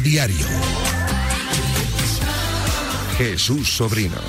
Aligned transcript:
Diario. 0.00 0.46
Jesús 3.16 3.68
Sobrino. 3.68 4.20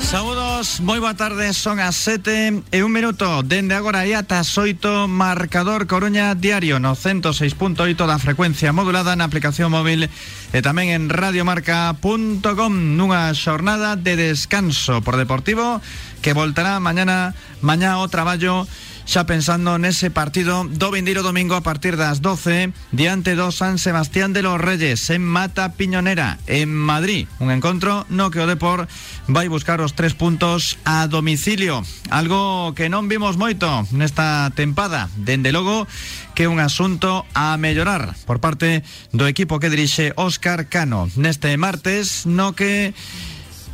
Saludos, 0.00 0.78
moi 0.78 1.02
boa 1.02 1.18
tarde, 1.18 1.50
son 1.54 1.82
as 1.82 1.98
7 1.98 2.62
e 2.70 2.78
un 2.86 2.92
minuto 2.94 3.42
Dende 3.42 3.74
agora 3.74 4.06
e 4.06 4.14
ata 4.14 4.46
xoito 4.46 5.10
Marcador 5.10 5.90
Coruña 5.90 6.38
Diario 6.38 6.78
no 6.78 6.94
106.8 6.94 7.98
da 8.06 8.22
frecuencia 8.22 8.70
modulada 8.70 9.18
na 9.18 9.26
aplicación 9.26 9.74
móvil 9.74 10.06
e 10.06 10.58
tamén 10.62 10.94
en 10.94 11.10
radiomarca.com 11.10 12.72
nunha 12.94 13.34
xornada 13.34 13.98
de 13.98 14.14
descanso 14.14 15.02
por 15.02 15.18
Deportivo 15.18 15.82
que 16.22 16.30
voltará 16.30 16.78
mañana 16.78 17.34
mañá 17.58 17.98
o 17.98 18.06
traballo 18.06 18.70
xa 19.04 19.28
pensando 19.28 19.76
nese 19.78 20.08
partido 20.08 20.64
do 20.64 20.88
vindeiro 20.90 21.22
domingo 21.22 21.54
a 21.54 21.62
partir 21.62 21.96
das 21.96 22.24
12 22.24 22.72
diante 22.90 23.36
do 23.36 23.52
San 23.52 23.76
Sebastián 23.76 24.32
de 24.32 24.42
los 24.42 24.56
Reyes 24.60 25.08
en 25.12 25.22
Mata 25.22 25.76
Piñonera 25.76 26.40
en 26.48 26.72
Madrid, 26.72 27.28
un 27.38 27.52
encontro 27.52 28.08
no 28.08 28.32
que 28.32 28.40
o 28.40 28.48
Depor 28.48 28.88
vai 29.28 29.48
buscar 29.48 29.84
os 29.84 29.92
tres 29.92 30.16
puntos 30.16 30.80
a 30.88 31.06
domicilio, 31.06 31.84
algo 32.08 32.72
que 32.72 32.88
non 32.88 33.06
vimos 33.06 33.36
moito 33.36 33.68
nesta 33.92 34.48
tempada, 34.56 35.12
dende 35.20 35.52
logo 35.52 35.86
que 36.34 36.48
un 36.48 36.58
asunto 36.58 37.24
a 37.34 37.56
mellorar 37.56 38.16
por 38.26 38.40
parte 38.40 38.82
do 39.12 39.28
equipo 39.30 39.60
que 39.60 39.70
dirixe 39.70 40.12
Óscar 40.16 40.66
Cano. 40.66 41.06
Neste 41.14 41.54
martes 41.56 42.26
no 42.26 42.58
que 42.58 42.92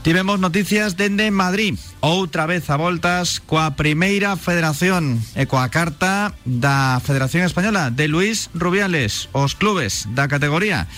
Tivemos 0.02 0.40
noticias 0.40 0.96
dende 0.96 1.30
Madrid. 1.30 1.76
Outra 2.00 2.48
vez 2.48 2.70
a 2.72 2.80
voltas 2.80 3.44
coa 3.44 3.76
primeira 3.76 4.32
federación 4.40 5.20
E 5.36 5.44
coa 5.44 5.68
carta 5.68 6.32
da 6.48 6.96
Federación 7.04 7.44
Española 7.44 7.92
De 7.92 8.08
Luis 8.08 8.48
Rubiales 8.56 9.28
Os 9.36 9.52
clubes 9.52 10.08
da 10.16 10.24
categoría. 10.24 10.88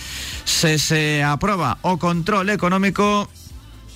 Se 0.47 0.79
se 0.79 1.19
aproba 1.19 1.83
o 1.83 1.99
control 1.99 2.47
económico 2.47 3.27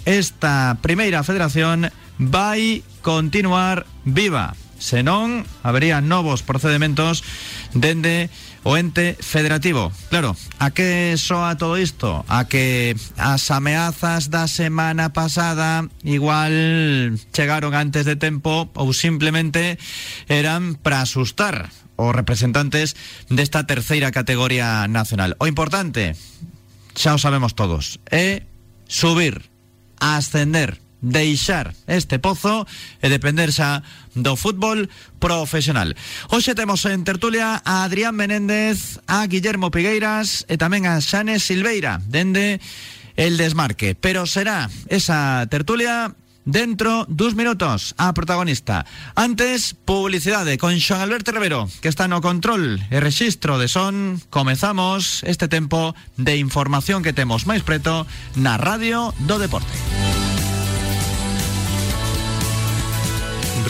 Esta 0.04 0.76
primeira 0.84 1.24
federación 1.24 1.88
vai 2.20 2.84
continuar 3.00 3.88
viva. 4.04 4.56
Senón, 4.80 5.48
habería 5.64 6.04
novos 6.04 6.44
procedimentos 6.44 7.24
dende 7.74 8.30
o 8.68 8.76
ente 8.76 9.16
federativo. 9.24 9.96
Claro, 10.12 10.36
a 10.60 10.76
que 10.76 11.16
soa 11.16 11.56
todo 11.56 11.80
isto? 11.80 12.28
A 12.28 12.52
que 12.52 13.00
as 13.16 13.48
ameazas 13.48 14.28
da 14.28 14.52
semana 14.52 15.16
pasada 15.16 15.88
igual 16.04 16.52
chegaron 17.32 17.72
antes 17.72 18.04
de 18.04 18.20
tempo 18.20 18.68
ou 18.76 18.92
simplemente 18.92 19.80
eran 20.28 20.76
para 20.76 21.00
asustar 21.00 21.72
os 21.96 22.12
representantes 22.12 23.00
desta 23.32 23.64
terceira 23.64 24.12
categoría 24.12 24.84
nacional. 24.92 25.40
O 25.40 25.48
importante, 25.48 26.20
xa 26.92 27.16
o 27.16 27.20
sabemos 27.24 27.56
todos, 27.56 28.04
subir, 28.92 29.48
ascender, 30.04 30.84
deixar 31.02 31.74
este 31.86 32.18
pozo 32.18 32.66
e 33.02 33.08
depender 33.10 33.54
xa 33.54 33.86
do 34.18 34.34
fútbol 34.34 34.90
profesional. 35.22 35.94
Hoxe 36.34 36.58
temos 36.58 36.86
en 36.90 37.06
tertulia 37.06 37.62
a 37.62 37.86
Adrián 37.86 38.18
Menéndez, 38.18 39.00
a 39.06 39.26
Guillermo 39.30 39.70
Pigueiras 39.70 40.46
e 40.50 40.58
tamén 40.58 40.90
a 40.90 40.98
Xane 41.02 41.38
Silveira, 41.38 42.02
dende 42.10 42.58
el 43.18 43.38
desmarque. 43.38 43.94
Pero 43.94 44.26
será 44.26 44.70
esa 44.90 45.46
tertulia 45.50 46.14
dentro 46.48 47.06
dos 47.10 47.36
minutos 47.36 47.94
a 47.98 48.14
protagonista. 48.14 48.86
Antes, 49.14 49.76
publicidade 49.76 50.58
con 50.58 50.80
Xoan 50.80 51.02
Alberto 51.02 51.32
Rivero, 51.32 51.70
que 51.82 51.90
está 51.92 52.08
no 52.08 52.24
control 52.24 52.80
e 52.90 52.98
rexistro 53.04 53.60
de 53.60 53.68
son. 53.68 54.24
Comezamos 54.32 55.22
este 55.28 55.52
tempo 55.52 55.94
de 56.16 56.40
información 56.40 57.04
que 57.04 57.14
temos 57.14 57.46
máis 57.46 57.62
preto 57.62 58.08
na 58.40 58.56
Radio 58.56 59.12
do 59.28 59.38
Deporte. 59.38 60.27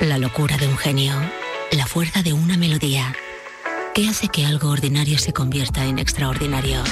la 0.00 0.18
locura 0.18 0.56
de 0.56 0.68
un 0.68 0.76
genio, 0.76 1.14
la 1.72 1.86
fuerza 1.86 2.22
de 2.22 2.32
una 2.32 2.56
melodía. 2.56 3.14
¿Qué 3.94 4.08
hace 4.08 4.28
que 4.28 4.46
algo 4.46 4.70
ordinario 4.70 5.18
se 5.18 5.32
convierta 5.32 5.84
en 5.86 5.98
extraordinario? 5.98 6.82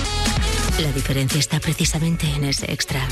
La 0.80 0.90
diferencia 0.90 1.38
está 1.38 1.60
precisamente 1.60 2.26
en 2.28 2.44
ese 2.44 2.72
extra. 2.72 3.06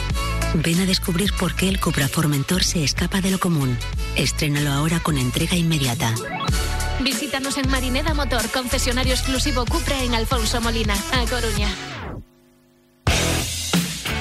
Ven 0.55 0.81
a 0.81 0.87
descubrir 0.87 1.33
por 1.35 1.55
qué 1.55 1.69
el 1.69 1.81
Cupra 1.81 2.09
Formentor 2.09 2.65
se 2.65 2.83
escapa 2.83 3.21
de 3.21 3.31
lo 3.31 3.39
común. 3.39 3.79
Estrénalo 4.17 4.73
ahora 4.73 5.01
con 5.01 5.17
entrega 5.17 5.57
inmediata. 5.57 6.13
Visítanos 7.01 7.57
en 7.57 7.71
Marineda 7.71 8.15
Motor, 8.15 8.51
concesionario 8.51 9.15
exclusivo 9.15 9.65
Cupra 9.65 10.03
en 10.03 10.15
Alfonso 10.15 10.61
Molina, 10.61 10.95
A 11.13 11.25
Coruña. 11.27 11.69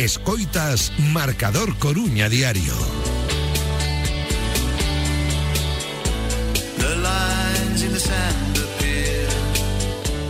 Escoitas 0.00 0.92
Marcador 1.12 1.76
Coruña 1.76 2.30
Diario. 2.30 2.72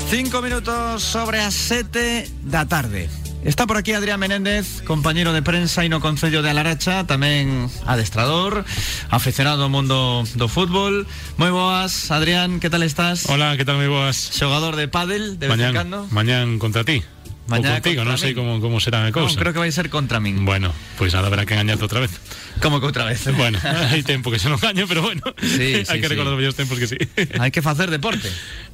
Cinco 0.08 0.42
minutos 0.42 1.04
sobre 1.04 1.38
as 1.38 1.54
7 1.54 2.26
da 2.42 2.66
tarde. 2.66 3.08
Está 3.44 3.68
por 3.68 3.76
aquí 3.76 3.92
Adrián 3.92 4.18
Menéndez, 4.18 4.82
compañero 4.82 5.32
de 5.32 5.40
prensa 5.46 5.86
e 5.86 5.88
no 5.88 6.02
Concello 6.02 6.42
de 6.42 6.50
Alaracha, 6.50 7.06
tamén 7.06 7.70
adestrador, 7.86 8.66
aficionado 9.06 9.62
ao 9.62 9.70
mundo 9.70 10.26
do 10.34 10.50
fútbol. 10.50 11.06
Moi 11.38 11.54
boas, 11.54 12.10
Adrián, 12.10 12.58
que 12.58 12.74
tal 12.74 12.82
estás? 12.82 13.30
Hola, 13.30 13.54
que 13.54 13.62
tal 13.62 13.78
moi 13.78 13.86
boas? 13.86 14.18
Xogador 14.34 14.74
de 14.74 14.90
pádel, 14.90 15.38
de 15.38 15.46
vez 15.46 15.54
en 15.54 15.70
Mañán, 15.70 15.74
cando. 15.78 15.98
mañán 16.10 16.58
contra 16.58 16.82
ti. 16.82 17.06
Mañá 17.50 17.74
o 17.74 17.82
contigo, 17.82 18.06
non 18.06 18.14
sei 18.16 18.32
min. 18.32 18.38
como, 18.38 18.52
como 18.62 18.78
será 18.78 19.02
a 19.02 19.10
Non, 19.10 19.14
cousa. 19.26 19.34
creo 19.36 19.50
que 19.52 19.58
vai 19.60 19.72
ser 19.74 19.90
contra 19.90 20.22
min. 20.22 20.46
Bueno, 20.46 20.70
pois 20.94 21.10
nada, 21.10 21.26
habrá 21.26 21.42
que 21.44 21.58
engañarte 21.58 21.82
outra 21.82 21.98
vez. 22.00 22.14
Como 22.62 22.78
que 22.78 22.86
outra 22.86 23.04
vez. 23.04 23.26
Bueno, 23.34 23.58
hai 23.90 24.06
tempo 24.06 24.30
que 24.30 24.38
se 24.38 24.46
non 24.46 24.62
gaño, 24.62 24.86
pero 24.86 25.02
bueno, 25.02 25.22
Sí, 25.42 25.82
sí, 25.82 25.96
que 25.98 26.06
sí. 26.06 26.10
recordar 26.14 26.32
os 26.34 26.38
vellos 26.38 26.54
tempos 26.54 26.78
que 26.78 26.86
sí. 26.86 26.96
Hai 27.42 27.50
que 27.50 27.60
facer 27.60 27.90
deporte. 27.90 28.30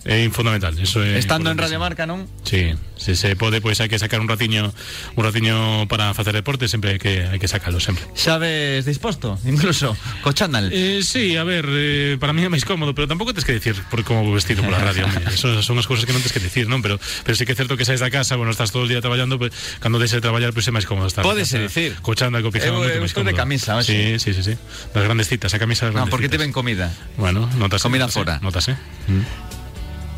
É 0.07 0.23
fundamental, 0.31 0.71
eso 0.79 1.03
é 1.03 1.19
Estando 1.19 1.51
en. 1.51 1.59
Radio 1.59 1.81
Marca, 1.83 2.07
non? 2.07 2.29
Sí, 2.47 2.77
se 2.95 3.17
se 3.19 3.35
pode, 3.35 3.59
pois 3.65 3.81
hai 3.83 3.89
que 3.91 3.99
sacar 3.99 4.23
un 4.23 4.29
ratiño 4.31 4.71
un 5.19 5.23
ratiño 5.25 5.89
para 5.91 6.15
facer 6.15 6.31
deporte, 6.37 6.69
sempre 6.71 6.95
hai 6.95 7.01
que 7.03 7.27
hai 7.27 7.39
que 7.43 7.49
sacalo 7.51 7.81
sempre. 7.83 8.07
Xa 8.15 8.39
ves 8.39 8.87
disposto, 8.87 9.35
incluso, 9.49 9.97
co 10.23 10.31
chándal. 10.31 10.71
Eh, 10.71 11.03
sí, 11.03 11.35
a 11.35 11.43
ver, 11.43 11.67
eh, 11.67 12.15
para 12.23 12.31
mí 12.31 12.47
é 12.47 12.51
máis 12.53 12.63
cómodo, 12.63 12.95
pero 12.95 13.11
tampouco 13.11 13.35
tens 13.35 13.43
que 13.49 13.57
decir 13.59 13.75
por 13.91 14.07
como 14.07 14.23
vou 14.23 14.35
vestido 14.39 14.63
pola 14.63 14.79
radio. 14.79 15.07
Eso 15.27 15.59
son 15.65 15.75
as 15.83 15.91
cousas 15.91 16.07
que 16.07 16.15
non 16.15 16.23
tens 16.23 16.31
que 16.35 16.43
decir, 16.43 16.71
non? 16.71 16.83
Pero 16.87 17.03
pero 17.27 17.35
sí 17.35 17.43
que 17.43 17.55
é 17.55 17.59
certo 17.59 17.75
que 17.75 17.83
saes 17.83 17.99
da 17.99 18.11
casa, 18.11 18.39
bueno, 18.39 18.55
estás 18.55 18.66
todo 18.71 18.85
o 18.85 18.89
día 18.89 19.01
traballando, 19.01 19.39
pues, 19.39 19.53
cando 19.81 19.99
deixes 19.99 20.19
de 20.19 20.25
traballar, 20.25 20.53
pois 20.53 20.65
pues, 20.67 20.69
é 20.69 20.73
máis 20.75 20.87
cómodo 20.87 21.07
estar. 21.09 21.23
Pódese 21.23 21.59
casa, 21.59 21.69
dicir. 21.69 21.91
Co 22.03 22.15
pijama, 22.53 22.79
Eu- 22.79 22.83
moito 22.87 22.95
eu 22.97 23.03
máis 23.03 23.11
estou 23.13 23.25
de 23.25 23.33
cómodo. 23.33 23.43
camisa. 23.43 23.79
Sí, 23.83 24.19
sí, 24.19 24.35
sí, 24.35 24.43
sí. 24.43 24.55
Das 24.93 25.03
grandes 25.05 25.27
citas, 25.29 25.53
a 25.55 25.59
camisa 25.59 25.87
das 25.91 25.95
porque 26.11 26.29
te 26.29 26.39
ven 26.39 26.53
comida. 26.53 26.93
Bueno, 27.17 27.49
notas. 27.59 27.83
Comida 27.83 28.09
fora. 28.09 28.39
Notas, 28.43 28.69
eh? 28.69 28.77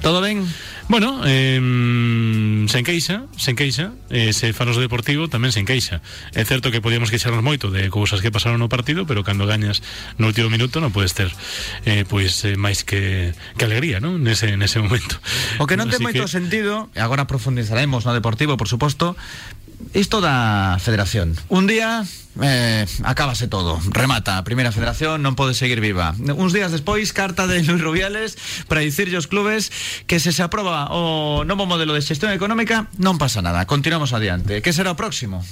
Todo 0.03 0.21
ben? 0.21 0.47
Bueno, 0.89 1.21
eh, 1.27 1.61
sen 2.71 2.85
queixa, 2.87 3.27
sen 3.37 3.57
queixa, 3.57 3.93
eh, 4.09 4.33
se 4.33 4.55
fanos 4.57 4.79
do 4.79 4.81
deportivo 4.81 5.29
tamén 5.29 5.53
sen 5.53 5.69
queixa. 5.69 6.01
É 6.33 6.47
certo 6.49 6.73
que 6.73 6.81
podíamos 6.81 7.13
queixarnos 7.13 7.45
moito 7.45 7.69
de 7.69 7.93
cousas 7.93 8.25
que 8.25 8.33
pasaron 8.33 8.57
no 8.63 8.73
partido, 8.73 9.05
pero 9.05 9.21
cando 9.21 9.45
gañas 9.45 9.85
no 10.17 10.31
último 10.33 10.49
minuto 10.49 10.81
non 10.81 10.95
podes 10.95 11.13
ter 11.13 11.29
eh, 11.85 12.09
pois 12.09 12.41
eh, 12.49 12.57
máis 12.57 12.89
que, 12.89 13.37
que 13.61 13.65
alegría, 13.69 14.01
non? 14.01 14.23
Nese, 14.25 14.57
nese 14.57 14.81
momento. 14.81 15.21
O 15.61 15.69
que 15.69 15.77
non 15.77 15.93
ten 15.93 16.01
moito 16.01 16.25
que- 16.25 16.33
sentido, 16.33 16.89
e 16.97 17.05
agora 17.05 17.29
profundizaremos 17.29 18.09
no 18.09 18.17
deportivo, 18.17 18.57
por 18.57 18.71
suposto, 18.71 19.13
isto 19.95 20.21
da 20.21 20.77
federación. 20.81 21.37
Un 21.49 21.67
día 21.67 22.05
eh, 22.41 22.87
acábase 23.03 23.49
todo, 23.49 23.81
remata 23.91 24.39
a 24.39 24.47
primeira 24.47 24.71
federación, 24.71 25.23
non 25.23 25.35
pode 25.35 25.59
seguir 25.59 25.83
viva. 25.83 26.15
Uns 26.19 26.55
días 26.55 26.71
despois, 26.71 27.11
carta 27.11 27.51
de 27.51 27.63
Luis 27.67 27.83
Rubiales 27.83 28.39
para 28.71 28.85
dicirlle 28.85 29.19
aos 29.19 29.27
clubes 29.27 29.71
que 30.07 30.23
se 30.23 30.31
se 30.31 30.43
aproba 30.45 30.93
o 30.95 31.43
novo 31.43 31.67
modelo 31.67 31.95
de 31.95 32.03
xestión 32.05 32.31
económica, 32.31 32.87
non 32.99 33.19
pasa 33.19 33.43
nada, 33.43 33.67
continuamos 33.67 34.15
adiante. 34.15 34.63
Que 34.63 34.71
será 34.71 34.95
o 34.95 34.99
próximo? 34.99 35.43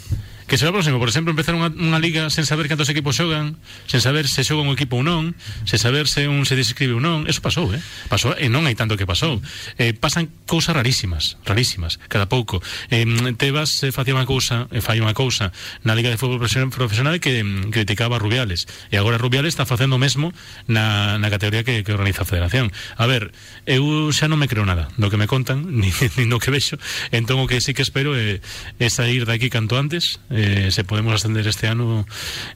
que 0.47 0.59
será 0.59 0.71
próximo, 0.71 0.99
por 0.99 1.11
exemplo, 1.11 1.35
empezar 1.35 1.59
unha, 1.59 1.75
unha 1.75 1.99
liga 1.99 2.31
sen 2.31 2.47
saber 2.47 2.71
cantos 2.71 2.87
equipos 2.87 3.19
xogan, 3.19 3.59
sen 3.91 3.99
saber 3.99 4.31
se 4.31 4.47
xoga 4.47 4.63
un 4.63 4.71
equipo 4.71 4.95
ou 4.99 5.03
non, 5.03 5.35
sen 5.67 5.83
saber 5.83 6.07
se 6.07 6.31
un 6.31 6.47
se 6.47 6.55
describe 6.55 6.95
ou 6.95 7.03
non, 7.03 7.27
eso 7.27 7.43
pasou, 7.43 7.67
eh? 7.75 7.83
Pasou 8.07 8.31
e 8.39 8.47
non 8.47 8.63
hai 8.71 8.79
tanto 8.79 8.95
que 8.95 9.11
pasou. 9.11 9.43
Eh, 9.75 9.91
pasan 9.91 10.31
cousas 10.47 10.71
rarísimas, 10.71 11.35
rarísimas, 11.43 11.99
cada 12.07 12.31
pouco. 12.31 12.63
Eh, 12.95 13.03
Tebas 13.35 13.83
eh, 13.83 13.91
facía 13.91 14.15
unha 14.15 14.23
cousa, 14.23 14.71
eh, 14.71 14.79
fai 14.79 15.03
unha 15.03 15.19
cousa 15.19 15.51
na 15.83 15.99
Liga 15.99 16.15
de 16.15 16.19
Fútbol 16.19 16.39
Profesional 16.39 17.19
que 17.19 17.43
mm, 17.43 17.75
criticaba 17.75 18.17
a 18.17 18.23
Rubiales, 18.23 18.71
e 18.95 18.97
agora 19.03 19.19
Rubiales 19.19 19.51
está 19.51 19.67
facendo 19.67 19.99
o 19.99 20.03
mesmo 20.03 20.31
na, 20.71 21.19
na 21.19 21.27
categoría 21.27 21.67
que, 21.67 21.83
que 21.83 21.91
organiza 21.91 22.23
a 22.23 22.29
Federación. 22.31 22.71
A 22.95 23.11
ver, 23.11 23.35
eu 23.67 23.83
xa 24.15 24.31
non 24.31 24.39
me 24.39 24.47
creo 24.47 24.63
nada 24.63 24.87
do 24.95 25.11
que 25.11 25.19
me 25.19 25.27
contan, 25.27 25.67
ni, 25.83 25.91
ni 25.91 26.25
do 26.31 26.39
que 26.39 26.55
vexo, 26.55 26.79
entón 27.11 27.43
o 27.43 27.51
que 27.51 27.59
sí 27.59 27.75
que 27.75 27.83
espero 27.83 28.15
é, 28.15 28.39
é 28.79 28.89
sair 28.95 29.27
daqui 29.27 29.51
canto 29.51 29.75
antes, 29.75 30.23
eh, 30.37 30.69
se 30.71 30.85
podemos 30.85 31.17
ascender 31.17 31.49
este 31.49 31.67
ano 31.67 32.05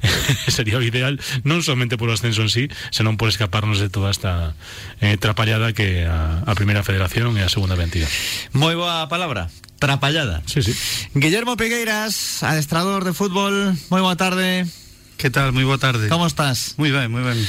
sería 0.49 0.77
o 0.77 0.85
ideal, 0.85 1.17
non 1.43 1.65
somente 1.65 1.97
polo 1.97 2.12
ascenso 2.12 2.44
en 2.44 2.53
sí, 2.53 2.69
senón 2.93 3.17
por 3.17 3.32
escaparnos 3.32 3.81
de 3.81 3.88
toda 3.88 4.12
esta 4.12 4.53
eh, 5.00 5.17
trapallada 5.17 5.73
que 5.73 6.05
a, 6.05 6.44
a 6.44 6.53
primeira 6.53 6.85
federación 6.85 7.41
e 7.41 7.43
a 7.43 7.49
segunda 7.49 7.75
mentira. 7.75 8.06
Moi 8.53 8.77
boa 8.77 9.09
palabra, 9.09 9.49
trapallada. 9.81 10.44
Sí, 10.44 10.61
sí. 10.61 10.77
Guillermo 11.17 11.56
Pegueiras, 11.56 12.44
adestrador 12.44 13.09
de 13.09 13.17
fútbol, 13.17 13.73
moi 13.88 14.05
boa 14.05 14.21
tarde. 14.21 14.69
Que 15.17 15.33
tal? 15.33 15.56
Moi 15.56 15.65
boa 15.65 15.81
tarde. 15.81 16.12
Como 16.12 16.29
estás? 16.29 16.76
Moi 16.76 16.93
ben, 16.93 17.09
moi 17.09 17.25
ben. 17.25 17.41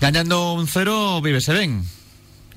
Gañando 0.00 0.56
un 0.56 0.64
cero, 0.64 1.20
vívese 1.20 1.52
ben. 1.52 1.84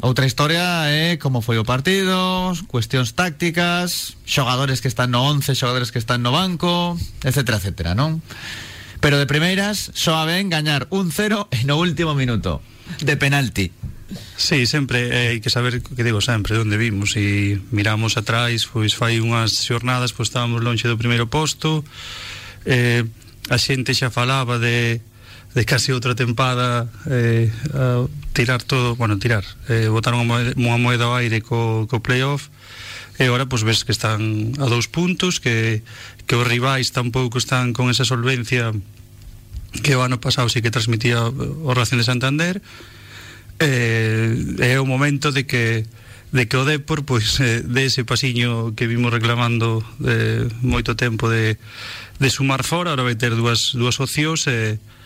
Outra 0.01 0.25
historia 0.25 0.89
é 0.89 1.21
como 1.21 1.45
foi 1.45 1.61
o 1.61 1.63
partido, 1.63 2.17
cuestións 2.65 3.13
tácticas, 3.13 4.17
xogadores 4.25 4.81
que 4.81 4.89
están 4.89 5.13
no 5.13 5.21
11, 5.21 5.53
xogadores 5.53 5.93
que 5.93 6.01
están 6.01 6.25
no 6.25 6.33
banco, 6.33 6.97
etcétera, 7.21 7.61
etcétera, 7.61 7.93
non? 7.93 8.17
Pero 8.97 9.21
de 9.21 9.29
primeiras, 9.29 9.93
soa 9.93 10.25
ben 10.25 10.49
gañar 10.49 10.89
un 10.89 11.13
cero 11.13 11.45
e 11.53 11.61
no 11.69 11.77
último 11.77 12.17
minuto, 12.17 12.65
de 12.97 13.13
penalti. 13.13 13.69
Sí, 14.41 14.65
sempre 14.65 15.05
eh, 15.13 15.37
hai 15.37 15.39
que 15.39 15.53
saber 15.53 15.85
que 15.85 16.01
digo 16.01 16.17
sempre 16.17 16.57
onde 16.57 16.81
vimos 16.81 17.13
e 17.13 17.61
miramos 17.69 18.17
atrás, 18.17 18.65
pois 18.65 18.97
fai 18.97 19.21
unhas 19.21 19.53
xornadas, 19.53 20.17
pois 20.17 20.33
estábamos 20.33 20.65
lonxe 20.65 20.89
do 20.89 20.97
primeiro 20.97 21.29
posto. 21.29 21.85
Eh, 22.65 23.05
a 23.53 23.57
xente 23.61 23.93
xa 23.93 24.09
falaba 24.09 24.57
de 24.57 24.97
de 25.55 25.65
casi 25.65 25.91
outra 25.91 26.15
tempada 26.15 26.87
eh, 27.11 27.51
a 27.75 28.07
tirar 28.31 28.63
todo, 28.63 28.95
bueno, 28.95 29.19
tirar, 29.19 29.43
eh, 29.67 29.91
botar 29.91 30.15
unha 30.15 30.23
moeda, 30.23 30.51
unha 30.55 30.79
moeda 30.79 31.11
ao 31.11 31.19
aire 31.19 31.43
co, 31.43 31.87
co 31.91 31.99
playoff 31.99 32.47
e 33.19 33.27
agora 33.27 33.45
pois 33.45 33.67
ves 33.67 33.83
que 33.83 33.91
están 33.91 34.55
a 34.57 34.65
dous 34.71 34.87
puntos 34.87 35.43
que, 35.43 35.83
que 36.23 36.35
os 36.39 36.47
rivais 36.47 36.95
tampouco 36.95 37.35
están 37.35 37.75
con 37.75 37.91
esa 37.91 38.07
solvencia 38.07 38.71
que 39.83 39.93
o 39.99 40.01
ano 40.01 40.23
pasado 40.23 40.47
sí 40.47 40.63
que 40.63 40.71
transmitía 40.71 41.27
o 41.27 41.71
Racing 41.75 41.99
de 41.99 42.07
Santander 42.07 42.55
eh, 43.59 44.31
é 44.63 44.79
o 44.79 44.87
momento 44.87 45.35
de 45.35 45.43
que 45.43 45.83
de 46.31 46.47
que 46.47 46.55
o 46.55 46.63
Depor 46.63 47.03
pois 47.03 47.43
eh, 47.43 47.59
de 47.59 47.91
ese 47.91 48.07
pasiño 48.07 48.71
que 48.71 48.87
vimos 48.87 49.11
reclamando 49.11 49.83
eh, 50.07 50.47
moito 50.63 50.95
tempo 50.95 51.27
de, 51.27 51.59
de 52.23 52.29
sumar 52.31 52.63
fora, 52.63 52.95
agora 52.95 53.11
vai 53.11 53.19
ter 53.19 53.35
dúas, 53.35 53.75
dúas 53.75 53.99
opcións 53.99 54.47
e 54.47 54.79
eh, 54.79 55.00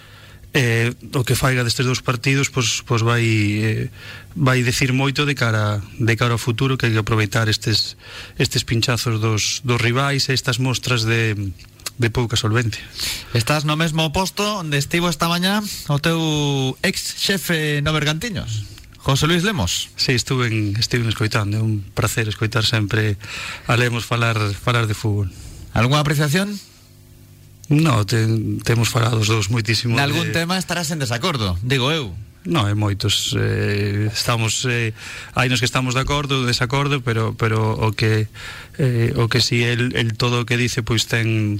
eh, 0.56 0.96
o 1.12 1.28
que 1.28 1.36
faiga 1.36 1.68
destes 1.68 1.84
dous 1.84 2.00
partidos 2.00 2.48
pois, 2.48 2.80
pois 2.88 3.04
vai 3.04 3.28
eh, 3.60 3.92
vai 4.40 4.64
decir 4.64 4.96
moito 4.96 5.28
de 5.28 5.36
cara 5.36 5.84
de 6.00 6.16
cara 6.16 6.32
ao 6.32 6.40
futuro 6.40 6.80
que 6.80 6.88
hai 6.88 6.96
que 6.96 7.04
aproveitar 7.04 7.52
estes 7.52 8.00
estes 8.40 8.64
pinchazos 8.64 9.20
dos, 9.20 9.60
dos 9.68 9.80
rivais 9.84 10.32
e 10.32 10.34
estas 10.34 10.58
mostras 10.58 11.04
de 11.04 11.36
de 11.96 12.10
pouca 12.12 12.36
solvencia. 12.36 12.84
Estás 13.32 13.64
no 13.64 13.76
mesmo 13.76 14.12
posto 14.12 14.44
onde 14.60 14.80
estivo 14.80 15.12
esta 15.12 15.28
mañá 15.28 15.60
o 15.92 16.00
teu 16.00 16.76
ex 16.84 17.20
xefe 17.20 17.84
no 17.84 17.92
Bergantiños. 17.92 18.64
José 19.00 19.28
Luis 19.28 19.44
Lemos. 19.44 19.92
Sí, 19.96 20.18
estuve 20.18 20.48
en, 20.48 20.74
estive 20.80 21.08
escoitando, 21.08 21.60
é 21.60 21.62
un 21.62 21.86
placer 21.94 22.26
escoitar 22.32 22.66
sempre 22.66 23.20
a 23.68 23.76
Lemos 23.76 24.08
falar 24.08 24.40
falar 24.56 24.88
de 24.88 24.96
fútbol. 24.96 25.30
Alguna 25.76 26.00
apreciación? 26.00 26.56
No, 27.69 28.05
te, 28.05 28.27
temos 28.63 28.89
falado 28.89 29.17
os 29.17 29.27
dous 29.27 29.50
moitísimo 29.50 29.98
Nalgún 29.98 30.29
de... 30.29 30.45
tema 30.45 30.57
estarás 30.62 30.91
en 30.93 31.01
desacordo, 31.01 31.57
digo 31.65 31.89
eu. 31.89 32.13
No, 32.45 32.69
é 32.69 32.77
moitos 32.77 33.34
eh, 33.34 34.05
Estamos 34.13 34.69
eh, 34.69 34.93
Hai 35.34 35.50
nos 35.50 35.57
que 35.57 35.65
estamos 35.65 35.98
de 35.98 36.05
acordo, 36.05 36.45
desacordo 36.45 37.01
Pero, 37.01 37.34
pero 37.34 37.74
o 37.74 37.89
que 37.89 38.29
eh, 38.77 39.17
O 39.17 39.25
que 39.25 39.41
si 39.41 39.65
el, 39.65 39.98
el 39.98 40.13
todo 40.13 40.41
o 40.41 40.45
que 40.45 40.53
dice 40.53 40.86
Pois 40.86 41.10
ten 41.10 41.57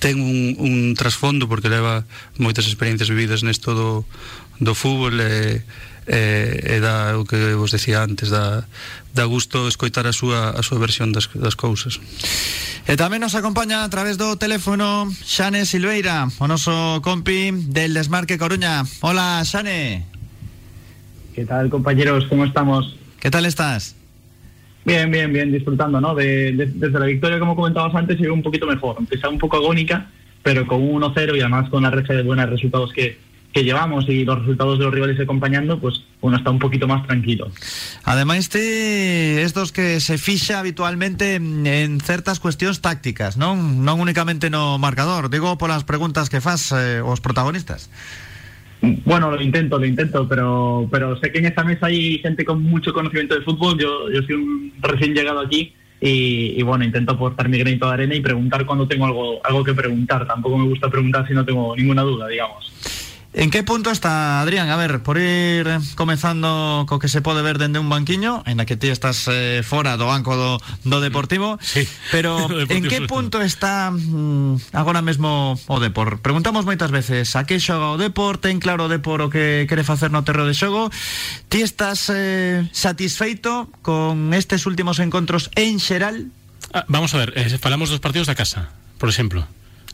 ten 0.00 0.16
un, 0.16 0.56
un 0.58 0.74
trasfondo 0.96 1.44
porque 1.44 1.68
leva 1.68 2.08
moitas 2.40 2.64
experiencias 2.64 3.12
vividas 3.12 3.44
nesto 3.44 3.76
do, 3.76 4.08
do 4.60 4.74
fútbol 4.74 5.18
e, 5.20 5.62
e, 6.06 6.20
e 6.62 6.76
dá 6.80 7.16
o 7.18 7.24
que 7.24 7.54
vos 7.56 7.72
decía 7.72 8.02
antes 8.04 8.28
dá, 8.30 8.66
dá 9.16 9.24
gusto 9.24 9.66
escoitar 9.66 10.06
a 10.06 10.12
súa, 10.14 10.52
a 10.54 10.62
súa 10.62 10.78
versión 10.78 11.10
das, 11.14 11.30
das 11.34 11.56
cousas 11.58 11.98
E 12.84 13.00
tamén 13.00 13.24
nos 13.24 13.32
acompaña 13.32 13.80
a 13.80 13.88
través 13.88 14.20
do 14.20 14.36
teléfono 14.36 15.08
Xane 15.24 15.64
Silveira, 15.64 16.28
o 16.36 16.44
noso 16.44 17.00
compi 17.00 17.48
del 17.72 17.96
Desmarque 17.96 18.36
Coruña. 18.36 18.84
Hola, 19.00 19.40
Xane. 19.40 20.04
¿Qué 21.34 21.44
tal, 21.48 21.70
compañeros? 21.70 22.26
¿Cómo 22.28 22.44
estamos? 22.44 22.96
Que 23.20 23.30
tal 23.32 23.46
estás? 23.46 23.96
Bien, 24.84 25.10
bien, 25.10 25.32
bien, 25.32 25.50
disfrutando, 25.50 25.98
¿no? 25.98 26.14
De, 26.14 26.52
de- 26.52 26.66
desde 26.76 26.98
la 27.00 27.06
victoria, 27.06 27.38
como 27.38 27.56
comentabas 27.56 27.94
antes, 27.94 28.20
llegó 28.20 28.34
un 28.34 28.42
poquito 28.42 28.66
mejor. 28.66 28.96
Empezó 28.98 29.30
un 29.30 29.38
poco 29.38 29.56
agónica, 29.56 30.10
pero 30.42 30.66
con 30.66 30.82
un 30.82 31.00
1-0 31.00 31.36
y 31.36 31.40
además 31.40 31.70
con 31.70 31.82
la 31.84 31.90
recha 31.90 32.12
de 32.12 32.22
buenos 32.22 32.50
resultados 32.50 32.92
que, 32.92 33.16
que 33.54 33.62
llevamos 33.62 34.08
y 34.08 34.24
los 34.24 34.40
resultados 34.40 34.78
de 34.78 34.84
los 34.84 34.92
rivales 34.92 35.18
acompañando, 35.20 35.78
pues 35.78 36.02
uno 36.20 36.36
está 36.36 36.50
un 36.50 36.58
poquito 36.58 36.88
más 36.88 37.06
tranquilo. 37.06 37.50
Ademais 38.02 38.50
ti 38.50 38.58
estos 38.58 39.70
que 39.70 40.00
se 40.00 40.18
fixa 40.18 40.58
habitualmente 40.58 41.36
en 41.36 42.00
certas 42.02 42.42
cuestións 42.42 42.82
tácticas, 42.82 43.38
non 43.38 43.86
non 43.86 44.02
únicamente 44.02 44.50
no 44.50 44.76
marcador, 44.82 45.30
digo 45.30 45.54
polas 45.54 45.86
preguntas 45.86 46.26
que 46.26 46.42
faz 46.42 46.74
eh, 46.74 46.98
os 46.98 47.22
protagonistas. 47.22 47.88
Bueno, 49.06 49.30
lo 49.30 49.40
intento, 49.40 49.78
lo 49.78 49.86
intento, 49.86 50.28
pero, 50.28 50.88
pero 50.90 51.16
sé 51.22 51.30
que 51.30 51.38
en 51.38 51.46
esta 51.46 51.64
mesa 51.64 51.86
hay 51.86 52.18
gente 52.18 52.44
con 52.44 52.60
mucho 52.60 52.92
conocimiento 52.92 53.34
de 53.34 53.40
fútbol. 53.40 53.78
Yo, 53.78 54.10
yo 54.10 54.20
soy 54.26 54.34
un 54.34 54.74
recién 54.82 55.14
llegado 55.14 55.40
aquí 55.40 55.72
y, 56.02 56.58
y 56.58 56.62
bueno, 56.62 56.84
intento 56.84 57.12
aportar 57.12 57.48
mi 57.48 57.56
granito 57.56 57.86
de 57.86 57.94
arena 57.94 58.14
y 58.14 58.20
preguntar 58.20 58.66
cuando 58.66 58.86
tengo 58.86 59.06
algo, 59.06 59.40
algo 59.46 59.64
que 59.64 59.72
preguntar. 59.72 60.26
Tampoco 60.26 60.58
me 60.58 60.68
gusta 60.68 60.90
preguntar 60.90 61.26
si 61.26 61.32
no 61.32 61.46
tengo 61.46 61.74
ninguna 61.74 62.02
duda, 62.02 62.28
digamos. 62.28 62.70
En 63.34 63.50
que 63.50 63.64
punto 63.64 63.90
está, 63.90 64.40
Adrián? 64.40 64.70
A 64.70 64.76
ver, 64.76 65.02
por 65.02 65.18
ir 65.18 65.66
comenzando 65.96 66.86
co 66.86 67.02
que 67.02 67.10
se 67.10 67.18
pode 67.18 67.42
ver 67.42 67.58
dende 67.58 67.82
un 67.82 67.90
banquiño, 67.90 68.46
en 68.46 68.62
la 68.62 68.64
que 68.64 68.78
ti 68.78 68.94
estás 68.94 69.26
eh, 69.26 69.66
fora 69.66 69.98
do 69.98 70.06
banco 70.06 70.38
do, 70.38 70.62
do 70.86 71.02
Deportivo, 71.02 71.58
Sí, 71.74 71.82
pero 72.14 72.38
Deportivo 72.46 72.78
en 72.78 72.82
que 72.86 73.02
punto 73.10 73.42
está 73.42 73.90
mm, 73.90 74.70
agora 74.70 75.02
mesmo 75.02 75.58
o 75.66 75.82
Depor? 75.82 76.22
Preguntamos 76.22 76.62
moitas 76.62 76.94
veces, 76.94 77.34
a 77.34 77.42
que 77.42 77.58
xoga 77.58 77.90
o 77.90 77.98
Depor, 77.98 78.38
ten 78.38 78.62
claro 78.62 78.86
o 78.86 78.88
Depor 78.88 79.18
o 79.26 79.34
que 79.34 79.66
quere 79.66 79.82
facer 79.82 80.14
no 80.14 80.22
terreo 80.22 80.46
de 80.46 80.54
xogo, 80.54 80.94
ti 81.50 81.66
estás 81.66 82.06
eh, 82.14 82.70
satisfeito 82.70 83.66
con 83.82 84.30
estes 84.30 84.62
últimos 84.62 85.02
encontros 85.02 85.50
en 85.58 85.82
xeral? 85.82 86.30
Ah, 86.70 86.86
vamos 86.86 87.10
a 87.18 87.18
ver, 87.18 87.34
eh, 87.34 87.50
falamos 87.58 87.90
dos 87.90 87.98
partidos 87.98 88.30
da 88.30 88.38
casa, 88.38 88.70
por 89.02 89.10
exemplo. 89.10 89.42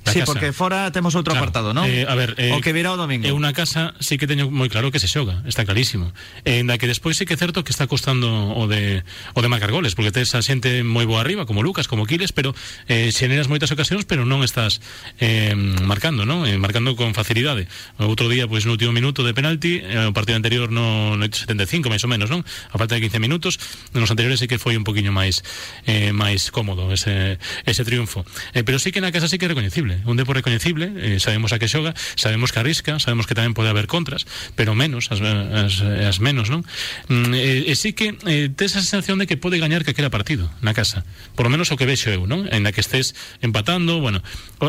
Sí, 0.06 0.20
casa. 0.24 0.32
porque 0.32 0.52
fora 0.56 0.88
temos 0.90 1.12
outro 1.14 1.36
Claro, 1.36 1.44
apartado, 1.44 1.68
non? 1.76 1.84
eh, 1.84 2.08
a 2.08 2.14
ver, 2.16 2.32
eh, 2.40 2.56
o 2.56 2.64
que 2.64 2.72
virá 2.72 2.90
o 2.92 2.98
domingo. 2.98 3.28
É 3.28 3.32
unha 3.36 3.52
casa 3.52 3.92
sí 4.00 4.16
que 4.16 4.24
teño 4.24 4.48
moi 4.48 4.72
claro 4.72 4.88
que 4.88 4.96
se 4.98 5.06
xoga, 5.06 5.44
está 5.44 5.68
clarísimo. 5.68 6.10
En 6.48 6.66
da 6.66 6.80
que 6.80 6.88
despois 6.88 7.20
sí 7.20 7.28
que 7.28 7.36
é 7.36 7.40
certo 7.40 7.62
que 7.62 7.70
está 7.70 7.84
costando 7.84 8.26
o 8.56 8.64
de 8.64 9.04
o 9.36 9.40
de 9.44 9.48
marcar 9.52 9.70
goles, 9.70 9.92
porque 9.92 10.10
tes 10.14 10.32
a 10.32 10.40
xente 10.40 10.80
moi 10.82 11.04
boa 11.04 11.20
arriba, 11.20 11.44
como 11.44 11.60
Lucas, 11.60 11.84
como 11.84 12.08
Quiles, 12.08 12.32
pero 12.32 12.56
eh, 12.88 13.12
xeneras 13.12 13.46
moitas 13.52 13.68
ocasións, 13.70 14.08
pero 14.08 14.24
non 14.24 14.40
estás 14.40 14.80
eh, 15.20 15.52
marcando, 15.84 16.24
non? 16.24 16.48
Eh, 16.48 16.56
marcando 16.56 16.96
con 16.96 17.12
facilidade. 17.12 17.68
O 18.00 18.08
outro 18.08 18.32
día, 18.32 18.48
pois 18.48 18.64
no 18.64 18.72
último 18.72 18.96
minuto 18.96 19.20
de 19.20 19.34
penalti, 19.36 19.84
eh, 19.84 20.08
o 20.08 20.16
partido 20.16 20.40
anterior 20.40 20.72
no, 20.72 21.18
no 21.18 21.24
75 21.28 21.92
máis 21.92 22.00
ou 22.04 22.10
menos, 22.10 22.32
non? 22.32 22.40
A 22.72 22.76
falta 22.80 22.96
de 22.96 23.04
15 23.04 23.20
minutos, 23.20 23.58
nos 23.92 24.08
anteriores 24.10 24.40
sí 24.40 24.48
que 24.48 24.56
foi 24.56 24.74
un 24.80 24.84
poquiño 24.86 25.12
máis 25.12 25.44
eh, 25.84 26.10
máis 26.16 26.48
cómodo 26.54 26.88
ese 26.94 27.36
ese 27.68 27.84
triunfo. 27.84 28.24
Eh, 28.56 28.64
pero 28.64 28.80
sí 28.80 28.90
que 28.94 29.00
na 29.04 29.12
casa 29.12 29.28
sí 29.28 29.36
que 29.36 29.46
é 29.46 29.50
recoñecible, 29.52 29.89
un 30.04 30.16
depo 30.16 30.32
recoñecible, 30.32 30.92
eh, 30.96 31.18
sabemos 31.18 31.52
a 31.52 31.58
que 31.58 31.66
xoga, 31.66 31.94
sabemos 32.14 32.52
que 32.52 32.60
arrisca, 32.60 32.98
sabemos 32.98 33.26
que 33.26 33.34
tamén 33.34 33.54
pode 33.56 33.70
haber 33.70 33.90
contras, 33.90 34.26
pero 34.54 34.74
menos, 34.74 35.10
as, 35.10 35.20
as, 35.20 35.82
as 35.82 36.18
menos, 36.22 36.50
non? 36.50 36.62
Mm, 37.10 37.34
eh, 37.34 37.70
e 37.70 37.74
sí 37.74 37.92
que 37.94 38.14
eh, 38.26 38.50
tes 38.52 38.76
a 38.76 38.82
sensación 38.84 39.18
de 39.18 39.26
que 39.26 39.36
pode 39.36 39.58
gañar 39.58 39.82
que 39.82 39.92
aquela 39.92 40.10
partido 40.10 40.50
na 40.60 40.74
casa, 40.74 41.02
por 41.34 41.46
lo 41.46 41.50
menos 41.50 41.72
o 41.72 41.78
que 41.78 41.86
vexo 41.86 42.10
eu, 42.10 42.26
non? 42.26 42.46
En 42.50 42.62
la 42.62 42.70
que 42.70 42.80
estés 42.80 43.14
empatando, 43.40 43.98
bueno, 43.98 44.22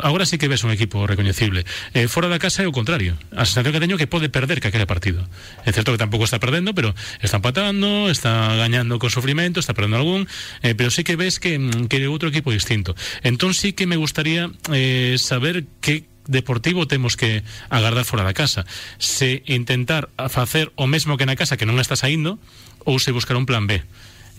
agora 0.04 0.26
sí 0.26 0.38
que 0.38 0.48
ves 0.48 0.64
un 0.64 0.72
equipo 0.72 1.06
recoñecible. 1.06 1.66
Eh, 1.94 2.08
fora 2.08 2.28
da 2.28 2.40
casa 2.40 2.66
o 2.68 2.74
contrario, 2.74 3.18
a 3.36 3.46
sensación 3.46 3.74
que 3.74 3.82
teño 3.82 3.98
que 3.98 4.08
pode 4.08 4.30
perder 4.30 4.62
que 4.62 4.70
aquele 4.70 4.86
partido. 4.88 5.26
É 5.66 5.72
certo 5.72 5.92
que 5.92 6.00
tampouco 6.00 6.26
está 6.26 6.40
perdendo, 6.40 6.74
pero 6.74 6.96
está 7.22 7.38
empatando, 7.38 8.10
está 8.10 8.56
gañando 8.56 9.00
con 9.00 9.10
sufrimento, 9.10 9.60
está 9.60 9.74
perdendo 9.74 9.98
algún, 9.98 10.28
eh, 10.64 10.76
pero 10.76 10.90
sí 10.92 11.04
que 11.04 11.16
ves 11.16 11.40
que, 11.40 11.60
mm, 11.60 11.88
que 11.88 12.08
outro 12.08 12.30
equipo 12.30 12.52
distinto. 12.52 12.96
Entón 13.24 13.54
sí 13.54 13.74
que 13.74 13.86
me 13.88 13.96
gustaría 13.96 14.50
eh, 14.72 15.11
saber 15.18 15.66
que 15.82 16.06
deportivo 16.28 16.88
temos 16.88 17.18
que 17.18 17.44
agardar 17.70 18.06
fora 18.06 18.24
da 18.24 18.34
casa. 18.34 18.66
Se 18.98 19.44
intentar 19.46 20.10
facer 20.30 20.72
o 20.76 20.88
mesmo 20.88 21.18
que 21.18 21.26
na 21.26 21.36
casa 21.36 21.58
que 21.58 21.68
non 21.68 21.82
está 21.82 21.98
saindo 21.98 22.40
ou 22.86 23.02
se 23.02 23.12
buscar 23.12 23.36
un 23.36 23.50
plan 23.50 23.66
B. 23.68 23.84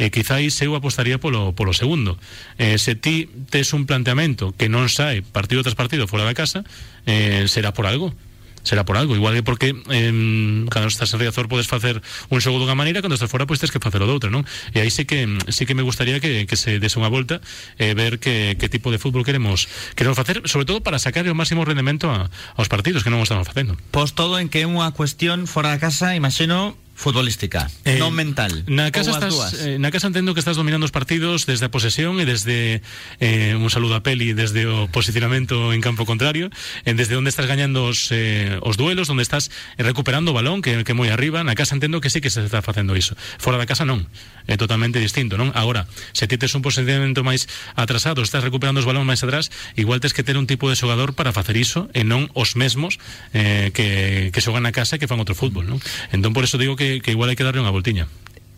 E 0.00 0.08
quizáis 0.08 0.56
eu 0.64 0.72
apostaría 0.72 1.20
polo, 1.20 1.52
polo 1.52 1.76
segundo. 1.76 2.16
Eh, 2.56 2.80
se 2.80 2.96
ti 2.96 3.28
tes 3.52 3.76
un 3.76 3.84
planteamento 3.84 4.56
que 4.56 4.72
non 4.72 4.88
sae 4.88 5.20
partido 5.20 5.60
tras 5.60 5.76
partido 5.76 6.08
fora 6.08 6.24
da 6.24 6.32
casa 6.32 6.64
eh, 7.04 7.44
será 7.46 7.76
por 7.76 7.84
algo 7.84 8.16
será 8.62 8.84
por 8.84 8.96
algo, 8.96 9.14
igual 9.14 9.34
que 9.34 9.42
porque 9.42 9.68
eh, 9.90 10.66
cando 10.70 10.88
estás 10.88 11.12
en 11.14 11.20
Riazor 11.20 11.48
podes 11.48 11.66
facer 11.66 12.02
un 12.30 12.40
xogo 12.40 12.62
dunha 12.62 12.78
maneira, 12.78 13.02
cando 13.02 13.14
estás 13.18 13.30
fora 13.30 13.46
pois 13.46 13.58
tens 13.58 13.74
que 13.74 13.82
facelo 13.82 14.06
doutra, 14.06 14.30
non? 14.30 14.46
E 14.72 14.80
aí 14.80 14.90
sí 14.90 15.04
que 15.04 15.26
sí 15.50 15.66
que 15.66 15.74
me 15.74 15.82
gustaría 15.82 16.22
que, 16.22 16.46
que 16.46 16.56
se 16.56 16.78
dese 16.78 16.98
unha 17.02 17.10
volta 17.10 17.42
e 17.76 17.90
eh, 17.90 17.94
ver 17.98 18.22
que, 18.22 18.54
que 18.56 18.70
tipo 18.70 18.94
de 18.94 19.02
fútbol 19.02 19.26
queremos 19.26 19.66
queremos 19.98 20.14
facer, 20.14 20.42
sobre 20.46 20.66
todo 20.66 20.80
para 20.80 21.02
sacar 21.02 21.26
o 21.26 21.34
máximo 21.34 21.66
rendemento 21.66 22.10
a, 22.10 22.30
aos 22.54 22.68
partidos 22.70 23.02
que 23.02 23.10
non 23.10 23.20
o 23.20 23.26
estamos 23.26 23.46
facendo. 23.46 23.74
Pois 23.90 24.14
todo 24.14 24.38
en 24.38 24.46
que 24.46 24.62
é 24.62 24.66
unha 24.68 24.90
cuestión 24.94 25.50
fora 25.50 25.74
da 25.74 25.78
casa, 25.82 26.14
imagino, 26.14 26.78
futbolística, 27.02 27.66
eh, 27.82 27.98
non 27.98 28.14
mental. 28.14 28.62
Na 28.70 28.94
casa 28.94 29.10
estás, 29.18 29.58
eh, 29.58 29.82
na 29.82 29.90
casa 29.90 30.06
entendo 30.06 30.38
que 30.38 30.40
estás 30.40 30.54
dominando 30.54 30.86
os 30.86 30.94
partidos 30.94 31.50
desde 31.50 31.66
a 31.66 31.74
posesión 31.74 32.22
e 32.22 32.24
desde 32.24 32.86
eh, 33.18 33.58
un 33.58 33.66
saludo 33.74 33.98
a 33.98 34.06
Peli 34.06 34.38
desde 34.38 34.70
o 34.70 34.86
posicionamento 34.86 35.74
en 35.74 35.82
campo 35.82 36.06
contrario, 36.06 36.54
eh, 36.86 36.94
desde 36.94 37.18
onde 37.18 37.34
estás 37.34 37.50
gañando 37.50 37.90
os, 37.90 38.14
eh, 38.14 38.62
os 38.62 38.78
duelos, 38.78 39.10
onde 39.10 39.26
estás 39.26 39.50
recuperando 39.74 40.30
o 40.30 40.36
balón 40.38 40.62
que 40.62 40.86
que 40.86 40.94
moi 40.94 41.10
arriba, 41.10 41.42
na 41.42 41.58
casa 41.58 41.74
entendo 41.74 41.98
que 41.98 42.08
sí 42.08 42.22
que 42.22 42.30
se 42.30 42.46
está 42.46 42.62
facendo 42.62 42.94
iso. 42.94 43.18
Fora 43.42 43.58
da 43.58 43.66
casa 43.66 43.82
non, 43.82 44.06
é 44.46 44.54
totalmente 44.54 45.00
distinto, 45.00 45.34
non? 45.34 45.50
Agora, 45.56 45.88
se 46.12 46.28
ti 46.28 46.38
tes 46.38 46.54
un 46.54 46.62
posicionamento 46.62 47.26
máis 47.26 47.50
atrasado, 47.74 48.22
estás 48.22 48.44
recuperando 48.44 48.78
os 48.78 48.86
balóns 48.86 49.08
máis 49.08 49.20
atrás, 49.24 49.50
igual 49.74 49.98
tes 49.98 50.14
que 50.14 50.22
ter 50.22 50.36
un 50.36 50.46
tipo 50.46 50.68
de 50.68 50.76
xogador 50.76 51.16
para 51.16 51.32
facer 51.32 51.56
iso 51.56 51.88
e 51.96 52.04
non 52.04 52.28
os 52.36 52.54
mesmos 52.54 53.00
eh, 53.32 53.72
que, 53.72 54.30
que 54.30 54.40
xogan 54.44 54.66
na 54.66 54.74
casa 54.74 54.96
e 54.96 55.00
que 55.00 55.08
fan 55.08 55.18
outro 55.18 55.34
fútbol, 55.34 55.64
non? 55.64 55.78
Entón, 56.12 56.36
por 56.36 56.44
eso 56.44 56.60
digo 56.60 56.76
que 56.76 56.91
que 57.00 57.14
igual 57.14 57.32
hai 57.32 57.38
que 57.38 57.46
darle 57.46 57.64
unha 57.64 57.72
voltiña. 57.72 58.10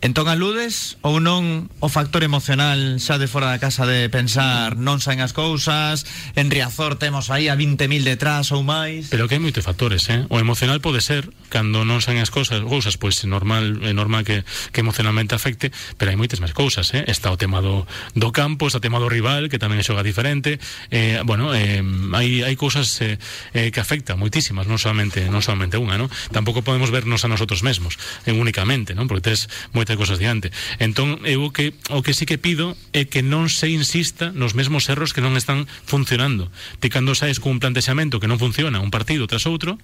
Entón 0.03 0.27
aludes 0.27 1.01
ou 1.01 1.17
non 1.23 1.71
o 1.79 1.89
factor 1.89 2.21
emocional 2.21 2.99
xa 3.01 3.17
de 3.17 3.25
fora 3.25 3.49
da 3.49 3.57
casa 3.57 3.87
de 3.87 4.05
pensar 4.11 4.75
non 4.75 5.01
saen 5.01 5.23
as 5.23 5.33
cousas, 5.33 6.05
en 6.37 6.51
Riazor 6.51 6.99
temos 6.99 7.31
aí 7.33 7.47
a 7.49 7.55
20.000 7.55 8.05
detrás 8.05 8.51
ou 8.53 8.61
máis. 8.61 9.09
Pero 9.09 9.25
que 9.25 9.39
hai 9.39 9.41
moitos 9.41 9.65
factores, 9.65 10.05
eh? 10.13 10.27
O 10.29 10.37
emocional 10.37 10.77
pode 10.83 11.01
ser 11.01 11.31
cando 11.49 11.87
non 11.87 12.03
saen 12.03 12.21
as 12.21 12.29
cousas, 12.29 12.61
cousas 12.61 12.99
pois 12.99 13.17
é 13.23 13.27
normal, 13.31 13.81
é 13.81 13.95
normal 13.95 14.27
que, 14.27 14.43
que 14.69 14.83
emocionalmente 14.83 15.33
afecte, 15.33 15.71
pero 15.97 16.11
hai 16.13 16.19
moitas 16.19 16.43
máis 16.43 16.53
cousas, 16.53 16.91
eh? 16.93 17.07
Está 17.09 17.33
o 17.33 17.39
tema 17.39 17.63
do, 17.63 17.87
do 18.13 18.29
campo, 18.29 18.67
está 18.69 18.77
o 18.77 18.85
tema 18.85 19.01
do 19.01 19.09
rival, 19.09 19.49
que 19.49 19.57
tamén 19.57 19.81
xoga 19.81 20.05
diferente. 20.05 20.61
Eh, 20.91 21.23
bueno, 21.25 21.55
eh, 21.55 21.81
hai 22.13 22.45
hai 22.45 22.55
cousas 22.59 22.93
eh, 23.01 23.17
eh, 23.57 23.71
que 23.71 23.81
afectan 23.81 24.21
moitísimas, 24.21 24.69
non 24.69 24.77
solamente 24.77 25.25
non 25.31 25.41
solamente 25.41 25.79
unha, 25.81 25.97
non? 25.97 26.11
Tampouco 26.29 26.61
podemos 26.61 26.93
vernos 26.93 27.25
a 27.25 27.31
nosotros 27.31 27.65
mesmos, 27.65 27.97
eh, 28.27 28.35
únicamente, 28.35 28.93
non? 28.93 29.09
Porque 29.09 29.33
tes 29.33 29.49
moita 29.85 30.01
cosas 30.01 30.17
diante. 30.17 30.49
Entón, 30.81 31.21
eu 31.29 31.45
o 31.45 31.53
que, 31.53 31.77
o 31.93 32.01
que 32.01 32.17
sí 32.17 32.25
que 32.25 32.41
pido 32.41 32.73
é 32.89 33.05
que 33.05 33.21
non 33.21 33.53
se 33.53 33.69
insista 33.69 34.33
nos 34.33 34.57
mesmos 34.57 34.89
erros 34.89 35.13
que 35.13 35.21
non 35.21 35.37
están 35.37 35.69
funcionando. 35.85 36.49
Ti 36.81 36.89
cando 36.89 37.13
saes 37.13 37.37
cun 37.37 37.61
plantexamento 37.61 38.17
que 38.17 38.25
non 38.25 38.41
funciona, 38.41 38.81
un 38.81 38.89
partido 38.89 39.29
tras 39.29 39.45
outro, 39.45 39.77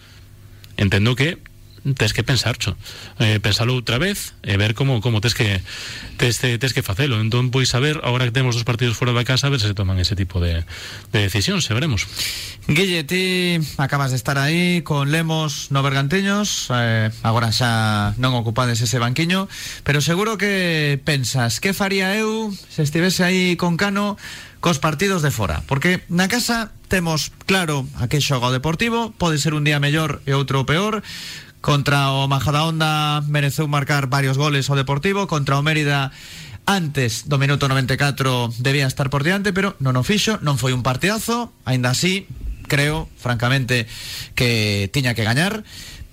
entendo 0.82 1.14
que 1.14 1.38
tes 1.98 2.14
que 2.14 2.22
pensar, 2.24 2.58
cho. 2.62 2.78
Eh, 3.18 3.40
pensalo 3.42 3.74
outra 3.74 3.98
vez 3.98 4.38
e 4.46 4.54
ver 4.58 4.78
como 4.78 5.02
como 5.02 5.18
tes 5.22 5.34
que 5.34 5.62
tes, 6.22 6.38
te- 6.38 6.58
tes 6.62 6.74
que 6.78 6.86
facelo. 6.86 7.18
Entón, 7.18 7.50
pois 7.50 7.70
saber, 7.74 8.00
agora 8.06 8.26
que 8.30 8.36
temos 8.36 8.54
dos 8.54 8.64
partidos 8.64 8.94
fora 8.98 9.12
da 9.18 9.26
casa, 9.26 9.48
a 9.48 9.54
ver 9.54 9.60
se 9.60 9.68
se 9.68 9.74
toman 9.74 9.98
ese 9.98 10.14
tipo 10.16 10.38
de, 10.44 10.62
de 11.12 11.20
decisións, 11.26 11.66
se 11.66 11.74
veremos. 11.74 12.06
Guille, 12.70 13.04
ti 13.04 13.58
acabas 13.82 14.12
de 14.14 14.18
estar 14.22 14.38
aí 14.38 14.86
con 14.86 15.10
Lemos 15.10 15.72
no 15.74 15.82
Bergantiños 15.82 16.70
eh, 16.70 17.10
Agora 17.26 17.50
xa 17.50 18.14
non 18.22 18.38
ocupades 18.38 18.78
ese 18.86 19.02
banquiño 19.02 19.50
Pero 19.82 19.98
seguro 19.98 20.38
que 20.38 21.02
pensas 21.02 21.58
Que 21.58 21.74
faría 21.74 22.14
eu 22.14 22.54
se 22.70 22.86
estivese 22.86 23.26
aí 23.26 23.58
con 23.58 23.82
Cano 23.82 24.14
Cos 24.62 24.78
partidos 24.78 25.26
de 25.26 25.34
fora 25.34 25.66
Porque 25.66 26.06
na 26.06 26.30
casa 26.30 26.70
temos 26.86 27.34
claro 27.50 27.90
A 27.98 28.06
que 28.06 28.22
xoga 28.22 28.54
Deportivo 28.54 29.10
Pode 29.18 29.42
ser 29.42 29.58
un 29.58 29.66
día 29.66 29.82
mellor 29.82 30.22
e 30.30 30.38
outro 30.38 30.62
peor 30.70 31.02
Contra 31.62 32.10
o 32.12 32.28
Majadahonda 32.28 33.22
mereceu 33.30 33.70
marcar 33.70 34.10
varios 34.10 34.36
goles 34.36 34.66
o 34.70 34.76
Deportivo 34.76 35.30
Contra 35.30 35.58
o 35.58 35.62
Mérida 35.62 36.12
Antes 36.66 37.26
do 37.26 37.42
minuto 37.42 37.66
94 37.68 38.54
debía 38.62 38.86
estar 38.86 39.10
por 39.10 39.26
diante, 39.26 39.50
pero 39.52 39.74
non 39.82 39.98
o 39.98 40.06
fixo, 40.06 40.38
non 40.46 40.62
foi 40.62 40.78
un 40.78 40.86
partidazo, 40.86 41.50
aínda 41.66 41.90
así, 41.90 42.30
creo, 42.70 43.10
francamente, 43.18 43.90
que 44.38 44.86
tiña 44.94 45.18
que 45.18 45.26
gañar, 45.26 45.66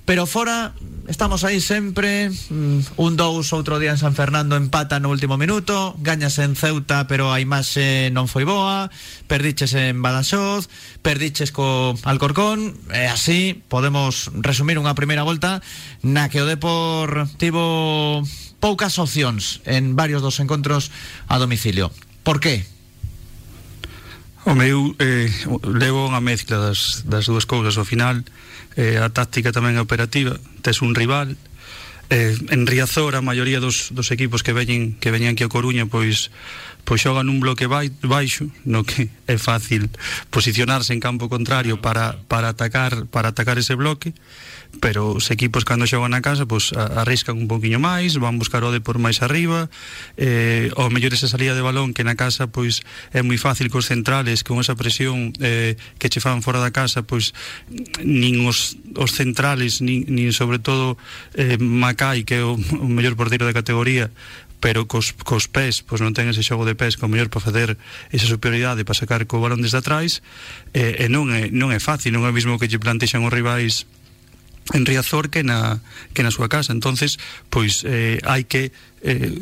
pero 0.08 0.24
fora 0.24 0.72
estamos 1.06 1.44
aí 1.44 1.60
sempre, 1.60 2.32
mm, 2.32 2.96
un 2.96 3.12
dous 3.20 3.52
outro 3.52 3.76
día 3.76 3.92
en 3.92 4.00
San 4.00 4.16
Fernando 4.16 4.56
empata 4.56 4.96
no 5.04 5.12
último 5.12 5.36
minuto, 5.36 5.92
gañas 6.00 6.40
en 6.40 6.56
Ceuta, 6.56 7.04
pero 7.04 7.28
a 7.28 7.44
imaxe 7.44 8.08
non 8.08 8.24
foi 8.24 8.48
boa, 8.48 8.88
perdiches 9.28 9.76
en 9.76 10.00
Badaxoz, 10.00 10.72
perdiches 11.04 11.52
co 11.52 11.92
Alcorcón, 12.08 12.72
e 12.88 13.04
así 13.04 13.60
podemos 13.68 14.32
resumir 14.32 14.80
unha 14.80 14.96
primeira 14.96 15.28
volta 15.28 15.60
na 16.00 16.32
que 16.32 16.40
o 16.40 16.48
Depor 16.48 17.28
en 19.68 19.92
varios 19.92 20.24
dos 20.24 20.40
encontros 20.40 20.88
a 21.28 21.36
domicilio. 21.36 21.92
Por 22.24 22.40
qué? 22.40 22.64
O 24.48 24.54
meu 24.56 24.96
eh, 24.96 25.28
levo 25.60 26.08
unha 26.08 26.24
mezcla 26.24 26.56
das, 26.56 27.04
das 27.04 27.28
dúas 27.28 27.44
cousas 27.44 27.76
ao 27.76 27.84
final. 27.84 28.24
Eh, 28.80 28.96
a 28.96 29.12
táctica 29.12 29.52
tamén 29.52 29.76
é 29.76 29.82
operativa 29.84 30.40
tes 30.64 30.80
un 30.80 30.96
rival. 30.96 31.36
Eh, 32.08 32.32
en 32.48 32.64
Riazor 32.64 33.12
a 33.12 33.20
maioría 33.20 33.60
dos, 33.60 33.92
dos 33.92 34.08
equipos 34.08 34.40
que 34.40 34.56
veñen 34.56 34.96
que 34.96 35.12
veñen 35.12 35.36
aquí 35.36 35.44
a 35.44 35.52
Coruña 35.52 35.84
pois 35.84 36.32
pois 36.88 37.04
xoga 37.04 37.20
nun 37.20 37.36
bloque 37.36 37.68
baixo 37.68 38.48
no 38.64 38.80
que 38.80 39.12
é 39.28 39.36
fácil 39.36 39.92
posicionarse 40.32 40.96
en 40.96 41.04
campo 41.04 41.28
contrario 41.28 41.76
para, 41.84 42.16
para 42.32 42.56
atacar 42.56 43.04
para 43.12 43.36
atacar 43.36 43.60
ese 43.60 43.76
bloque 43.76 44.16
pero 44.80 45.12
os 45.12 45.28
equipos 45.28 45.68
cando 45.68 45.84
xogan 45.84 46.16
na 46.16 46.24
casa 46.24 46.48
pois 46.48 46.72
arriscan 46.72 47.36
un 47.36 47.48
poquinho 47.50 47.76
máis, 47.76 48.16
van 48.16 48.40
buscar 48.40 48.62
o 48.62 48.70
de 48.70 48.80
por 48.80 48.96
máis 48.96 49.20
arriba, 49.24 49.68
eh, 50.16 50.70
ou 50.78 50.88
mellor 50.92 51.12
esa 51.12 51.26
salida 51.26 51.56
de 51.56 51.64
balón 51.64 51.92
que 51.92 52.06
na 52.06 52.14
casa 52.14 52.46
pois 52.46 52.80
é 53.10 53.20
moi 53.24 53.36
fácil 53.36 53.68
cos 53.68 53.90
centrales 53.90 54.40
con 54.46 54.56
esa 54.62 54.78
presión 54.78 55.34
eh, 55.44 55.74
que 55.98 56.08
che 56.08 56.24
fan 56.24 56.40
fora 56.40 56.62
da 56.62 56.70
casa 56.70 57.02
pois 57.02 57.34
nin 58.00 58.46
os, 58.46 58.78
os 58.94 59.10
centrales 59.12 59.84
nin, 59.84 60.06
nin 60.08 60.30
sobre 60.32 60.62
todo 60.62 60.96
eh, 61.34 61.58
Macai 61.58 62.22
que 62.22 62.38
é 62.38 62.44
o, 62.44 62.54
o 62.56 62.88
mellor 62.88 63.18
portero 63.18 63.44
da 63.44 63.56
categoría 63.56 64.08
pero 64.60 64.86
cos, 64.90 65.14
cos 65.24 65.46
pés 65.46 65.82
pois 65.86 66.02
non 66.02 66.14
ten 66.14 66.26
ese 66.26 66.42
xogo 66.42 66.66
de 66.66 66.74
pés 66.74 66.98
como 66.98 67.14
mellor 67.14 67.30
para 67.30 67.44
facer 67.44 67.78
esa 68.10 68.26
superioridade 68.26 68.82
para 68.82 68.98
sacar 68.98 69.26
co 69.30 69.38
balón 69.38 69.62
desde 69.62 69.78
atrás 69.78 70.20
e, 70.74 71.02
e 71.02 71.06
non, 71.06 71.30
é, 71.30 71.50
non 71.54 71.70
é 71.70 71.78
fácil 71.78 72.10
non 72.10 72.26
é 72.26 72.30
o 72.30 72.36
mismo 72.36 72.58
que 72.58 72.66
lle 72.66 72.82
plantexan 72.82 73.22
os 73.22 73.32
rivais 73.32 73.86
en 74.74 74.84
Riazor 74.84 75.30
que 75.30 75.42
na, 75.42 75.80
que 76.12 76.20
na 76.22 76.34
súa 76.34 76.48
casa. 76.48 76.76
Entonces 76.76 77.16
pois 77.48 77.84
eh, 77.88 78.20
hai 78.26 78.44
que 78.44 78.74
eh, 79.00 79.40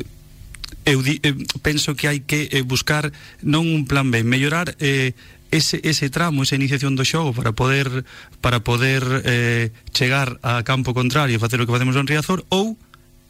eu, 0.87 1.03
di, 1.03 1.19
eh, 1.23 1.35
penso 1.61 1.95
que 1.95 2.07
hai 2.07 2.23
que 2.23 2.47
eh, 2.51 2.63
buscar 2.63 3.11
non 3.43 3.67
un 3.67 3.83
plan 3.89 4.07
B, 4.07 4.23
mellorar 4.23 4.75
eh, 4.79 5.11
ese, 5.51 5.79
ese 5.83 6.09
tramo, 6.09 6.43
esa 6.43 6.55
iniciación 6.55 6.95
do 6.95 7.03
xogo 7.03 7.35
para 7.35 7.51
poder 7.51 8.07
para 8.39 8.63
poder 8.63 9.03
eh, 9.27 9.71
chegar 9.91 10.39
a 10.43 10.63
campo 10.63 10.95
contrario 10.95 11.35
e 11.35 11.43
facer 11.43 11.59
o 11.59 11.65
que 11.67 11.75
facemos 11.75 11.95
en 11.95 12.07
Riazor 12.07 12.47
ou 12.47 12.79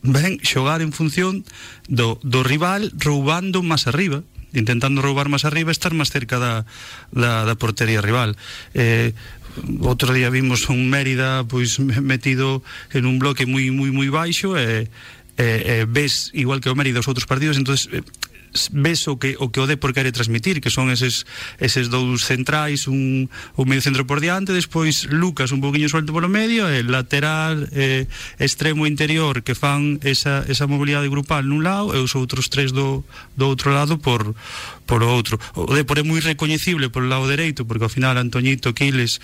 ben 0.08 0.40
xogar 0.42 0.80
en 0.82 0.96
función 0.96 1.44
do, 1.92 2.20
do 2.24 2.42
rival 2.42 2.90
roubando 2.98 3.60
máis 3.62 3.86
arriba. 3.86 4.24
Intentando 4.56 5.04
roubar 5.04 5.28
máis 5.28 5.44
arriba 5.44 5.76
estar 5.76 5.92
máis 5.92 6.10
cerca 6.10 6.40
da, 6.40 6.64
da, 7.12 7.44
da 7.44 7.56
portería 7.60 8.00
rival. 8.00 8.40
Eh, 8.72 9.12
outro 9.82 10.14
día 10.14 10.30
vimos 10.30 10.70
un 10.70 10.88
Mérida 10.90 11.44
pois 11.44 11.80
metido 11.82 12.64
en 12.94 13.06
un 13.06 13.18
bloque 13.20 13.50
moi 13.50 13.70
moi 13.74 13.90
moi 13.90 14.10
baixo 14.14 14.54
e, 14.54 14.88
e, 15.38 15.48
e 15.66 15.76
ves 15.90 16.30
igual 16.34 16.62
que 16.62 16.70
o 16.70 16.78
Mérida 16.78 17.02
os 17.02 17.10
outros 17.10 17.26
partidos 17.26 17.58
entonces 17.58 17.90
ves 18.74 19.08
o 19.08 19.22
que 19.22 19.38
o 19.38 19.54
que 19.54 19.62
o 19.62 19.68
Depor 19.70 19.94
quere 19.94 20.12
transmitir, 20.12 20.60
que 20.60 20.74
son 20.74 20.90
eses 20.90 21.30
eses 21.62 21.94
dous 21.94 22.26
centrais, 22.26 22.90
un 22.90 23.30
o 23.54 23.64
medio 23.64 23.86
centro 23.86 24.10
por 24.10 24.20
diante, 24.20 24.56
despois 24.56 25.06
Lucas 25.10 25.54
un 25.54 25.62
poquinho 25.62 25.88
suelto 25.88 26.12
polo 26.12 26.28
medio, 26.28 26.66
e 26.68 26.82
lateral 26.82 27.70
eh, 27.72 28.10
extremo 28.42 28.90
interior 28.90 29.46
que 29.46 29.54
fan 29.54 30.02
esa 30.02 30.44
esa 30.50 30.66
mobilidade 30.66 31.12
grupal 31.12 31.46
nun 31.46 31.62
lado 31.62 31.94
e 31.94 32.00
os 32.02 32.18
outros 32.18 32.50
tres 32.50 32.74
do 32.74 33.06
do 33.38 33.46
outro 33.48 33.70
lado 33.70 34.02
por 34.02 34.34
por 34.88 35.04
outro. 35.04 35.38
O 35.54 35.70
Depor 35.72 36.00
é 36.00 36.04
moi 36.04 36.20
recoñecible 36.24 36.90
polo 36.90 37.12
lado 37.12 37.30
dereito, 37.30 37.68
porque 37.68 37.86
ao 37.86 37.94
final 37.94 38.18
Antoñito 38.18 38.74
Quiles 38.74 39.22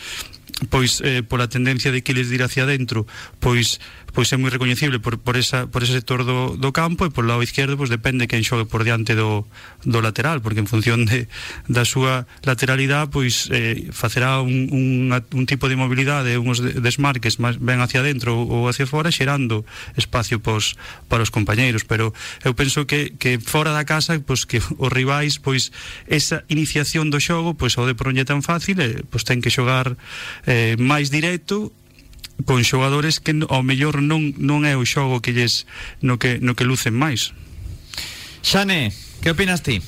pois 0.70 1.02
eh, 1.02 1.24
pola 1.24 1.50
tendencia 1.50 1.92
de 1.92 2.04
que 2.04 2.14
les 2.14 2.30
dir 2.30 2.44
hacia 2.44 2.66
dentro, 2.66 3.08
pois 3.40 3.80
pois 4.14 4.30
é 4.30 4.38
moi 4.38 4.54
recoñecible 4.54 5.02
por, 5.02 5.18
por, 5.18 5.42
esa, 5.42 5.66
por 5.66 5.82
ese 5.82 5.98
sector 5.98 6.22
do, 6.22 6.54
do 6.54 6.70
campo 6.70 7.10
e 7.10 7.10
por 7.10 7.26
lado 7.26 7.42
izquierdo 7.42 7.82
pois 7.82 7.90
depende 7.90 8.30
quen 8.30 8.46
xogue 8.46 8.70
por 8.70 8.86
diante 8.86 9.18
do, 9.18 9.50
do 9.82 10.00
lateral 10.06 10.38
porque 10.46 10.62
en 10.62 10.70
función 10.70 11.10
de, 11.10 11.26
da 11.66 11.82
súa 11.82 12.30
lateralidade 12.46 13.10
pois 13.10 13.50
eh, 13.50 13.90
facerá 13.90 14.38
un, 14.46 14.70
un, 14.70 15.10
un 15.10 15.46
tipo 15.50 15.66
de 15.66 15.74
mobilidade 15.74 16.38
uns 16.38 16.62
desmarques 16.62 17.42
máis 17.42 17.58
ben 17.58 17.82
hacia 17.82 18.06
dentro 18.06 18.38
ou 18.38 18.70
hacia 18.70 18.86
fora 18.86 19.10
xerando 19.10 19.66
espacio 19.98 20.38
pois, 20.38 20.78
para 21.10 21.26
os 21.26 21.34
compañeiros. 21.34 21.82
Pero 21.82 22.14
eu 22.46 22.54
penso 22.54 22.86
que, 22.86 23.18
que 23.18 23.42
fora 23.42 23.74
da 23.74 23.82
casa 23.82 24.22
pois 24.22 24.46
que 24.46 24.62
os 24.62 24.92
rivais 24.94 25.42
pois 25.42 25.74
esa 26.06 26.46
iniciación 26.54 27.10
do 27.10 27.18
xogo 27.18 27.58
pois 27.58 27.74
o 27.82 27.90
de 27.90 27.98
pronlle 27.98 28.30
tan 28.30 28.46
fácil 28.46 28.78
eh, 28.78 29.02
pois 29.10 29.26
ten 29.26 29.42
que 29.42 29.50
xogar 29.50 29.98
eh, 30.46 30.76
máis 30.80 31.10
directo 31.10 31.72
con 32.46 32.64
xogadores 32.66 33.20
que 33.22 33.32
ao 33.48 33.64
mellor 33.64 34.02
non, 34.02 34.34
non 34.42 34.66
é 34.68 34.76
o 34.76 34.84
xogo 34.84 35.22
que 35.22 35.32
lles 35.32 35.70
no 36.02 36.18
que, 36.18 36.42
no 36.42 36.58
que 36.58 36.66
lucen 36.68 36.98
máis. 36.98 37.32
Xane, 38.44 38.92
que 39.22 39.32
opinas 39.32 39.64
ti? 39.64 39.80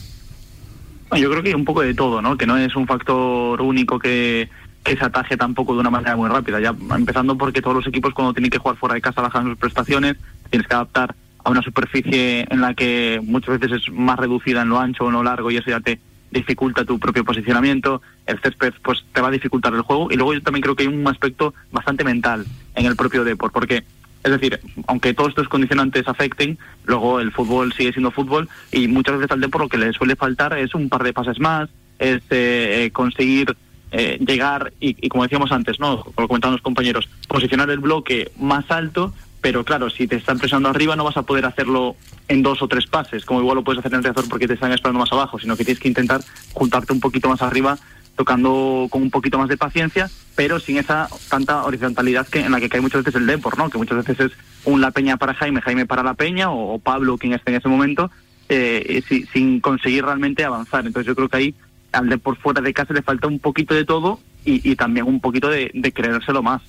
Yo 1.16 1.30
creo 1.30 1.44
que 1.44 1.56
un 1.56 1.66
poco 1.66 1.82
de 1.82 1.94
todo, 1.94 2.22
¿no? 2.22 2.38
Que 2.38 2.48
no 2.48 2.58
es 2.58 2.76
un 2.76 2.88
factor 2.88 3.62
único 3.62 4.00
que, 4.00 4.50
que 4.84 4.96
se 4.96 5.06
ataje 5.06 5.38
tampoco 5.38 5.74
de 5.74 5.80
una 5.80 5.90
manera 5.90 6.16
muy 6.16 6.30
rápida. 6.30 6.60
Ya 6.60 6.76
empezando 6.96 7.38
porque 7.38 7.62
todos 7.62 7.76
los 7.76 7.88
equipos 7.88 8.14
cuando 8.14 8.34
tienen 8.34 8.50
que 8.50 8.58
jugar 8.58 8.78
fuera 8.78 8.96
de 8.96 9.02
casa 9.02 9.22
bajan 9.22 9.46
sus 9.46 9.58
prestaciones, 9.58 10.16
tienes 10.50 10.68
que 10.68 10.74
adaptar 10.74 11.16
a 11.44 11.50
una 11.50 11.62
superficie 11.62 12.46
en 12.50 12.62
la 12.62 12.74
que 12.74 13.22
muchas 13.24 13.60
veces 13.60 13.82
es 13.82 13.92
más 13.92 14.18
reducida 14.18 14.62
en 14.62 14.70
lo 14.70 14.80
ancho 14.80 15.06
o 15.06 15.08
en 15.08 15.14
lo 15.14 15.24
largo 15.24 15.52
y 15.52 15.58
eso 15.58 15.70
ya 15.70 15.80
te 15.80 16.00
dificulta 16.32 16.86
tu 16.86 17.00
propio 17.00 17.24
posicionamiento, 17.24 18.02
el 18.26 18.40
césped 18.42 18.74
pues 18.84 19.06
te 19.14 19.22
va 19.22 19.30
a 19.30 19.32
dificultar 19.32 19.74
el 19.74 19.82
juego. 19.82 20.10
Y 20.12 20.16
luego 20.16 20.34
yo 20.34 20.42
también 20.42 20.62
creo 20.62 20.76
que 20.76 20.84
hay 20.84 20.90
un 20.90 21.08
aspecto 21.08 21.54
bastante 21.72 22.04
mental 22.04 22.46
en 22.76 22.86
el 22.86 22.96
propio 22.96 23.24
deporte, 23.24 23.54
porque 23.54 23.84
es 24.24 24.32
decir, 24.32 24.60
aunque 24.88 25.14
todos 25.14 25.30
estos 25.30 25.48
condicionantes 25.48 26.08
afecten, 26.08 26.58
luego 26.86 27.20
el 27.20 27.32
fútbol 27.32 27.74
sigue 27.74 27.92
siendo 27.92 28.10
fútbol 28.10 28.50
y 28.72 28.88
muchas 28.88 29.18
veces 29.18 29.32
al 29.32 29.42
deporte 29.42 29.66
lo 29.66 29.70
que 29.70 29.86
le 29.86 29.94
suele 29.94 30.16
faltar 30.16 30.58
es 30.58 30.74
un 30.74 30.90
par 30.90 31.04
de 31.04 31.14
pases 31.14 31.40
más, 31.40 31.70
es 32.00 32.24
eh, 32.32 32.90
conseguir 32.92 33.56
eh, 33.92 34.18
llegar 34.26 34.74
y, 34.80 34.98
y, 35.00 35.10
como 35.10 35.24
decíamos 35.24 35.52
antes, 35.52 35.80
no, 35.80 36.04
como 36.04 36.28
comentaban 36.28 36.54
los 36.54 36.64
compañeros, 36.64 37.08
posicionar 37.28 37.70
el 37.70 37.80
bloque 37.80 38.32
más 38.40 38.70
alto 38.72 39.14
pero 39.46 39.64
claro, 39.64 39.92
si 39.92 40.08
te 40.08 40.16
están 40.16 40.40
presionando 40.40 40.70
arriba 40.70 40.96
no 40.96 41.04
vas 41.04 41.18
a 41.18 41.22
poder 41.22 41.46
hacerlo 41.46 41.96
en 42.28 42.42
dos 42.42 42.64
o 42.64 42.68
tres 42.68 42.88
pases, 42.88 43.26
como 43.26 43.42
igual 43.42 43.58
lo 43.58 43.64
puedes 43.64 43.78
hacer 43.78 43.94
en 43.94 44.00
el 44.00 44.04
reazor 44.04 44.28
porque 44.28 44.48
te 44.48 44.56
están 44.56 44.72
esperando 44.72 45.00
más 45.00 45.12
abajo, 45.14 45.38
sino 45.38 45.56
que 45.56 45.64
tienes 45.64 45.80
que 45.80 45.88
intentar 45.88 46.22
juntarte 46.54 46.94
un 46.94 47.00
poquito 47.00 47.30
más 47.30 47.44
arriba, 47.44 47.78
tocando 48.16 48.88
con 48.90 49.04
un 49.04 49.12
poquito 49.12 49.38
más 49.38 49.48
de 49.48 49.56
paciencia, 49.56 50.10
pero 50.34 50.60
sin 50.60 50.78
esa 50.78 51.10
tanta 51.30 51.64
horizontalidad 51.64 52.28
que 52.28 52.40
en 52.40 52.54
la 52.54 52.60
que 52.60 52.70
cae 52.70 52.82
muchas 52.82 53.04
veces 53.04 53.22
el 53.22 53.28
Depor, 53.28 53.56
¿no? 53.60 53.70
Que 53.70 53.78
muchas 53.78 54.04
veces 54.04 54.32
es 54.32 54.38
un 54.64 54.82
La 54.82 54.90
Peña 54.90 55.18
para 55.18 55.36
Jaime, 55.36 55.62
Jaime 55.62 55.86
para 55.86 56.02
La 56.02 56.16
Peña, 56.16 56.50
o, 56.50 56.80
Pablo 56.80 57.20
quien 57.20 57.34
esté 57.34 57.52
en 57.52 57.58
ese 57.58 57.70
momento, 57.70 58.10
eh, 58.50 59.04
si, 59.08 59.28
sin 59.28 59.60
conseguir 59.60 60.06
realmente 60.06 60.44
avanzar. 60.44 60.88
Entonces 60.88 61.06
yo 61.06 61.16
creo 61.16 61.30
que 61.30 61.38
ahí 61.38 61.56
al 61.92 62.10
Depor 62.10 62.36
fuera 62.38 62.62
de 62.62 62.74
casa 62.74 62.96
le 62.96 63.04
falta 63.04 63.28
un 63.28 63.38
poquito 63.38 63.76
de 63.76 63.86
todo 63.86 64.20
y, 64.44 64.76
también 64.76 65.06
un 65.06 65.20
poquito 65.20 65.50
de 65.50 65.92
creérselo 65.94 66.42
más. 66.42 66.64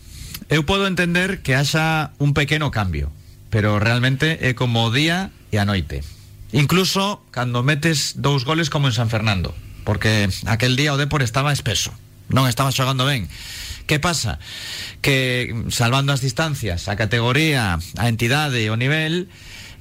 eu 0.48 0.62
podo 0.62 0.86
entender 0.86 1.42
que 1.42 1.54
haxa 1.54 2.14
un 2.18 2.34
pequeno 2.34 2.70
cambio, 2.70 3.10
pero 3.50 3.78
realmente 3.78 4.38
é 4.42 4.54
como 4.54 4.86
o 4.86 4.92
día 4.94 5.34
e 5.50 5.58
a 5.58 5.66
noite. 5.66 6.06
Incluso 6.54 7.22
cando 7.34 7.66
metes 7.66 8.14
dous 8.22 8.46
goles 8.46 8.70
como 8.70 8.86
en 8.86 8.94
San 8.94 9.10
Fernando, 9.10 9.54
porque 9.82 10.30
aquel 10.46 10.78
día 10.78 10.94
o 10.94 11.00
Depor 11.00 11.22
estaba 11.26 11.50
espeso, 11.50 11.90
non 12.30 12.46
estaba 12.46 12.70
xogando 12.70 13.02
ben. 13.06 13.26
Que 13.86 14.02
pasa? 14.02 14.42
Que 14.98 15.54
salvando 15.70 16.10
as 16.10 16.22
distancias, 16.22 16.90
a 16.90 16.98
categoría, 16.98 17.78
a 17.78 18.06
entidade, 18.10 18.58
e 18.58 18.70
o 18.70 18.78
nivel, 18.78 19.30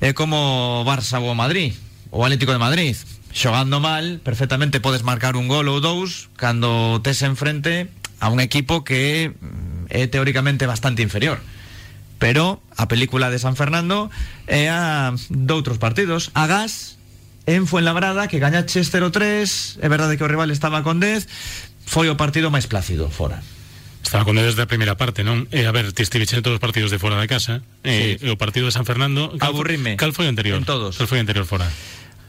é 0.01 0.13
como 0.13 0.86
Barça 0.86 1.17
ou 1.17 1.34
Madrid, 1.34 1.73
o 2.13 2.21
Atlético 2.21 2.54
de 2.54 2.62
Madrid. 2.62 2.97
Xogando 3.36 3.84
mal, 3.84 4.21
perfectamente 4.23 4.80
podes 4.80 5.04
marcar 5.04 5.36
un 5.36 5.51
gol 5.51 5.67
ou 5.67 5.84
dous 5.84 6.32
cando 6.39 7.01
tes 7.04 7.19
enfrente 7.25 7.91
a 8.23 8.32
un 8.32 8.39
equipo 8.39 8.88
que 8.88 9.36
é 9.89 10.08
teóricamente 10.08 10.65
bastante 10.65 11.02
inferior. 11.02 11.39
Pero 12.17 12.63
a 12.78 12.88
película 12.88 13.30
de 13.30 13.39
San 13.39 13.60
Fernando 13.60 14.10
é 14.48 14.71
a 14.71 15.12
doutros 15.30 15.78
partidos. 15.78 16.32
A 16.34 16.48
Gas 16.48 16.95
en 17.45 17.67
Fuenlabrada 17.67 18.28
que 18.28 18.39
gañaches 18.39 18.89
0-3, 18.89 19.78
é 19.82 19.88
verdade 19.89 20.17
que 20.17 20.26
o 20.26 20.30
rival 20.32 20.50
estaba 20.50 20.82
con 20.82 20.98
10, 20.98 21.28
foi 21.86 22.10
o 22.10 22.17
partido 22.17 22.50
máis 22.50 22.65
plácido 22.65 23.12
fora. 23.13 23.43
Estaba 24.02 24.26
con 24.26 24.38
desde 24.38 24.62
a 24.62 24.69
primeira 24.69 24.98
parte, 24.98 25.26
non? 25.26 25.50
E 25.50 25.65
a 25.65 25.74
ver, 25.74 25.89
ti 25.93 26.06
estiveches 26.06 26.38
en 26.38 26.45
todos 26.45 26.62
os 26.62 26.63
partidos 26.63 26.93
de 26.93 27.02
fora 27.02 27.17
da 27.17 27.26
casa, 27.26 27.65
sí. 27.82 28.17
e, 28.17 28.21
e 28.21 28.30
o 28.30 28.38
partido 28.38 28.69
de 28.69 28.74
San 28.74 28.86
Fernando, 28.86 29.34
cal, 29.38 29.54
Aburrime. 29.54 29.98
Cal 29.98 30.13
foi 30.13 30.30
o 30.30 30.32
anterior? 30.32 30.62
En 30.62 30.65
todos. 30.65 30.98
Cal 30.98 31.10
foi 31.10 31.17
o 31.17 31.24
anterior 31.26 31.45
fora? 31.45 31.65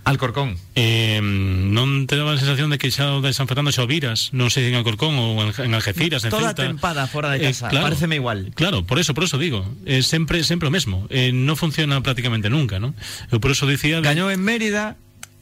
Alcorcón. 0.06 0.54
Eh, 0.78 1.18
non 1.18 2.06
te 2.06 2.14
daba 2.14 2.32
a 2.32 2.38
sensación 2.38 2.70
de 2.70 2.78
que 2.78 2.94
xa 2.94 3.18
o 3.18 3.20
de 3.20 3.34
San 3.34 3.50
Fernando 3.50 3.74
xa 3.74 3.82
o 3.82 3.90
viras, 3.90 4.30
non 4.30 4.54
sei 4.54 4.70
en 4.70 4.78
Alcorcón 4.78 5.18
ou 5.18 5.34
en, 5.42 5.50
en 5.50 5.74
Algeciras, 5.74 6.22
en 6.22 6.30
Toda 6.30 6.54
Ceuta. 6.54 6.62
tempada 6.62 7.10
fora 7.10 7.34
de 7.34 7.42
casa, 7.42 7.66
eh, 7.66 7.74
claro, 7.74 7.90
pareceme 7.90 8.14
igual. 8.14 8.54
Claro, 8.54 8.86
por 8.86 9.02
eso, 9.02 9.18
por 9.18 9.26
eso 9.26 9.34
digo, 9.34 9.66
eh, 9.82 10.06
sempre 10.06 10.46
sempre 10.46 10.70
o 10.70 10.72
mesmo. 10.72 11.10
Eh, 11.10 11.34
non 11.34 11.58
funciona 11.58 11.98
prácticamente 12.06 12.46
nunca, 12.46 12.78
non? 12.78 12.94
Eu 13.34 13.42
por 13.42 13.50
eso 13.50 13.66
dicía 13.66 13.98
de... 13.98 14.06
Gañou 14.06 14.30
en 14.30 14.38
Mérida 14.38 14.94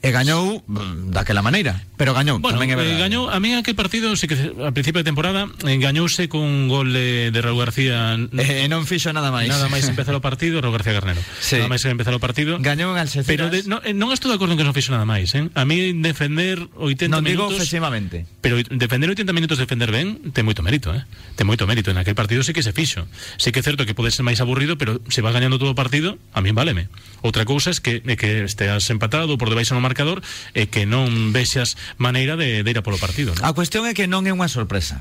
e 0.05 0.13
gañou 0.13 0.61
mm, 0.69 1.09
daquela 1.09 1.41
maneira, 1.41 1.81
pero 1.97 2.13
gañou, 2.13 2.37
Bueno, 2.37 2.61
tamén 2.61 2.69
é 2.69 2.77
eh, 2.77 2.77
verdade. 2.77 3.01
gañou 3.01 3.25
a 3.33 3.41
mí 3.41 3.57
aquel 3.57 3.73
partido, 3.73 4.13
sí 4.13 4.29
que 4.29 4.37
a 4.37 4.69
principio 4.69 5.01
de 5.01 5.07
temporada 5.09 5.49
eh, 5.65 5.81
gañouse 5.81 6.29
con 6.29 6.45
un 6.45 6.69
gol 6.69 6.93
de, 6.93 7.33
de 7.33 7.39
Raúl 7.41 7.57
García 7.65 8.13
Eh, 8.37 8.69
non 8.69 8.85
fixo 8.85 9.09
nada 9.09 9.33
máis. 9.33 9.49
Nada 9.49 9.65
máis 9.65 9.89
empezar 9.89 10.13
o 10.13 10.21
partido, 10.21 10.61
Raúl 10.61 10.77
García 10.77 10.93
Garnero. 10.93 11.21
Sí. 11.41 11.57
Nada 11.57 11.73
máis 11.73 11.81
empezar 11.89 12.13
o 12.13 12.21
partido. 12.21 12.61
Gañou 12.61 12.93
en 12.93 13.01
Algeciras. 13.01 13.25
Pero 13.25 13.49
de, 13.49 13.65
no, 13.65 13.81
eh, 13.81 13.97
non 13.97 14.13
estou 14.13 14.29
de 14.29 14.37
acordo 14.37 14.53
en 14.53 14.61
que 14.61 14.67
non 14.67 14.77
fixo 14.77 14.93
nada 14.93 15.09
máis, 15.09 15.33
eh? 15.33 15.49
A 15.57 15.65
mí 15.65 15.95
defender 15.97 16.61
80 16.77 17.09
non 17.09 17.25
digo 17.25 17.49
minutos 17.49 17.65
ofensivamente. 17.65 18.29
Pero 18.45 18.61
defender 18.61 19.09
80 19.09 19.33
minutos 19.33 19.57
defender 19.57 19.89
ben 19.89 20.21
ten 20.35 20.45
moito 20.45 20.61
mérito, 20.61 20.93
eh? 20.93 21.01
Ten 21.33 21.49
moito 21.49 21.65
mérito 21.65 21.89
en 21.89 21.97
aquel 21.97 22.13
partido 22.13 22.45
sí 22.45 22.53
que 22.53 22.61
se 22.61 22.75
fixo. 22.75 23.09
Sí 23.41 23.49
que 23.49 23.63
é 23.63 23.65
certo 23.65 23.89
que 23.89 23.97
pode 23.97 24.13
ser 24.13 24.21
máis 24.21 24.37
aburrido, 24.43 24.77
pero 24.77 25.01
se 25.09 25.25
va 25.25 25.33
gañando 25.33 25.57
todo 25.57 25.73
o 25.73 25.77
partido, 25.79 26.19
a 26.35 26.43
mí 26.45 26.53
váleme. 26.53 26.91
Outra 27.25 27.47
cousa 27.47 27.73
é 27.73 27.79
que 27.81 27.93
é 28.05 28.15
que 28.19 28.45
esteas 28.45 28.85
empatado 28.93 29.39
por 29.41 29.49
debaixo 29.49 29.73
no 29.73 29.81
marcador 29.81 29.94
marcador 29.95 30.19
e 30.51 30.67
que 30.67 30.83
non 30.83 31.31
vexas 31.31 31.79
maneira 31.95 32.35
de, 32.35 32.67
de 32.67 32.69
ir 32.69 32.75
a 32.75 32.83
polo 32.83 32.99
partido. 32.99 33.31
¿no? 33.31 33.39
A 33.47 33.55
cuestión 33.55 33.87
é 33.87 33.95
que 33.95 34.11
non 34.11 34.27
é 34.27 34.35
unha 34.35 34.51
sorpresa. 34.51 34.99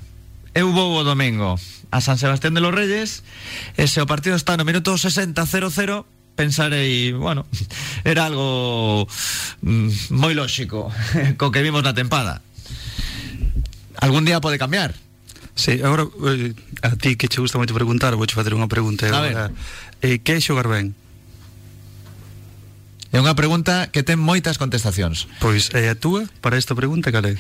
Eu 0.54 0.70
vou 0.70 0.94
o 0.94 1.02
domingo 1.02 1.58
a 1.90 1.98
San 1.98 2.14
Sebastián 2.14 2.54
de 2.54 2.62
los 2.62 2.70
Reyes 2.70 3.26
e 3.74 3.90
se 3.90 3.98
o 3.98 4.06
partido 4.06 4.38
está 4.38 4.54
no 4.54 4.62
minuto 4.62 4.94
60 4.94 5.34
0-0 5.34 6.06
pensarei, 6.38 7.10
bueno, 7.10 7.46
era 8.06 8.30
algo 8.30 9.10
mm, 9.66 10.14
moi 10.14 10.38
lóxico 10.38 10.94
co 11.38 11.50
que 11.50 11.66
vimos 11.66 11.82
na 11.82 11.90
tempada. 11.90 12.38
Algún 13.98 14.22
día 14.22 14.38
pode 14.38 14.62
cambiar. 14.62 14.94
Sí, 15.54 15.78
agora 15.82 16.06
eh, 16.30 16.54
a 16.82 16.94
ti 16.98 17.18
que 17.18 17.26
che 17.26 17.42
gusta 17.42 17.58
moito 17.58 17.74
preguntar, 17.74 18.14
vou 18.14 18.26
facer 18.30 18.54
unha 18.54 18.70
pregunta 18.70 19.10
agora. 19.10 19.50
Eh, 20.02 20.22
que 20.22 20.38
é 20.38 20.42
xogar 20.42 20.70
ben? 20.70 20.94
É 23.14 23.22
unha 23.22 23.38
pregunta 23.38 23.94
que 23.94 24.02
ten 24.02 24.18
moitas 24.18 24.58
contestacións. 24.58 25.30
Pois, 25.38 25.70
é 25.70 25.86
a 25.86 25.94
túa 25.94 26.26
para 26.42 26.58
esta 26.58 26.74
pregunta, 26.74 27.14
Calé? 27.14 27.38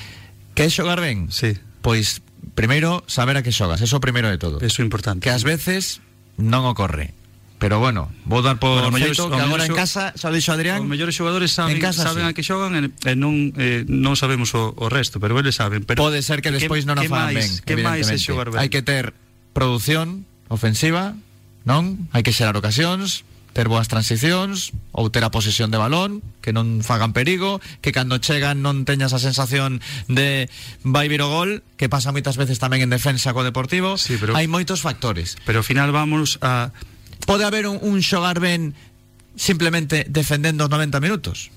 Que 0.54 0.64
é 0.64 0.68
xogar 0.70 1.02
ben? 1.02 1.34
Sí. 1.34 1.58
Pois, 1.82 2.22
primeiro, 2.54 3.02
saber 3.10 3.34
a 3.34 3.42
que 3.42 3.50
xogas. 3.50 3.82
Eso 3.82 3.98
primeiro 3.98 4.30
de 4.30 4.38
todo. 4.38 4.62
Eso 4.62 4.80
é 4.80 4.84
importante. 4.86 5.26
Que 5.26 5.34
ás 5.34 5.42
veces 5.42 5.98
non 6.38 6.62
ocorre. 6.62 7.10
Pero 7.58 7.82
bueno, 7.82 8.06
vou 8.22 8.38
dar 8.38 8.62
por 8.62 8.86
bueno, 8.86 8.94
mellor, 8.94 9.18
feito 9.18 9.26
que 9.26 9.40
agora 9.40 9.66
en 9.66 9.74
casa, 9.74 10.14
xa 10.14 10.30
dixo 10.30 10.54
Adrián, 10.54 10.86
os 10.86 10.90
mellores 10.90 11.18
xogadores 11.18 11.50
saben, 11.50 11.82
casa, 11.82 12.06
saben 12.06 12.22
sí. 12.22 12.30
a 12.30 12.32
que 12.38 12.46
xogan 12.46 12.70
e, 12.78 12.94
e 13.10 13.12
non 13.18 13.50
eh, 13.58 13.82
non 13.88 14.14
sabemos 14.14 14.54
o, 14.54 14.78
o 14.78 14.86
resto, 14.86 15.18
pero 15.18 15.34
eles 15.42 15.58
saben, 15.58 15.82
pero 15.82 15.98
Pode 15.98 16.22
ser 16.22 16.38
que 16.38 16.54
despois 16.54 16.86
non 16.86 17.02
a 17.02 17.06
fan 17.08 17.34
ben. 17.34 17.50
Que 17.66 17.82
máis 17.82 18.06
é 18.14 18.18
xogar 18.20 18.54
ben? 18.54 18.62
Hai 18.62 18.70
que 18.70 18.84
ter 18.84 19.10
produción 19.50 20.22
ofensiva, 20.46 21.18
non? 21.66 22.06
Hai 22.14 22.22
que 22.22 22.30
xerar 22.30 22.54
ocasións, 22.54 23.26
ter 23.54 23.70
boas 23.70 23.86
transicións 23.86 24.74
ou 24.90 25.08
ter 25.14 25.22
a 25.22 25.30
posesión 25.30 25.70
de 25.70 25.78
balón, 25.78 26.20
que 26.42 26.50
non 26.50 26.82
fagan 26.82 27.14
perigo, 27.14 27.62
que 27.80 27.94
cando 27.94 28.18
chegan 28.18 28.60
non 28.60 28.82
teñas 28.82 29.14
a 29.14 29.22
sensación 29.22 29.78
de 30.10 30.50
vai 30.82 31.06
vir 31.06 31.22
o 31.22 31.30
gol, 31.30 31.62
que 31.78 31.86
pasa 31.88 32.10
moitas 32.10 32.34
veces 32.34 32.58
tamén 32.58 32.82
en 32.82 32.90
defensa 32.90 33.30
co 33.30 33.46
Deportivo. 33.46 33.94
Sí, 33.96 34.18
pero- 34.18 34.34
Hai 34.34 34.50
moitos 34.50 34.82
factores. 34.82 35.38
Pero 35.46 35.62
ao 35.62 35.66
final 35.66 35.94
vamos 35.94 36.36
a 36.42 36.74
Pode 37.24 37.46
haber 37.48 37.64
un, 37.64 37.80
un 37.80 38.02
xogar 38.04 38.36
ben 38.42 38.74
simplemente 39.38 40.04
defendendo 40.10 40.66
os 40.66 40.70
90 40.70 41.00
minutos. 41.00 41.48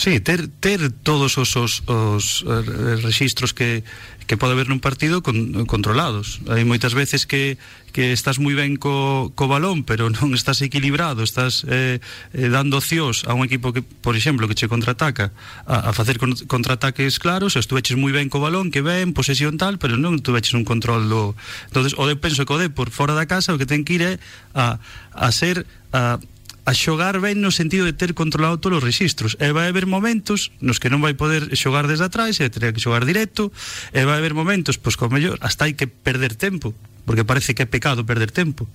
Sí, 0.00 0.18
ter, 0.18 0.48
ter 0.48 0.90
todos 0.90 1.36
os, 1.36 1.56
os, 1.56 1.82
os 1.84 2.42
eh, 2.48 2.96
registros 3.04 3.52
que, 3.52 3.84
que 4.24 4.40
pode 4.40 4.56
haber 4.56 4.72
nun 4.72 4.80
partido 4.80 5.20
con, 5.20 5.68
controlados. 5.68 6.40
Hai 6.48 6.64
moitas 6.64 6.96
veces 6.96 7.28
que, 7.28 7.60
que 7.92 8.16
estás 8.16 8.40
moi 8.40 8.56
ben 8.56 8.80
co, 8.80 9.28
co 9.36 9.44
balón, 9.44 9.84
pero 9.84 10.08
non 10.16 10.32
estás 10.32 10.64
equilibrado, 10.64 11.20
estás 11.20 11.68
eh, 11.68 12.00
eh, 12.32 12.48
dando 12.48 12.80
ocios 12.80 13.28
a 13.28 13.36
un 13.36 13.44
equipo 13.44 13.76
que, 13.76 13.84
por 13.84 14.16
exemplo, 14.16 14.48
que 14.48 14.56
che 14.56 14.72
contraataca 14.72 15.36
a, 15.68 15.76
a 15.82 15.92
facer 15.92 16.16
con, 16.16 16.32
contraataques 16.48 17.20
claros, 17.20 17.60
estuveches 17.60 18.00
moi 18.00 18.16
ben 18.16 18.32
co 18.32 18.40
balón, 18.40 18.72
que 18.72 18.80
ben, 18.80 19.12
posesión 19.12 19.60
tal, 19.60 19.76
pero 19.76 20.00
non 20.00 20.24
tuveches 20.24 20.56
un 20.56 20.64
control 20.64 21.12
do... 21.12 21.36
entonces 21.68 21.92
o 22.00 22.08
de 22.08 22.16
penso 22.16 22.48
que 22.48 22.56
o 22.56 22.62
de 22.62 22.72
por 22.72 22.88
fora 22.88 23.12
da 23.12 23.28
casa 23.28 23.52
o 23.52 23.60
que 23.60 23.68
ten 23.68 23.84
que 23.84 24.00
ir 24.00 24.02
é 24.08 24.14
a, 24.56 24.80
a 25.12 25.28
ser... 25.28 25.68
A, 25.92 26.16
a 26.64 26.72
xogar 26.74 27.20
ben 27.20 27.40
no 27.40 27.50
sentido 27.50 27.86
de 27.86 27.96
ter 27.96 28.12
controlado 28.12 28.60
todos 28.60 28.80
os 28.80 28.84
registros. 28.84 29.36
E 29.40 29.52
vai 29.52 29.68
haber 29.68 29.86
momentos 29.86 30.52
nos 30.60 30.78
que 30.78 30.92
non 30.92 31.00
vai 31.00 31.14
poder 31.14 31.52
xogar 31.56 31.88
desde 31.88 32.06
atrás, 32.06 32.38
e 32.40 32.46
terá 32.48 32.72
que 32.74 32.82
xogar 32.82 33.04
directo, 33.04 33.52
e 33.92 34.02
vai 34.04 34.20
haber 34.20 34.36
momentos, 34.36 34.76
pois, 34.76 34.96
como 34.96 35.16
mellor, 35.16 35.38
hasta 35.40 35.68
hai 35.68 35.74
que 35.74 35.88
perder 35.88 36.36
tempo, 36.36 36.76
porque 37.08 37.24
parece 37.24 37.56
que 37.56 37.64
é 37.64 37.68
pecado 37.68 38.04
perder 38.04 38.30
tempo 38.30 38.68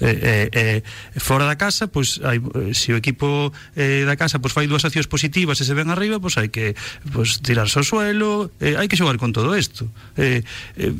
eh, 0.00 0.48
eh, 0.52 0.82
eh, 1.14 1.20
fora 1.20 1.44
da 1.44 1.56
casa, 1.56 1.86
pois 1.86 2.20
hai, 2.24 2.40
se 2.72 2.92
o 2.92 2.96
equipo 2.96 3.52
eh, 3.76 4.08
da 4.08 4.16
casa 4.16 4.40
pois 4.40 4.56
fai 4.56 4.64
dúas 4.64 4.82
accións 4.82 5.06
positivas 5.06 5.60
e 5.60 5.64
se 5.68 5.76
ven 5.76 5.92
arriba, 5.92 6.16
pois 6.16 6.40
hai 6.40 6.48
que 6.48 6.72
pois 7.12 7.38
tirarse 7.44 7.76
ao 7.78 7.84
suelo, 7.84 8.48
eh, 8.58 8.80
hai 8.80 8.88
que 8.88 8.96
xogar 8.96 9.20
con 9.20 9.36
todo 9.36 9.52
isto. 9.52 9.92
Eh, 10.16 10.40
eh, 10.80 10.92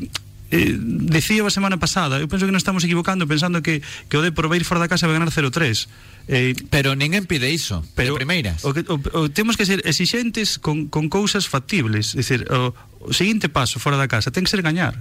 eh, 0.51 0.75
decía 0.77 1.41
a 1.41 1.49
semana 1.49 1.79
pasada 1.79 2.19
eu 2.19 2.27
penso 2.27 2.45
que 2.45 2.53
non 2.53 2.59
estamos 2.61 2.83
equivocando 2.83 3.25
pensando 3.25 3.63
que, 3.63 3.81
que 3.81 4.15
o 4.15 4.21
Depor 4.21 4.51
vai 4.51 4.59
ir 4.59 4.67
fora 4.67 4.83
da 4.83 4.91
casa 4.91 5.07
e 5.07 5.09
vai 5.09 5.17
ganar 5.17 5.31
0-3 5.31 6.11
eh, 6.27 6.53
Pero 6.69 6.95
ninguén 6.95 7.25
pide 7.25 7.49
iso, 7.49 7.83
pero 7.95 8.13
de 8.13 8.21
primeiras. 8.21 8.63
o 8.63 8.73
que, 8.73 8.85
o, 8.87 9.01
o, 9.17 9.29
temos 9.29 9.57
que 9.57 9.65
ser 9.65 9.81
exixentes 9.85 10.59
con, 10.59 10.87
con 10.87 11.09
cousas 11.09 11.49
factibles. 11.49 12.13
É 12.13 12.21
dicir, 12.21 12.45
o, 12.51 12.77
o 13.01 13.13
seguinte 13.13 13.49
paso 13.49 13.81
fora 13.81 13.97
da 13.97 14.05
casa 14.05 14.29
ten 14.29 14.45
que 14.45 14.51
ser 14.53 14.61
gañar. 14.61 14.95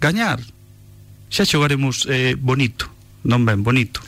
Gañar. 0.00 0.40
Xa 1.28 1.44
xogaremos 1.44 2.08
eh, 2.08 2.34
bonito. 2.40 2.88
Non 3.28 3.44
ben, 3.44 3.60
bonito. 3.60 4.00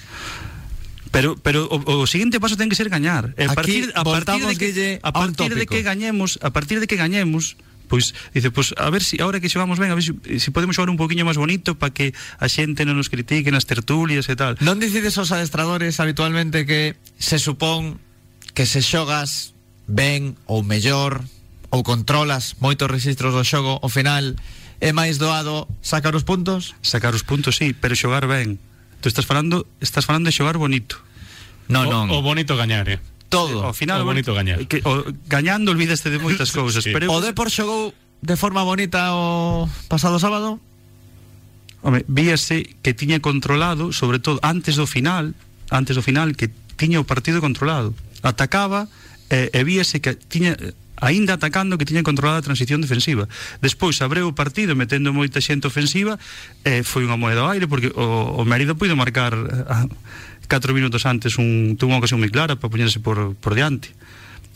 Pero, 1.12 1.36
pero 1.40 1.68
o, 1.68 2.02
o 2.02 2.06
seguinte 2.08 2.40
paso 2.40 2.56
ten 2.56 2.72
que 2.72 2.78
ser 2.78 2.88
gañar. 2.88 3.36
E 3.36 3.44
a 3.44 3.52
Aquí 3.52 3.56
partir, 3.56 3.84
a 3.92 4.02
partir 4.04 4.42
de 4.42 4.54
que, 4.56 4.70
a 5.04 5.12
partir 5.12 5.52
de 5.52 5.64
que 5.68 5.80
gañemos, 5.84 6.40
a 6.40 6.50
partir 6.50 6.80
de 6.80 6.88
que 6.88 6.96
gañemos, 6.96 7.60
pois 7.86 8.14
dice, 8.34 8.50
pois 8.50 8.74
a 8.76 8.90
ver 8.90 9.02
si 9.02 9.18
agora 9.22 9.40
que 9.40 9.48
xogamos 9.48 9.78
ben, 9.78 9.90
a 9.90 9.96
ver 9.96 10.04
se 10.04 10.14
si, 10.26 10.40
si 10.42 10.48
podemos 10.50 10.76
xogar 10.76 10.90
un 10.90 10.98
poquinho 10.98 11.26
máis 11.26 11.38
bonito 11.38 11.78
para 11.78 11.94
que 11.94 12.12
a 12.38 12.46
xente 12.50 12.84
non 12.84 12.98
nos 12.98 13.08
critique 13.08 13.48
nas 13.54 13.66
tertulias 13.66 14.26
e 14.26 14.34
tal. 14.34 14.58
Non 14.62 14.78
dicides 14.82 15.16
aos 15.16 15.30
adestradores 15.30 15.98
habitualmente 16.02 16.66
que 16.66 16.98
se 17.16 17.38
supón 17.38 18.02
que 18.52 18.66
se 18.66 18.82
xogas 18.82 19.54
ben 19.86 20.34
ou 20.50 20.66
mellor 20.66 21.22
ou 21.70 21.82
controlas 21.86 22.58
moitos 22.58 22.90
registros 22.90 23.34
do 23.34 23.42
xogo, 23.46 23.78
ao 23.82 23.90
final 23.90 24.34
é 24.80 24.90
máis 24.92 25.16
doado 25.16 25.68
sacar 25.80 26.12
os 26.14 26.24
puntos? 26.24 26.76
Sacar 26.84 27.14
os 27.16 27.24
puntos, 27.24 27.56
sí, 27.56 27.72
pero 27.72 27.96
xogar 27.96 28.28
ben. 28.28 28.60
Tú 29.00 29.08
estás 29.08 29.24
falando, 29.24 29.66
estás 29.80 30.04
falando 30.04 30.28
de 30.28 30.36
xogar 30.36 30.58
bonito. 30.58 31.00
Non, 31.68 31.88
o, 31.88 31.90
non. 31.90 32.06
O 32.12 32.20
bonito 32.22 32.56
gañar, 32.56 32.86
eh 32.88 33.00
todo. 33.28 33.62
Ao 33.62 33.74
final, 33.74 34.02
o 34.02 34.06
bonito 34.06 34.34
gañar. 34.34 34.64
Que, 34.66 34.82
o, 34.84 35.04
gañando 35.26 35.72
olvidaste 35.72 36.10
de 36.10 36.18
moitas 36.18 36.52
cousas, 36.56 36.84
sí. 36.84 36.92
pero 36.92 37.10
o 37.12 37.18
Depor 37.20 37.50
xogou 37.50 37.94
de 38.22 38.36
forma 38.36 38.62
bonita 38.62 39.12
o 39.14 39.68
pasado 39.88 40.18
sábado. 40.18 40.58
Home, 41.82 42.02
víase 42.08 42.74
que 42.82 42.94
tiña 42.96 43.22
controlado, 43.22 43.92
sobre 43.92 44.18
todo 44.18 44.42
antes 44.42 44.74
do 44.74 44.88
final, 44.88 45.36
antes 45.70 45.94
do 45.94 46.02
final 46.02 46.34
que 46.34 46.50
tiña 46.74 46.98
o 46.98 47.06
partido 47.06 47.38
controlado. 47.38 47.94
Atacaba 48.26 48.90
e, 49.30 49.52
e 49.54 49.60
víase 49.62 50.02
que 50.02 50.16
tiña 50.16 50.56
aínda 50.96 51.36
atacando 51.36 51.76
que 51.76 51.84
tiña 51.84 52.02
controlada 52.02 52.40
a 52.40 52.46
transición 52.46 52.80
defensiva. 52.80 53.28
Despois 53.60 54.00
abreu 54.00 54.28
o 54.28 54.34
partido 54.34 54.72
metendo 54.72 55.12
moita 55.12 55.44
xente 55.44 55.68
ofensiva 55.68 56.16
e 56.64 56.80
foi 56.82 57.04
unha 57.04 57.20
moeda 57.20 57.44
ao 57.44 57.52
aire 57.52 57.68
porque 57.68 57.92
o, 57.92 58.40
o 58.40 58.42
Mérida 58.48 58.72
puido 58.72 58.96
marcar 58.96 59.36
eh, 59.36 59.64
a, 59.68 59.84
4 60.46 60.72
minutos 60.74 61.06
antes 61.06 61.38
un, 61.38 61.76
tuvo 61.76 61.92
unha 61.92 62.00
ocasión 62.00 62.22
moi 62.22 62.30
clara 62.30 62.56
para 62.56 62.70
poñerse 62.70 63.02
por, 63.02 63.34
por 63.38 63.52
diante. 63.52 63.92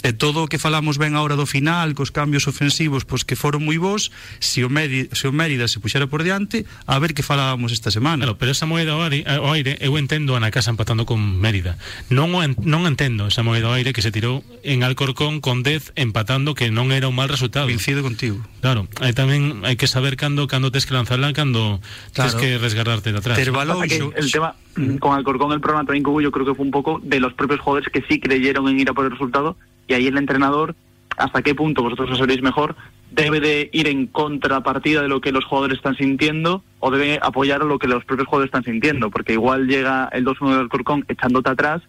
E 0.01 0.17
todo 0.17 0.45
o 0.45 0.49
que 0.49 0.57
falamos 0.57 0.97
ben 0.97 1.13
agora 1.13 1.37
do 1.37 1.45
final, 1.45 1.93
cos 1.93 2.09
cambios 2.09 2.49
ofensivos, 2.49 3.05
pois 3.05 3.21
que 3.21 3.37
foron 3.37 3.61
moi 3.69 3.77
bons, 3.77 4.09
se 4.41 4.65
o, 4.65 4.73
Mérida, 4.73 5.13
se 5.13 5.29
o 5.29 5.33
Mérida 5.33 5.69
se 5.69 5.77
puxera 5.77 6.09
por 6.09 6.25
diante, 6.25 6.65
a 6.89 6.97
ver 6.97 7.13
que 7.13 7.21
falábamos 7.21 7.69
esta 7.73 7.93
semana. 7.93 8.25
Claro, 8.25 8.41
pero 8.41 8.53
esa 8.57 8.65
moeda 8.65 8.97
ao 8.97 9.05
aire, 9.05 9.29
ao 9.29 9.53
aire 9.53 9.77
eu 9.85 10.01
entendo 10.01 10.33
a 10.33 10.41
na 10.41 10.49
casa 10.49 10.73
empatando 10.73 11.05
con 11.05 11.21
Mérida. 11.21 11.77
Non 12.09 12.33
o 12.33 12.41
non 12.65 12.89
entendo 12.89 13.29
esa 13.29 13.45
moeda 13.45 13.69
ao 13.69 13.77
aire 13.77 13.93
que 13.93 14.01
se 14.01 14.09
tirou 14.09 14.41
en 14.65 14.81
Alcorcón 14.89 15.45
con 15.45 15.61
10 15.61 15.93
empatando 16.01 16.57
que 16.57 16.73
non 16.73 16.89
era 16.97 17.05
un 17.05 17.17
mal 17.21 17.29
resultado. 17.29 17.69
Coincido 17.69 18.01
contigo. 18.01 18.41
Claro, 18.65 18.89
aí 19.05 19.13
tamén 19.13 19.61
hai 19.69 19.77
que 19.77 19.85
saber 19.85 20.17
cando 20.17 20.49
cando 20.49 20.73
tes 20.73 20.89
que 20.89 20.97
lanzarla, 20.97 21.37
cando 21.37 21.81
Claro. 22.17 22.33
tes 22.33 22.41
que 22.41 22.57
resgarrarte 22.57 23.13
de 23.13 23.21
atrás. 23.21 23.37
Ter 23.37 23.53
¿no? 23.53 23.61
balón, 23.61 23.85
Pasa 23.85 23.89
que 23.93 24.01
xo- 24.01 24.17
el 24.17 24.33
tema 24.33 24.57
con 25.01 25.13
Alcorcón, 25.13 25.53
el 25.53 25.61
problema 25.61 25.85
también 25.85 26.05
que 26.05 26.09
hubo, 26.09 26.21
yo 26.25 26.33
creo 26.33 26.47
que 26.47 26.55
fue 26.57 26.65
un 26.65 26.71
poco 26.73 27.01
de 27.05 27.21
los 27.21 27.33
propios 27.37 27.61
jugadores 27.61 27.93
que 27.93 28.01
sí 28.09 28.17
creyeron 28.21 28.65
en 28.69 28.81
ir 28.81 28.89
a 28.89 28.95
por 28.97 29.05
el 29.05 29.13
resultado 29.13 29.57
y 29.91 29.95
ahí 29.95 30.07
el 30.07 30.17
entrenador, 30.17 30.77
hasta 31.17 31.43
qué 31.43 31.53
punto, 31.55 31.83
vosotros 31.83 32.11
lo 32.11 32.17
sabréis 32.17 32.43
mejor, 32.43 32.77
debe 33.11 33.41
de 33.41 33.71
ir 33.73 33.89
en 33.89 34.07
contrapartida 34.07 35.03
de 35.03 35.09
lo 35.09 35.21
que 35.21 35.33
los 35.33 35.45
jugadores 35.45 35.79
están 35.79 35.97
sintiendo 35.97 36.63
o 36.79 36.93
debe 36.93 37.19
apoyar 37.21 37.63
a 37.63 37.65
lo 37.65 37.81
que 37.81 37.89
los 37.89 38.05
propios 38.05 38.29
jugadores 38.29 38.51
están 38.51 38.63
sintiendo, 38.63 39.11
porque 39.11 39.33
igual 39.33 39.67
llega 39.67 40.09
el 40.13 40.25
2-1 40.25 40.51
del 40.51 40.59
Alcorcón 40.61 41.05
echándote 41.09 41.51
atrás, 41.51 41.83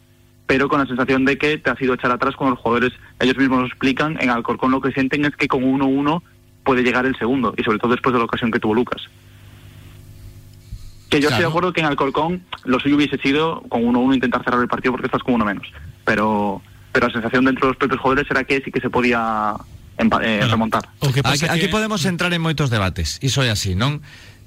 pero 0.48 0.68
con 0.68 0.80
la 0.80 0.88
sensación 0.88 1.24
de 1.26 1.38
que 1.38 1.60
te 1.60 1.70
has 1.70 1.80
ido 1.80 1.94
a 1.94 1.96
echar 1.96 2.10
atrás 2.10 2.36
cuando 2.36 2.56
los 2.56 2.64
jugadores 2.64 2.92
ellos 3.20 3.38
mismos 3.38 3.60
lo 3.60 3.68
explican, 3.68 4.18
en 4.20 4.32
Alcorcón 4.32 4.72
lo 4.72 4.82
que 4.82 4.92
sienten 4.92 5.26
es 5.26 5.36
que 5.36 5.48
con 5.48 5.62
1-1 5.62 6.24
puede 6.64 6.82
llegar 6.82 7.06
el 7.06 7.16
segundo, 7.18 7.54
y 7.56 7.62
sobre 7.62 7.78
todo 7.78 7.92
después 7.92 8.14
de 8.14 8.20
la 8.20 8.26
ocasión 8.26 8.50
que 8.50 8.60
tuvo 8.60 8.74
Lucas. 8.74 9.04
Que 11.12 11.22
yo 11.22 11.28
estoy 11.28 11.44
de 11.44 11.50
acuerdo 11.50 11.72
que 11.72 11.82
en 11.82 11.88
Alcorcón 11.88 12.42
lo 12.66 12.80
suyo 12.80 12.96
hubiese 12.96 13.18
sido 13.18 13.62
con 13.70 13.84
1-1 13.84 14.16
intentar 14.16 14.44
cerrar 14.44 14.62
el 14.62 14.68
partido 14.68 14.94
porque 14.94 15.06
estás 15.06 15.22
con 15.22 15.36
uno 15.36 15.46
menos. 15.46 15.72
Pero 16.04 16.64
pero 16.92 17.08
a 17.08 17.12
sensación 17.12 17.46
dentro 17.46 17.68
dos 17.68 17.78
propios 17.78 18.00
jogadores 18.00 18.30
era 18.30 18.44
que 18.44 18.62
sí 18.62 18.72
que 18.72 18.80
se 18.80 18.90
podía 18.90 19.56
eh, 19.98 20.04
Bueno, 20.08 20.48
remontar. 20.48 20.90
Aquí, 21.24 21.46
aquí 21.46 21.68
podemos 21.68 22.06
entrar 22.06 22.34
en 22.34 22.42
moitos 22.42 22.70
debates, 22.70 23.20
iso 23.22 23.44
é 23.44 23.50
así, 23.54 23.76
non? 23.76 24.02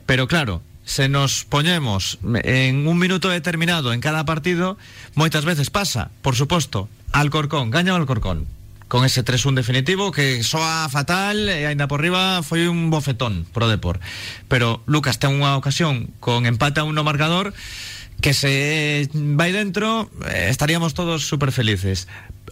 Pero 0.04 0.26
claro, 0.26 0.60
se 0.84 1.08
nos 1.08 1.44
poñemos 1.44 2.18
en 2.44 2.86
un 2.86 2.98
minuto 2.98 3.30
determinado 3.30 3.92
en 3.92 4.00
cada 4.00 4.26
partido, 4.26 4.76
moitas 5.14 5.46
veces 5.46 5.70
pasa, 5.70 6.10
por 6.20 6.36
suposto, 6.36 6.88
Alcorcón, 7.14 7.70
gaña 7.70 7.94
o 7.94 7.96
Alcorcón, 7.96 8.50
con 8.88 9.04
ese 9.04 9.24
3-1 9.24 9.54
definitivo 9.54 10.12
que 10.12 10.42
soa 10.44 10.86
fatal 10.92 11.48
e 11.48 11.64
aínda 11.64 11.88
por 11.88 12.04
riba 12.04 12.44
foi 12.44 12.68
un 12.68 12.92
bofetón 12.92 13.48
pro 13.48 13.70
Depor. 13.70 13.98
Pero 14.50 14.84
Lucas 14.84 15.16
ten 15.18 15.32
unha 15.32 15.56
ocasión 15.56 16.12
con 16.20 16.44
empate 16.44 16.82
a 16.82 16.86
un 16.86 16.92
no 16.92 17.06
marcador 17.06 17.56
que 18.20 18.36
se 18.36 19.08
vai 19.14 19.50
dentro 19.50 20.12
eh, 20.28 20.52
estaríamos 20.52 20.92
todos 20.92 21.24
super 21.26 21.50
felices. 21.50 22.06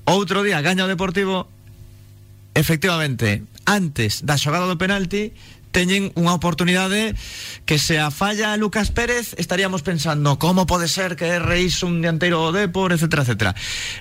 Outro 0.05 0.43
día 0.43 0.61
gaña 0.61 0.85
o 0.85 0.91
Deportivo 0.91 1.49
efectivamente, 2.55 3.45
antes 3.65 4.25
da 4.27 4.37
xogada 4.37 4.69
do 4.69 4.77
penalti, 4.77 5.33
teñen 5.73 6.13
unha 6.21 6.37
oportunidade 6.37 7.17
que 7.65 7.81
se 7.81 7.97
a 7.97 8.13
falla 8.13 8.55
Lucas 8.61 8.93
Pérez 8.93 9.33
estaríamos 9.41 9.81
pensando 9.81 10.37
como 10.37 10.69
pode 10.69 10.87
ser 10.87 11.17
que 11.17 11.41
reís 11.41 11.81
un 11.81 12.05
dianteiro 12.05 12.39
do 12.45 12.53
Depor, 12.53 12.93
etcétera, 12.93 13.25
etcétera. 13.25 13.53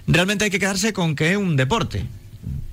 Realmente 0.06 0.44
hai 0.44 0.52
que 0.52 0.60
quedarse 0.60 0.92
con 0.92 1.16
que 1.16 1.34
é 1.34 1.40
un 1.40 1.56
deporte. 1.56 2.04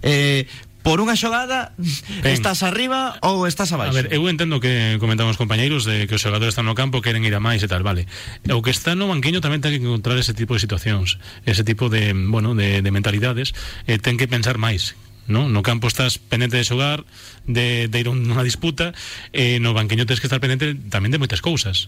Eh, 0.02 0.50
por 0.82 1.02
unha 1.02 1.18
xogada 1.18 1.74
ben. 1.76 2.32
estás 2.32 2.62
arriba 2.62 3.18
ou 3.20 3.44
estás 3.44 3.74
abaixo. 3.74 3.92
A 3.92 3.98
ver, 3.98 4.14
eu 4.14 4.24
entendo 4.30 4.62
que 4.62 4.96
comentamos 5.02 5.36
compañeiros 5.36 5.84
de 5.84 6.06
que 6.06 6.16
os 6.16 6.22
xogadores 6.22 6.54
están 6.54 6.66
no 6.66 6.78
campo, 6.78 7.02
queren 7.02 7.26
ir 7.26 7.34
a 7.34 7.42
máis 7.42 7.60
e 7.60 7.68
tal, 7.68 7.82
vale. 7.82 8.06
O 8.48 8.62
que 8.62 8.70
está 8.70 8.94
no 8.94 9.10
banquiño 9.10 9.42
tamén 9.42 9.60
ten 9.60 9.74
que 9.74 9.82
encontrar 9.82 10.16
ese 10.16 10.32
tipo 10.32 10.54
de 10.54 10.60
situacións, 10.62 11.18
ese 11.44 11.66
tipo 11.66 11.90
de, 11.90 12.14
bueno, 12.14 12.54
de, 12.54 12.80
de 12.80 12.90
mentalidades, 12.94 13.52
eh, 13.90 13.98
ten 13.98 14.16
que 14.16 14.30
pensar 14.30 14.56
máis, 14.56 14.94
no? 15.28 15.48
no 15.48 15.62
campo 15.62 15.86
estás 15.86 16.18
pendente 16.18 16.56
de 16.56 16.64
xogar 16.64 17.04
de, 17.46 17.86
de 17.86 17.96
ir 18.00 18.08
a 18.08 18.12
unha 18.16 18.42
disputa 18.42 18.96
e 19.30 19.56
eh, 19.56 19.62
no 19.62 19.76
banqueño 19.76 20.08
tens 20.08 20.18
que 20.18 20.26
estar 20.26 20.40
pendente 20.40 20.74
tamén 20.88 21.12
de 21.12 21.20
moitas 21.20 21.44
cousas 21.44 21.86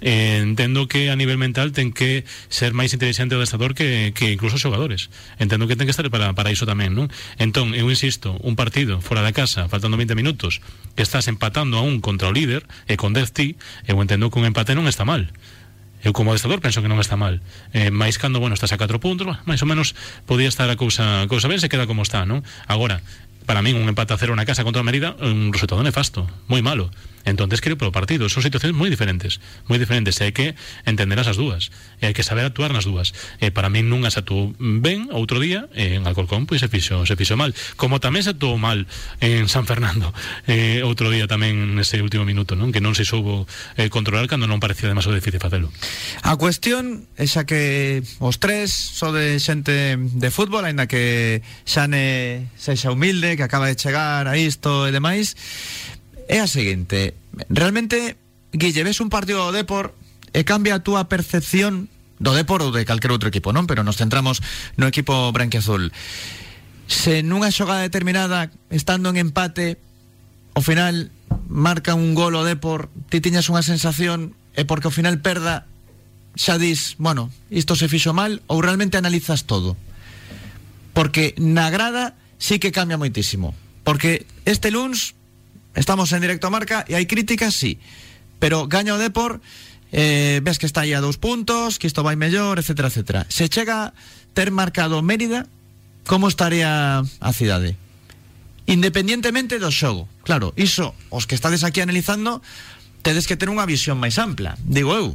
eh, 0.00 0.40
entendo 0.42 0.88
que 0.88 1.08
a 1.12 1.16
nivel 1.16 1.38
mental 1.38 1.72
ten 1.72 1.92
que 1.92 2.24
ser 2.48 2.72
máis 2.72 2.92
inteligente 2.92 3.36
o 3.36 3.40
adestrador 3.40 3.76
que, 3.76 4.12
que 4.16 4.32
incluso 4.32 4.56
os 4.56 4.64
xogadores 4.64 5.08
entendo 5.38 5.68
que 5.68 5.76
ten 5.76 5.86
que 5.86 5.94
estar 5.94 6.06
para, 6.08 6.32
para 6.32 6.52
iso 6.52 6.64
tamén 6.64 6.96
non? 6.96 7.08
entón, 7.36 7.72
eu 7.76 7.88
insisto, 7.88 8.36
un 8.40 8.56
partido 8.56 9.00
fora 9.04 9.20
da 9.20 9.36
casa 9.36 9.68
faltando 9.68 10.00
20 10.00 10.16
minutos 10.16 10.64
que 10.96 11.04
estás 11.04 11.28
empatando 11.28 11.76
a 11.78 11.82
un 11.84 12.00
contra 12.00 12.28
o 12.28 12.34
líder 12.34 12.64
e 12.88 12.96
con 12.96 13.12
10 13.12 13.30
ti, 13.32 13.48
eu 13.84 14.00
entendo 14.00 14.32
que 14.32 14.40
un 14.40 14.48
empate 14.48 14.74
non 14.74 14.88
está 14.88 15.04
mal 15.04 15.28
Eu 16.00 16.16
como 16.16 16.32
adestrador 16.32 16.64
penso 16.64 16.80
que 16.80 16.88
non 16.88 16.96
está 16.96 17.20
mal 17.20 17.44
eh, 17.76 17.92
máis 17.92 18.16
cando, 18.16 18.40
bueno, 18.40 18.56
estás 18.56 18.72
a 18.72 18.80
4 18.80 18.96
puntos 19.04 19.28
máis 19.44 19.60
ou 19.60 19.68
menos 19.68 19.92
podía 20.24 20.48
estar 20.48 20.64
a 20.72 20.76
cousa, 20.80 21.20
a 21.20 21.28
cousa 21.28 21.52
se 21.60 21.68
queda 21.68 21.84
como 21.84 22.00
está, 22.00 22.24
non? 22.24 22.40
Agora, 22.64 23.04
para 23.46 23.62
min 23.62 23.76
un 23.76 23.88
empate 23.88 24.14
a 24.14 24.20
cero 24.20 24.36
na 24.36 24.48
casa 24.48 24.64
contra 24.64 24.82
o 24.82 24.86
Mérida 24.86 25.16
un 25.20 25.52
resultado 25.52 25.82
nefasto, 25.82 26.28
moi 26.48 26.60
malo. 26.62 26.90
Entonces 27.24 27.60
creo 27.60 27.76
polo 27.76 27.92
partido, 27.92 28.28
son 28.28 28.42
situacións 28.42 28.72
moi 28.72 28.88
diferentes, 28.88 29.44
moi 29.68 29.76
diferentes 29.76 30.16
e 30.20 30.30
hai 30.30 30.32
que 30.32 30.56
entender 30.88 31.20
as 31.20 31.36
dúas, 31.36 31.68
e 32.00 32.08
hai 32.08 32.14
que 32.16 32.24
saber 32.24 32.48
actuar 32.48 32.72
nas 32.72 32.88
dúas. 32.88 33.12
E 33.44 33.52
para 33.52 33.68
min 33.68 33.92
nunha 33.92 34.08
se 34.08 34.24
atuou 34.24 34.56
ben 34.56 35.12
outro 35.12 35.36
día 35.36 35.68
en 35.76 36.08
Alcorcón 36.08 36.48
pois 36.48 36.64
se 36.64 36.72
fixo, 36.72 37.04
se 37.04 37.14
fixo 37.20 37.36
mal, 37.36 37.52
como 37.76 38.00
tamén 38.00 38.24
se 38.24 38.32
atuou 38.32 38.56
mal 38.56 38.88
en 39.20 39.52
San 39.52 39.68
Fernando 39.68 40.16
eh, 40.48 40.80
outro 40.80 41.12
día 41.12 41.28
tamén 41.28 41.76
nese 41.76 42.00
último 42.00 42.24
minuto, 42.24 42.56
non? 42.56 42.72
Que 42.72 42.80
non 42.80 42.96
se 42.96 43.04
soubo 43.04 43.44
eh, 43.76 43.92
controlar 43.92 44.24
cando 44.24 44.48
non 44.48 44.62
parecía 44.62 44.88
demasiado 44.88 45.16
difícil 45.16 45.42
facelo. 45.44 45.68
A 46.24 46.40
cuestión 46.40 47.04
é 47.20 47.28
xa 47.28 47.44
que 47.44 48.00
os 48.16 48.40
tres 48.40 48.72
só 48.72 49.12
de 49.12 49.36
xente 49.36 50.00
de 50.00 50.28
fútbol, 50.32 50.64
aínda 50.64 50.88
que 50.88 51.44
xa 51.68 51.84
ne 51.84 52.48
sexa 52.56 52.88
humilde 52.88 53.29
que 53.36 53.46
acaba 53.46 53.68
de 53.68 53.78
chegar 53.78 54.26
a 54.26 54.34
isto 54.38 54.86
e 54.86 54.94
demais. 54.94 55.36
É 56.30 56.38
a 56.38 56.48
seguinte 56.50 57.20
realmente, 57.48 58.16
Guille, 58.52 58.82
ves 58.82 59.00
un 59.00 59.10
partido 59.10 59.46
do 59.46 59.52
Depor 59.52 59.94
e 60.32 60.44
cambia 60.44 60.78
a 60.78 60.84
túa 60.84 61.06
percepción 61.06 61.88
do 62.18 62.34
Depor 62.34 62.60
ou 62.62 62.74
de 62.74 62.84
calquer 62.84 63.14
outro 63.14 63.30
equipo, 63.30 63.54
non? 63.54 63.64
Pero 63.70 63.86
nos 63.86 63.96
centramos 63.96 64.42
no 64.76 64.90
equipo 64.90 65.30
branquiazul. 65.32 65.94
Se 66.90 67.22
nunha 67.22 67.54
xogada 67.54 67.86
determinada 67.86 68.50
estando 68.68 69.08
en 69.08 69.16
empate 69.16 69.78
ao 70.58 70.62
final 70.62 71.14
marca 71.46 71.94
un 71.94 72.18
gol 72.18 72.34
o 72.34 72.42
Depor 72.42 72.90
ti 73.08 73.22
tiñas 73.22 73.46
unha 73.48 73.62
sensación 73.62 74.34
e 74.58 74.66
porque 74.66 74.90
ao 74.90 74.94
final 74.94 75.22
perda 75.22 75.70
xa 76.34 76.58
dis, 76.58 76.94
bueno, 76.98 77.30
isto 77.50 77.74
se 77.74 77.90
fixo 77.90 78.14
mal 78.14 78.42
ou 78.50 78.58
realmente 78.58 78.98
analizas 78.98 79.46
todo? 79.46 79.78
Porque 80.90 81.38
na 81.38 81.70
grada 81.70 82.18
sí 82.40 82.58
que 82.58 82.72
cambia 82.72 82.98
moitísimo. 82.98 83.54
Porque 83.84 84.26
este 84.48 84.72
luns 84.72 85.14
estamos 85.76 86.10
en 86.10 86.24
directo 86.24 86.48
a 86.48 86.54
marca 86.54 86.82
e 86.88 86.98
hai 86.98 87.06
críticas, 87.06 87.54
sí. 87.54 87.78
Pero 88.42 88.66
gaña 88.66 88.96
o 88.96 88.98
Depor, 88.98 89.38
eh, 89.92 90.40
ves 90.42 90.58
que 90.58 90.66
está 90.66 90.82
aí 90.82 90.96
a 90.96 91.04
dous 91.04 91.20
puntos, 91.20 91.78
que 91.78 91.86
isto 91.86 92.02
vai 92.02 92.16
mellor, 92.16 92.58
etcétera, 92.58 92.88
etcétera. 92.88 93.20
Se 93.30 93.46
chega 93.46 93.92
ter 94.32 94.50
marcado 94.50 95.04
Mérida, 95.04 95.46
como 96.08 96.26
estaría 96.26 97.04
a 97.04 97.30
cidade? 97.36 97.76
Independientemente 98.66 99.60
do 99.60 99.70
xogo. 99.70 100.08
Claro, 100.24 100.56
iso, 100.56 100.96
os 101.12 101.28
que 101.28 101.36
estades 101.36 101.62
aquí 101.62 101.84
analizando, 101.84 102.40
tedes 103.04 103.28
que 103.28 103.36
ter 103.36 103.52
unha 103.52 103.68
visión 103.68 104.00
máis 104.00 104.16
ampla, 104.16 104.56
digo 104.64 104.96
eu. 104.96 105.14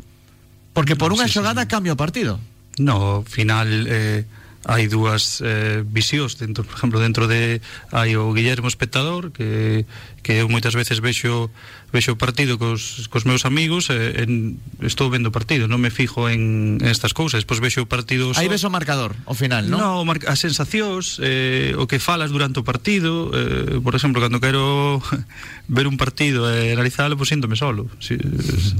Porque 0.75 0.99
por 0.99 1.09
unha 1.15 1.25
xogada 1.31 1.65
cambia 1.65 1.95
o 1.95 1.99
partido. 1.99 2.37
No, 2.77 3.23
final 3.23 3.67
eh, 3.87 4.27
hai 4.65 4.89
dúas 4.89 5.45
eh, 5.45 5.85
visións 5.85 6.41
dentro, 6.41 6.65
por 6.65 6.73
exemplo, 6.73 6.97
dentro 6.97 7.29
de 7.29 7.61
hai 7.93 8.17
o 8.17 8.33
Guillermo 8.33 8.65
espectador 8.65 9.29
que, 9.29 9.85
que 10.25 10.41
eu 10.41 10.49
moitas 10.49 10.73
veces 10.73 10.97
vexo 10.97 11.53
vexo 11.93 12.17
o 12.17 12.19
partido 12.19 12.57
cos, 12.57 13.05
cos 13.13 13.29
meus 13.29 13.45
amigos 13.45 13.93
e, 13.93 14.25
en, 14.25 14.57
estou 14.81 15.13
vendo 15.13 15.29
o 15.29 15.33
partido 15.33 15.69
non 15.69 15.77
me 15.77 15.93
fijo 15.93 16.25
en, 16.27 16.81
en 16.81 16.89
estas 16.89 17.13
cousas 17.13 17.45
despois 17.45 17.61
vexo 17.61 17.85
o 17.85 17.89
partido 17.89 18.33
aí 18.33 18.49
ves 18.49 18.65
o 18.65 18.73
marcador 18.73 19.13
ao 19.29 19.37
final, 19.37 19.69
non? 19.69 19.77
No, 19.77 19.91
mar, 20.01 20.17
as 20.25 20.41
sensacións 20.41 21.21
eh, 21.21 21.77
o 21.77 21.85
que 21.85 22.01
falas 22.01 22.33
durante 22.33 22.57
o 22.57 22.65
partido 22.65 23.29
eh, 23.37 23.77
por 23.85 23.93
exemplo, 23.93 24.17
cando 24.17 24.41
quero 24.41 24.97
ver 25.69 25.85
un 25.85 26.01
partido 26.01 26.49
e 26.49 26.73
eh, 26.73 26.75
analizalo 26.75 27.13
pois 27.13 27.29
pues, 27.29 27.37
síntome 27.37 27.53
solo 27.53 27.85
si, 28.01 28.17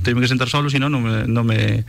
teño 0.01 0.17
que 0.17 0.27
sentar 0.27 0.49
solo, 0.49 0.73
senón 0.73 0.97
non 0.97 1.05
me, 1.05 1.29
non 1.29 1.45
me 1.45 1.85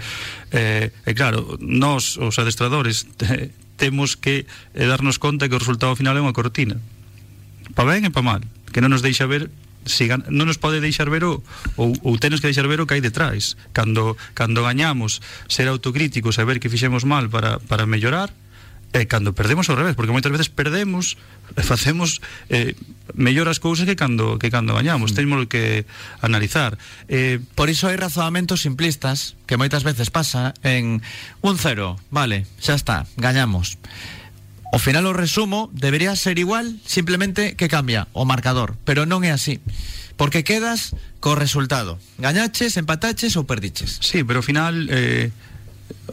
eh, 0.53 0.93
e 0.93 1.13
claro, 1.17 1.57
nós, 1.65 2.21
os 2.21 2.37
adestradores 2.37 3.09
te, 3.17 3.57
temos 3.77 4.17
que 4.17 4.45
eh, 4.75 4.87
darnos 4.89 5.21
conta 5.21 5.49
que 5.49 5.57
o 5.57 5.63
resultado 5.63 5.97
final 5.97 6.17
é 6.17 6.25
unha 6.25 6.37
cortina. 6.37 6.81
Pa 7.77 7.85
ben 7.85 8.09
e 8.09 8.11
pa 8.11 8.25
mal, 8.25 8.43
que 8.73 8.81
non 8.81 8.93
nos 8.93 9.05
deixa 9.05 9.29
ver 9.29 9.53
si 9.87 10.11
gan, 10.11 10.27
non 10.29 10.51
nos 10.51 10.59
pode 10.59 10.83
deixar 10.83 11.07
ver 11.09 11.23
o, 11.23 11.41
ou, 11.79 11.95
ou 12.03 12.19
tenes 12.19 12.43
que 12.43 12.51
deixar 12.51 12.67
ver 12.67 12.83
o 12.83 12.87
que 12.91 12.99
hai 12.99 13.03
detrás 13.03 13.55
cando, 13.71 14.19
cando 14.35 14.67
gañamos 14.67 15.23
ser 15.47 15.71
autocríticos 15.71 16.37
e 16.37 16.45
ver 16.45 16.59
que 16.59 16.69
fixemos 16.69 17.07
mal 17.07 17.31
para, 17.31 17.63
para 17.71 17.87
mellorar 17.87 18.35
e 18.93 19.07
cando 19.11 19.35
perdemos 19.35 19.69
ao 19.69 19.77
revés, 19.77 19.95
porque 19.99 20.15
moitas 20.15 20.33
veces 20.33 20.49
perdemos 20.49 21.19
facemos 21.63 22.21
eh, 22.49 22.75
mellor 23.15 23.47
as 23.49 23.63
cousas 23.63 23.87
que 23.87 23.95
cando 23.95 24.39
que 24.39 24.51
cando 24.51 24.75
gañamos, 24.75 25.13
mm. 25.13 25.17
temos 25.17 25.41
que 25.47 25.87
analizar. 26.23 26.79
Eh, 27.09 27.39
Por 27.55 27.71
iso 27.71 27.89
hai 27.89 27.97
razonamentos 27.97 28.63
simplistas 28.63 29.35
que 29.47 29.59
moitas 29.59 29.83
veces 29.87 30.11
pasa 30.11 30.55
en 30.67 31.03
un 31.43 31.55
cero, 31.59 31.99
vale, 32.11 32.47
xa 32.59 32.75
está, 32.75 33.07
gañamos. 33.19 33.79
Ao 34.73 34.83
final 34.83 35.07
o 35.07 35.15
resumo 35.15 35.71
debería 35.73 36.13
ser 36.19 36.39
igual, 36.43 36.77
simplemente 36.85 37.55
que 37.55 37.71
cambia 37.71 38.11
o 38.13 38.27
marcador, 38.27 38.75
pero 38.85 39.07
non 39.07 39.23
é 39.23 39.31
así. 39.31 39.63
Porque 40.17 40.43
quedas 40.43 40.97
co 41.21 41.37
resultado. 41.37 42.01
Gañaches, 42.19 42.77
empataches 42.81 43.37
ou 43.37 43.45
perdiches. 43.45 44.01
Sí, 44.01 44.25
pero 44.25 44.41
ao 44.41 44.47
final 44.47 44.89
eh, 44.91 45.31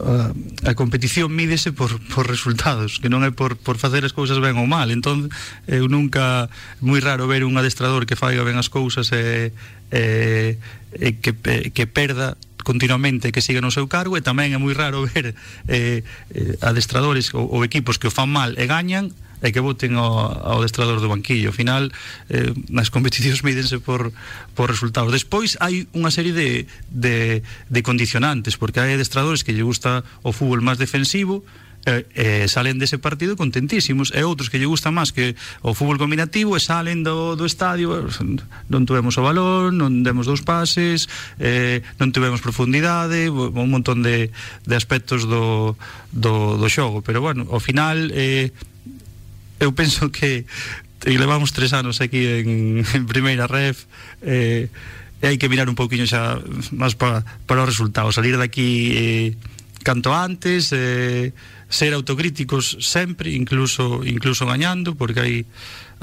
a, 0.00 0.32
a 0.70 0.72
competición 0.74 1.30
mídese 1.30 1.72
por, 1.72 2.00
por 2.10 2.26
resultados 2.26 2.98
que 2.98 3.10
non 3.10 3.22
é 3.22 3.30
por, 3.30 3.54
por 3.54 3.78
facer 3.78 4.02
as 4.02 4.14
cousas 4.14 4.42
ben 4.42 4.58
ou 4.58 4.66
mal. 4.66 4.90
Entón 4.90 5.30
eu 5.70 5.86
nunca 5.86 6.50
moi 6.82 6.98
raro 6.98 7.30
ver 7.30 7.46
un 7.46 7.54
adestrador 7.54 8.06
que 8.06 8.18
faiga 8.18 8.42
ben 8.42 8.58
as 8.58 8.70
cousas 8.70 9.10
e, 9.14 9.54
e, 9.94 10.58
e 10.98 11.08
que, 11.22 11.32
e, 11.34 11.70
que 11.70 11.84
perda 11.86 12.34
continuamente 12.64 13.30
que 13.30 13.44
siga 13.44 13.60
no 13.60 13.70
seu 13.70 13.86
cargo 13.86 14.18
e 14.18 14.24
tamén 14.24 14.56
é 14.56 14.58
moi 14.58 14.74
raro 14.74 15.06
ver 15.10 15.38
eh, 15.70 16.02
eh, 16.34 16.56
adestradores 16.64 17.30
ou, 17.36 17.46
ou 17.46 17.60
equipos 17.62 18.00
que 18.00 18.08
o 18.08 18.14
fan 18.14 18.26
mal 18.26 18.56
e 18.58 18.64
gañan 18.66 19.14
e 19.44 19.52
que 19.52 19.60
voten 19.60 20.00
ao, 20.00 20.32
ao 20.56 20.64
destrador 20.64 21.04
do 21.04 21.12
banquillo. 21.12 21.52
Ao 21.52 21.56
final, 21.56 21.92
eh, 22.32 22.56
nas 22.72 22.88
competicións 22.88 23.44
mídense 23.46 23.76
por, 23.84 24.08
por 24.56 24.72
resultados. 24.72 25.12
Despois 25.12 25.60
hai 25.60 25.84
unha 25.92 26.08
serie 26.08 26.32
de, 26.32 26.64
de, 26.88 27.44
de 27.44 27.80
condicionantes, 27.84 28.56
porque 28.56 28.80
hai 28.80 28.96
destradores 28.96 29.44
que 29.44 29.52
lle 29.52 29.60
gusta 29.62 30.00
o 30.24 30.32
fútbol 30.32 30.64
máis 30.64 30.80
defensivo, 30.80 31.44
eh, 31.84 32.06
eh, 32.14 32.48
salen 32.48 32.80
dese 32.80 32.96
partido 32.96 33.36
contentísimos 33.36 34.08
e 34.16 34.24
outros 34.24 34.48
que 34.48 34.56
lle 34.56 34.64
gusta 34.64 34.88
máis 34.88 35.12
que 35.12 35.36
o 35.60 35.76
fútbol 35.76 36.00
combinativo 36.00 36.56
e 36.56 36.60
salen 36.60 37.04
do, 37.04 37.36
do 37.36 37.44
estadio 37.44 38.08
non 38.72 38.88
tuvemos 38.88 39.20
o 39.20 39.22
balón 39.22 39.76
non 39.76 40.00
demos 40.00 40.24
dous 40.24 40.40
pases 40.40 41.12
eh, 41.36 41.84
non 42.00 42.08
tuvemos 42.08 42.40
profundidade 42.40 43.28
un 43.28 43.68
montón 43.68 44.00
de, 44.00 44.32
de 44.64 44.74
aspectos 44.74 45.28
do, 45.28 45.76
do, 46.08 46.56
do 46.56 46.68
xogo 46.72 47.04
pero 47.04 47.20
bueno, 47.20 47.44
ao 47.52 47.60
final 47.60 48.08
eh, 48.16 48.48
eu 49.60 49.72
penso 49.72 50.10
que 50.10 50.46
e 51.04 51.18
levamos 51.20 51.52
tres 51.52 51.76
anos 51.76 52.00
aquí 52.00 52.24
en, 52.24 52.80
en 52.80 53.04
primeira 53.04 53.44
ref 53.44 53.84
eh, 54.24 54.72
e 55.20 55.24
hai 55.28 55.36
que 55.36 55.48
mirar 55.48 55.68
un 55.68 55.76
pouquiño 55.76 56.08
xa 56.08 56.40
máis 56.72 56.96
para, 56.96 57.24
para 57.48 57.64
os 57.64 57.68
resultados. 57.68 58.16
Salir 58.16 58.36
daqui 58.36 58.92
eh, 58.96 59.28
canto 59.84 60.12
antes 60.16 60.72
eh, 60.72 61.32
ser 61.68 61.92
autocríticos 61.92 62.76
sempre, 62.80 63.32
incluso 63.32 64.04
incluso 64.04 64.44
gañando, 64.48 64.96
porque 64.96 65.20
hai 65.20 65.36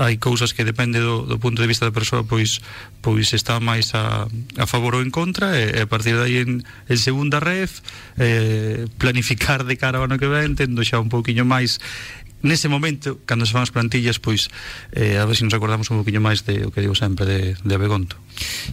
hai 0.01 0.17
cousas 0.17 0.53
que 0.53 0.65
depende 0.65 0.97
do, 0.97 1.27
do 1.27 1.37
punto 1.37 1.61
de 1.61 1.69
vista 1.69 1.85
da 1.85 1.93
persoa 1.93 2.25
pois 2.25 2.63
pois 3.05 3.33
está 3.37 3.61
máis 3.61 3.93
a, 3.93 4.25
a 4.57 4.65
favor 4.65 4.97
ou 4.97 5.03
en 5.03 5.13
contra 5.13 5.53
e, 5.53 5.77
e 5.77 5.79
a 5.83 5.87
partir 5.89 6.17
de 6.17 6.23
aí 6.25 6.37
en, 6.41 6.63
en 6.63 6.97
segunda 6.97 7.37
ref 7.37 7.85
eh, 8.17 8.87
planificar 8.97 9.67
de 9.67 9.77
cara 9.77 10.01
ao 10.01 10.07
ano 10.09 10.17
que 10.17 10.31
ven 10.31 10.57
tendo 10.57 10.81
xa 10.81 10.97
un 10.97 11.11
pouquiño 11.11 11.45
máis 11.45 11.77
nese 12.41 12.67
momento, 12.67 13.21
cando 13.25 13.45
se 13.45 13.53
fan 13.53 13.63
as 13.63 13.73
plantillas, 13.73 14.17
pois, 14.17 14.49
eh, 14.93 15.17
a 15.21 15.25
ver 15.25 15.37
se 15.37 15.45
nos 15.45 15.53
acordamos 15.53 15.89
un 15.89 16.01
poquinho 16.01 16.21
máis 16.21 16.43
de 16.45 16.65
o 16.65 16.73
que 16.73 16.81
digo 16.81 16.97
sempre 16.97 17.25
de, 17.25 17.39
de 17.61 17.73
Abegonto. 17.73 18.17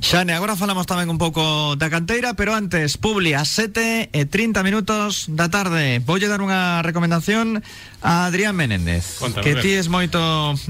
Xane, 0.01 0.33
agora 0.33 0.57
falamos 0.57 0.89
tamén 0.89 1.13
un 1.13 1.21
pouco 1.21 1.77
da 1.77 1.93
canteira, 1.93 2.33
pero 2.33 2.57
antes, 2.57 2.97
publi 2.97 3.37
a 3.37 3.45
7 3.45 4.11
e 4.13 4.23
30 4.25 4.65
minutos 4.65 5.29
da 5.29 5.53
tarde. 5.53 6.01
Voulle 6.01 6.31
dar 6.31 6.41
unha 6.41 6.81
recomendación 6.81 7.61
a 8.01 8.31
Adrián 8.31 8.57
Menéndez, 8.57 9.21
Contanos, 9.21 9.45
que 9.45 9.59
ti 9.61 9.77
es 9.77 9.93
moito 9.93 10.21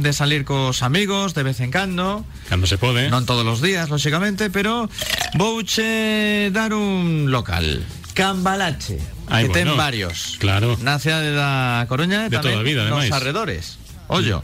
de 0.01 0.11
salir 0.11 0.43
cos 0.43 0.83
amigos 0.83 1.35
de 1.39 1.43
vez 1.47 1.61
en 1.61 1.71
cando. 1.71 2.27
Cando 2.51 2.67
se 2.67 2.81
pode. 2.81 3.07
Non 3.13 3.29
todos 3.29 3.47
os 3.47 3.61
días, 3.63 3.93
lóxicamente, 3.93 4.51
pero 4.51 4.91
vouche 5.39 6.51
dar 6.51 6.75
un 6.75 7.31
local. 7.31 7.85
Cambalache. 8.15 9.18
Ai, 9.29 9.47
que 9.47 9.55
ten 9.55 9.69
bueno. 9.69 9.81
Ah, 9.81 9.85
varios. 9.89 10.37
Claro. 10.41 10.77
Na 10.81 10.99
cidade 10.99 11.33
da 11.33 11.85
Coruña 11.89 12.27
e 12.27 12.33
De 12.33 12.41
tamén 12.41 12.59
toda 12.59 12.61
a 12.61 12.67
vida, 12.67 12.83
nos 12.89 13.07
ademais. 13.07 13.13
arredores. 13.13 13.65
Ollo, 14.09 14.41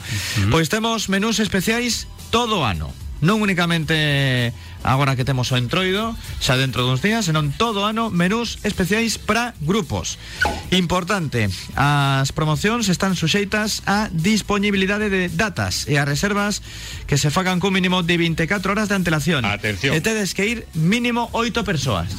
pois 0.52 0.68
temos 0.68 1.08
menús 1.08 1.40
especiais 1.40 2.04
todo 2.28 2.60
o 2.60 2.68
ano. 2.68 2.92
Non 3.24 3.40
únicamente 3.40 4.52
agora 4.84 5.16
que 5.16 5.24
temos 5.24 5.48
o 5.48 5.56
entroido, 5.56 6.12
xa 6.44 6.60
dentro 6.60 6.84
duns 6.84 7.00
días, 7.00 7.24
senón 7.24 7.56
todo 7.56 7.80
o 7.80 7.88
ano 7.88 8.12
menús 8.12 8.60
especiais 8.68 9.16
para 9.16 9.56
grupos. 9.64 10.20
Importante, 10.68 11.48
as 11.72 12.28
promocións 12.36 12.92
están 12.92 13.16
suxeitas 13.16 13.80
a 13.88 14.12
disponibilidade 14.12 15.08
de 15.08 15.32
datas 15.32 15.88
e 15.88 15.96
as 15.96 16.04
reservas 16.04 16.60
que 17.08 17.16
se 17.16 17.32
fagan 17.32 17.64
cun 17.64 17.72
mínimo 17.72 18.04
de 18.04 18.20
24 18.20 18.76
horas 18.76 18.92
de 18.92 19.00
antelación. 19.00 19.48
Atención. 19.48 19.96
E 19.96 20.04
tedes 20.04 20.36
que 20.36 20.44
ir 20.44 20.58
mínimo 20.76 21.32
8 21.32 21.64
persoas. 21.64 22.12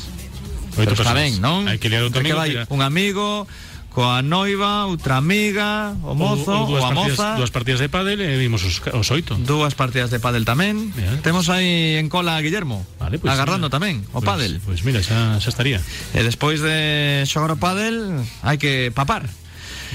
Oito 0.76 0.92
Pero 0.92 1.04
está 1.08 1.16
ben, 1.16 1.40
non? 1.40 1.68
Hai 1.68 1.80
que 1.80 1.88
liar 1.88 2.04
outro 2.04 2.20
amigo. 2.20 2.36
Vai 2.36 2.68
un 2.68 2.82
amigo, 2.84 3.48
coa 3.96 4.20
noiva, 4.20 4.92
outra 4.92 5.16
amiga, 5.16 5.96
o 6.04 6.12
mozo, 6.12 6.52
ou, 6.52 6.68
ou, 6.68 6.76
ou 6.76 6.84
a 6.84 6.92
partidas, 6.92 7.16
moza. 7.16 7.40
Dúas 7.40 7.52
partidas 7.56 7.80
de 7.80 7.88
pádel 7.88 8.20
e 8.20 8.36
vimos 8.36 8.68
os, 8.68 8.84
os 8.84 9.08
oito. 9.16 9.40
Dúas 9.40 9.72
partidas 9.72 10.12
de 10.12 10.20
pádel 10.20 10.44
tamén. 10.44 10.92
Yeah. 11.00 11.24
Temos 11.24 11.48
aí 11.48 11.96
en 11.96 12.12
cola 12.12 12.36
a 12.36 12.44
Guillermo, 12.44 12.84
vale, 13.00 13.24
pues, 13.24 13.32
agarrando 13.32 13.72
mira. 13.72 13.76
tamén 13.80 14.04
o 14.12 14.20
pues, 14.20 14.28
pádel. 14.28 14.60
Pois 14.60 14.84
pues 14.84 14.84
mira, 14.84 15.00
xa, 15.00 15.40
xa 15.40 15.48
estaría. 15.48 15.80
E 16.12 16.20
despois 16.28 16.60
de 16.60 17.24
xogar 17.24 17.56
o 17.56 17.58
pádel, 17.58 18.20
hai 18.44 18.60
que 18.60 18.92
papar. 18.92 19.32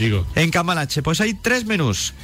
Digo. 0.01 0.25
En 0.33 0.49
Camalache, 0.49 1.05
pois 1.05 1.21
hai 1.21 1.37
tres 1.37 1.69
menús 1.69 2.17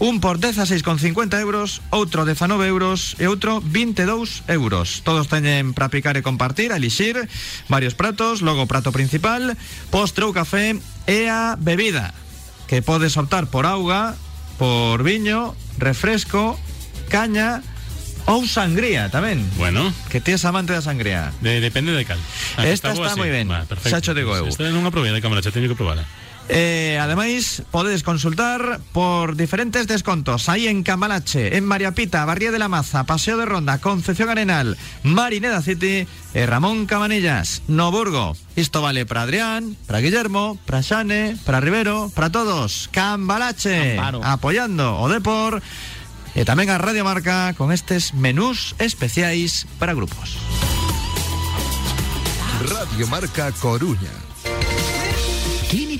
Un 0.00 0.16
por 0.24 0.40
16,50 0.40 1.36
euros, 1.44 1.84
outro 1.92 2.24
19 2.24 2.64
euros 2.64 3.20
e 3.20 3.28
outro 3.28 3.60
22 3.60 4.48
euros. 4.48 5.04
Todos 5.04 5.28
teñen 5.28 5.76
para 5.76 5.92
picar 5.92 6.16
e 6.16 6.24
compartir, 6.24 6.72
a 6.72 6.80
elixir 6.80 7.28
varios 7.68 7.92
pratos, 7.92 8.40
logo 8.40 8.64
prato 8.64 8.96
principal, 8.96 9.60
postre 9.92 10.24
ou 10.24 10.32
café 10.32 10.72
e 11.04 11.28
a 11.28 11.52
bebida, 11.60 12.16
que 12.64 12.80
podes 12.80 13.20
optar 13.20 13.52
por 13.52 13.68
auga, 13.68 14.16
por 14.56 15.04
viño, 15.04 15.52
refresco, 15.76 16.56
caña 17.12 17.60
ou 18.24 18.48
sangría 18.48 19.12
tamén. 19.12 19.44
bueno, 19.60 19.92
Que 20.08 20.24
ti 20.24 20.32
es 20.32 20.48
amante 20.48 20.72
da 20.72 20.80
sangría. 20.80 21.28
de, 21.44 21.60
depende 21.60 21.92
de 21.92 22.08
cal. 22.08 22.20
Ah, 22.56 22.64
Esta 22.64 22.96
está 22.96 23.12
sí. 23.12 23.20
moi 23.20 23.28
ben. 23.28 23.52
Va, 23.52 23.68
perfecto. 23.68 23.92
Xa 23.92 24.00
cho 24.00 24.16
digo 24.16 24.32
eu. 24.32 24.48
Esta 24.48 24.64
non 24.72 24.88
a 24.88 24.92
probei 24.92 25.12
de 25.12 25.20
cámara, 25.20 25.44
xa 25.44 25.52
teño 25.52 25.68
que 25.68 25.76
probar. 25.76 26.00
Eh, 26.52 26.98
ademais, 26.98 27.62
podedes 27.70 28.02
consultar 28.02 28.80
por 28.90 29.36
diferentes 29.36 29.86
descontos 29.86 30.48
aí 30.48 30.66
en 30.66 30.82
Camalache, 30.82 31.56
en 31.56 31.62
María 31.64 31.94
Pita, 31.94 32.24
Barría 32.24 32.50
de 32.50 32.58
la 32.58 32.66
Maza, 32.66 33.04
Paseo 33.04 33.38
de 33.38 33.46
Ronda, 33.46 33.78
Concepción 33.78 34.28
Arenal, 34.30 34.76
Marineda 35.04 35.62
City 35.62 36.10
e 36.34 36.46
Ramón 36.50 36.90
Cabanillas, 36.90 37.62
no 37.70 37.94
Burgo. 37.94 38.34
Isto 38.58 38.82
vale 38.82 39.06
para 39.06 39.22
Adrián, 39.22 39.76
para 39.86 40.02
Guillermo, 40.02 40.58
para 40.66 40.82
Xane, 40.82 41.38
para 41.46 41.62
Rivero, 41.62 42.10
para 42.18 42.34
todos. 42.34 42.90
Cambalache, 42.90 43.94
Amparo. 43.94 44.18
apoyando 44.26 44.98
o 44.98 45.06
Depor 45.06 45.62
e 46.34 46.42
tamén 46.42 46.66
a 46.66 46.82
Radio 46.82 47.06
Marca 47.06 47.54
con 47.54 47.70
estes 47.70 48.10
menús 48.10 48.74
especiais 48.82 49.70
para 49.78 49.94
grupos. 49.94 50.34
Radio 52.58 53.06
Marca 53.06 53.54
Coruña. 53.62 54.29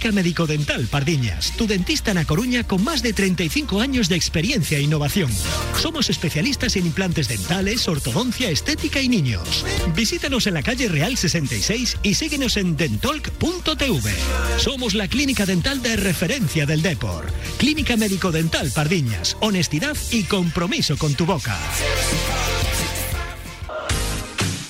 Clínica 0.00 0.16
Médico 0.16 0.46
Dental 0.46 0.86
Pardiñas, 0.86 1.52
tu 1.58 1.66
dentista 1.66 2.12
en 2.12 2.16
A 2.16 2.24
Coruña 2.24 2.64
con 2.64 2.82
más 2.82 3.02
de 3.02 3.12
35 3.12 3.82
años 3.82 4.08
de 4.08 4.16
experiencia 4.16 4.78
e 4.78 4.82
innovación. 4.82 5.30
Somos 5.78 6.08
especialistas 6.08 6.74
en 6.76 6.86
implantes 6.86 7.28
dentales, 7.28 7.86
ortodoncia, 7.86 8.48
estética 8.48 9.02
y 9.02 9.10
niños. 9.10 9.66
Visítanos 9.94 10.46
en 10.46 10.54
la 10.54 10.62
calle 10.62 10.88
Real 10.88 11.18
66 11.18 11.98
y 12.02 12.14
síguenos 12.14 12.56
en 12.56 12.78
dentolc.tv. 12.78 14.14
Somos 14.56 14.94
la 14.94 15.06
clínica 15.06 15.44
dental 15.44 15.82
de 15.82 15.96
referencia 15.96 16.64
del 16.64 16.80
Depor. 16.80 17.26
Clínica 17.58 17.98
Médico 17.98 18.32
Dental 18.32 18.70
Pardiñas, 18.74 19.36
honestidad 19.40 19.98
y 20.12 20.22
compromiso 20.22 20.96
con 20.96 21.12
tu 21.12 21.26
boca. 21.26 21.58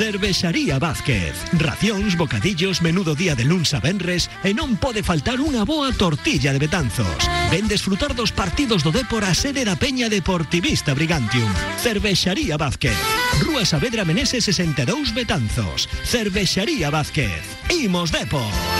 Cervexaría 0.00 0.78
Vázquez. 0.78 1.36
Racións, 1.52 2.16
bocadillos, 2.16 2.80
menudo 2.80 3.14
día 3.14 3.36
de 3.36 3.44
luns 3.44 3.76
a 3.76 3.84
venres 3.84 4.32
e 4.40 4.56
non 4.56 4.80
pode 4.80 5.04
faltar 5.04 5.36
unha 5.44 5.68
boa 5.68 5.92
tortilla 5.92 6.56
de 6.56 6.62
Betanzos. 6.64 7.20
Ven 7.52 7.68
desfrutar 7.68 8.16
dos 8.16 8.32
partidos 8.32 8.80
do 8.80 8.96
Dépor 8.96 9.28
a 9.28 9.36
sede 9.36 9.60
da 9.60 9.76
Peña 9.76 10.08
Deportivista 10.08 10.96
Brigantium. 10.96 11.52
Cervexaría 11.84 12.56
Vázquez. 12.56 12.96
Rúa 13.44 13.68
Saavedra 13.68 14.08
Menese 14.08 14.40
62 14.40 15.12
Betanzos. 15.12 15.84
Cervexaría 16.08 16.88
Vázquez. 16.88 17.44
Imos 17.68 18.08
Depor. 18.08 18.79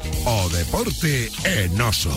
O 0.25 0.49
deporte 0.49 1.31
é 1.43 1.67
noso. 1.69 2.13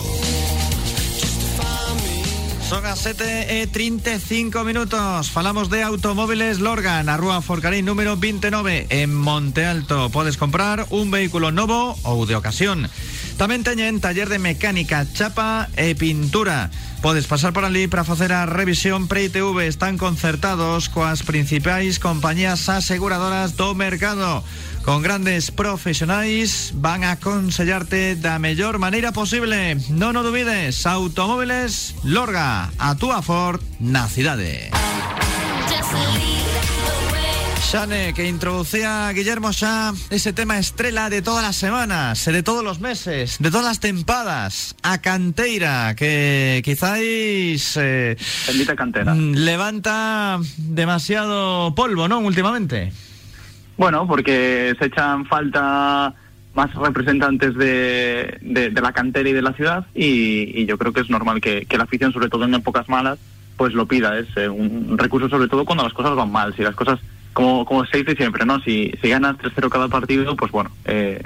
Son 2.68 2.84
as 2.84 3.00
7 3.00 3.24
e 3.48 3.66
35 3.66 4.60
minutos. 4.64 5.32
Falamos 5.32 5.72
de 5.72 5.80
automóviles 5.80 6.60
Lorga 6.60 7.00
Na 7.00 7.16
rúa 7.16 7.40
Forcarín 7.40 7.88
número 7.88 8.20
29 8.20 8.92
En 8.92 9.08
Monte 9.08 9.64
Alto 9.64 10.12
Podes 10.12 10.36
comprar 10.36 10.84
un 10.92 11.08
vehículo 11.08 11.48
novo 11.48 11.96
ou 12.04 12.28
de 12.28 12.36
ocasión. 12.36 12.92
Tamén 13.40 13.64
teñen 13.64 14.04
taller 14.04 14.28
de 14.28 14.36
mecánica, 14.36 15.08
chapa 15.08 15.72
e 15.80 15.96
pintura. 15.96 16.68
Podes 17.00 17.24
pasar 17.24 17.56
por 17.56 17.64
ali 17.64 17.88
para 17.88 18.04
facer 18.04 18.36
a 18.36 18.44
revisión 18.44 19.08
pre-ITV 19.08 19.64
Están 19.64 19.96
concertados 19.96 20.92
coas 20.92 21.24
principais 21.24 21.96
compañías 21.96 22.68
aseguradoras 22.68 23.56
do 23.56 23.72
mercado 23.72 24.44
con 24.84 25.02
grandes 25.02 25.50
profesionais 25.50 26.72
van 26.76 27.04
a 27.04 27.16
aconsellarte 27.16 28.16
da 28.16 28.38
mellor 28.38 28.76
maneira 28.78 29.16
posible. 29.16 29.80
Non 29.88 30.20
o 30.20 30.22
dubides, 30.22 30.84
Automóviles 30.84 31.96
Lorga, 32.04 32.68
a 32.76 32.92
túa 32.92 33.24
Ford 33.24 33.64
na 33.80 34.04
cidade. 34.12 34.68
Xane, 37.64 38.12
que 38.14 38.28
introducía 38.28 39.10
Guillermo 39.16 39.50
xa 39.50 39.96
ese 40.12 40.36
tema 40.36 40.60
estrela 40.60 41.08
de 41.08 41.24
todas 41.24 41.42
las 41.42 41.56
semanas, 41.56 42.22
de 42.22 42.42
todos 42.44 42.62
los 42.62 42.78
meses, 42.78 43.40
de 43.40 43.50
todas 43.50 43.66
las 43.66 43.80
tempadas, 43.80 44.76
a 44.84 45.00
canteira, 45.00 45.96
que 45.96 46.60
quizáis... 46.62 47.74
Eh, 47.80 48.20
Bendita 48.46 48.76
cantera. 48.76 49.16
Levanta 49.16 50.38
demasiado 50.56 51.74
polvo, 51.74 52.06
¿no? 52.06 52.20
Últimamente. 52.20 52.92
Bueno, 53.76 54.06
porque 54.06 54.74
se 54.78 54.86
echan 54.86 55.26
falta 55.26 56.14
más 56.54 56.72
representantes 56.74 57.54
de, 57.56 58.38
de, 58.40 58.70
la 58.80 58.92
cantera 58.92 59.28
y 59.28 59.32
de 59.32 59.42
la 59.42 59.52
ciudad 59.54 59.86
y, 59.94 60.64
yo 60.66 60.78
creo 60.78 60.92
que 60.92 61.00
es 61.00 61.10
normal 61.10 61.40
que, 61.40 61.66
que, 61.66 61.76
la 61.76 61.84
afición, 61.84 62.12
sobre 62.12 62.28
todo 62.28 62.44
en 62.44 62.54
épocas 62.54 62.88
malas, 62.88 63.18
pues 63.56 63.74
lo 63.74 63.86
pida. 63.86 64.18
Es 64.18 64.28
eh, 64.36 64.48
un 64.48 64.96
recurso 64.96 65.28
sobre 65.28 65.48
todo 65.48 65.64
cuando 65.64 65.84
las 65.84 65.92
cosas 65.92 66.14
van 66.14 66.30
mal. 66.30 66.54
Si 66.54 66.62
las 66.62 66.76
cosas, 66.76 67.00
como, 67.32 67.64
como 67.64 67.84
se 67.86 67.98
dice 67.98 68.14
siempre, 68.14 68.46
¿no? 68.46 68.60
Si, 68.60 68.92
si 69.02 69.08
ganas 69.08 69.36
3-0 69.38 69.68
cada 69.68 69.88
partido, 69.88 70.36
pues 70.36 70.52
bueno, 70.52 70.70
eh, 70.84 71.20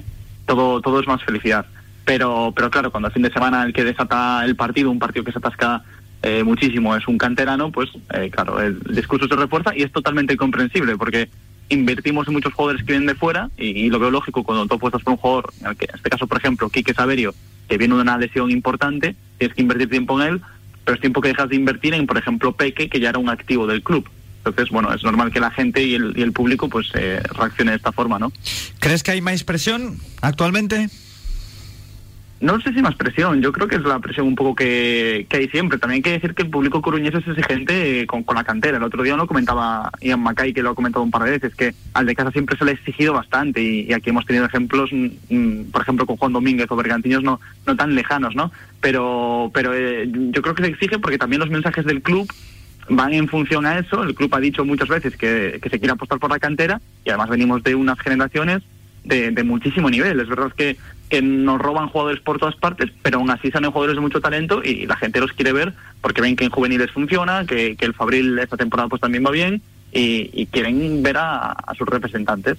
todo, 0.46 0.80
todo 0.80 1.00
es 1.00 1.06
más 1.06 1.22
felicidad. 1.22 1.66
Pero, 2.04 2.52
pero 2.56 2.70
claro, 2.70 2.90
cuando 2.90 3.08
el 3.08 3.14
fin 3.14 3.22
de 3.22 3.32
semana 3.32 3.64
el 3.64 3.74
que 3.74 3.84
desata 3.84 4.42
el 4.46 4.56
partido, 4.56 4.90
un 4.90 4.98
partido 4.98 5.24
que 5.24 5.32
se 5.32 5.38
atasca 5.38 5.82
eh, 6.22 6.42
muchísimo, 6.42 6.96
es 6.96 7.06
un 7.06 7.18
canterano, 7.18 7.70
pues 7.70 7.90
eh, 8.14 8.30
claro, 8.30 8.60
el 8.60 8.80
discurso 8.80 9.28
se 9.28 9.36
refuerza 9.36 9.76
y 9.76 9.82
es 9.82 9.92
totalmente 9.92 10.36
comprensible 10.36 10.96
porque 10.96 11.28
invertimos 11.68 12.26
en 12.26 12.34
muchos 12.34 12.52
jugadores 12.52 12.82
que 12.84 12.92
vienen 12.92 13.06
de 13.06 13.14
fuera 13.14 13.50
y, 13.56 13.88
lo 13.88 13.98
veo 13.98 14.10
lógico 14.10 14.44
cuando 14.44 14.66
tú 14.66 14.74
apuestas 14.74 15.02
por 15.02 15.12
un 15.12 15.18
jugador, 15.18 15.52
en 15.60 15.76
este 15.94 16.10
caso, 16.10 16.26
por 16.26 16.38
ejemplo, 16.38 16.68
Quique 16.70 16.94
Saverio, 16.94 17.34
que 17.68 17.78
viene 17.78 17.94
de 17.94 18.02
una 18.02 18.18
lesión 18.18 18.50
importante, 18.50 19.16
tienes 19.38 19.54
que 19.54 19.62
invertir 19.62 19.90
tiempo 19.90 20.20
en 20.20 20.28
él, 20.28 20.42
pero 20.84 20.94
es 20.94 21.00
tiempo 21.00 21.20
que 21.20 21.28
dejas 21.28 21.48
de 21.48 21.56
invertir 21.56 21.94
en, 21.94 22.06
por 22.06 22.16
ejemplo, 22.16 22.52
Peque, 22.52 22.88
que 22.88 23.00
ya 23.00 23.10
era 23.10 23.18
un 23.18 23.28
activo 23.28 23.66
del 23.66 23.82
club. 23.82 24.08
Entonces, 24.38 24.70
bueno, 24.70 24.92
es 24.94 25.02
normal 25.02 25.30
que 25.30 25.40
la 25.40 25.50
gente 25.50 25.82
y 25.82 25.94
el, 25.94 26.14
y 26.16 26.22
el 26.22 26.32
público 26.32 26.68
pues 26.68 26.90
eh, 26.94 27.20
reaccione 27.34 27.72
de 27.72 27.76
esta 27.76 27.92
forma, 27.92 28.18
¿no? 28.18 28.32
¿Crees 28.78 29.02
que 29.02 29.10
hay 29.10 29.20
más 29.20 29.44
presión 29.44 29.98
actualmente? 30.22 30.88
No 32.40 32.60
sé 32.60 32.72
si 32.72 32.80
más 32.80 32.94
presión, 32.94 33.42
yo 33.42 33.50
creo 33.52 33.66
que 33.66 33.76
es 33.76 33.82
la 33.82 33.98
presión 33.98 34.28
un 34.28 34.36
poco 34.36 34.54
que, 34.54 35.26
que 35.28 35.38
hay 35.38 35.48
siempre. 35.48 35.78
También 35.78 35.98
hay 35.98 36.02
que 36.02 36.12
decir 36.12 36.34
que 36.34 36.42
el 36.42 36.50
público 36.50 36.80
coruñés 36.80 37.14
es 37.14 37.26
exigente 37.26 38.06
con, 38.06 38.22
con, 38.22 38.36
la 38.36 38.44
cantera. 38.44 38.76
El 38.76 38.84
otro 38.84 39.02
día 39.02 39.16
lo 39.16 39.26
comentaba 39.26 39.90
Ian 40.00 40.20
Mackay, 40.20 40.52
que 40.52 40.62
lo 40.62 40.70
ha 40.70 40.74
comentado 40.76 41.02
un 41.02 41.10
par 41.10 41.24
de 41.24 41.32
veces, 41.32 41.54
que 41.56 41.74
al 41.94 42.06
de 42.06 42.14
casa 42.14 42.30
siempre 42.30 42.56
se 42.56 42.64
le 42.64 42.70
ha 42.70 42.74
exigido 42.74 43.12
bastante 43.12 43.60
y, 43.60 43.92
aquí 43.92 44.10
hemos 44.10 44.24
tenido 44.24 44.44
ejemplos, 44.44 44.90
mmm, 44.92 45.62
por 45.72 45.82
ejemplo, 45.82 46.06
con 46.06 46.16
Juan 46.16 46.32
Domínguez 46.32 46.70
o 46.70 46.76
Bergantiños 46.76 47.24
no, 47.24 47.40
no 47.66 47.76
tan 47.76 47.96
lejanos, 47.96 48.36
¿no? 48.36 48.52
Pero, 48.80 49.50
pero 49.52 49.74
eh, 49.74 50.08
yo 50.08 50.40
creo 50.40 50.54
que 50.54 50.62
se 50.62 50.70
exige 50.70 51.00
porque 51.00 51.18
también 51.18 51.40
los 51.40 51.50
mensajes 51.50 51.84
del 51.84 52.02
club 52.02 52.32
van 52.88 53.14
en 53.14 53.26
función 53.26 53.66
a 53.66 53.80
eso. 53.80 54.04
El 54.04 54.14
club 54.14 54.32
ha 54.34 54.40
dicho 54.40 54.64
muchas 54.64 54.88
veces 54.88 55.16
que, 55.16 55.58
que 55.60 55.70
se 55.70 55.78
quiere 55.80 55.92
apostar 55.92 56.20
por 56.20 56.30
la 56.30 56.38
cantera 56.38 56.80
y 57.04 57.10
además 57.10 57.30
venimos 57.30 57.64
de 57.64 57.74
unas 57.74 57.98
generaciones 57.98 58.62
de, 59.04 59.30
de, 59.30 59.42
muchísimo 59.42 59.90
nivel. 59.90 60.20
Es 60.20 60.28
verdad 60.28 60.52
que, 60.56 60.76
que 61.08 61.22
nos 61.22 61.58
roban 61.58 61.88
jugadores 61.88 62.20
por 62.20 62.38
todas 62.38 62.56
partes, 62.56 62.90
pero 63.02 63.18
aún 63.18 63.30
así 63.30 63.50
salen 63.50 63.70
jugadores 63.70 63.96
de 63.96 64.00
mucho 64.00 64.20
talento 64.20 64.62
y 64.62 64.86
la 64.86 64.96
gente 64.96 65.20
los 65.20 65.32
quiere 65.32 65.52
ver 65.52 65.74
porque 66.00 66.20
ven 66.20 66.36
que 66.36 66.44
en 66.44 66.50
juveniles 66.50 66.90
funciona, 66.90 67.44
que, 67.46 67.76
que 67.76 67.86
el 67.86 67.94
Fabril 67.94 68.38
esta 68.38 68.56
temporada 68.56 68.88
pues 68.88 69.00
también 69.00 69.24
va 69.24 69.30
bien 69.30 69.62
y, 69.92 70.46
quieren 70.46 71.02
ver 71.02 71.16
a, 71.16 71.52
a 71.52 71.74
sus 71.74 71.88
representantes. 71.88 72.58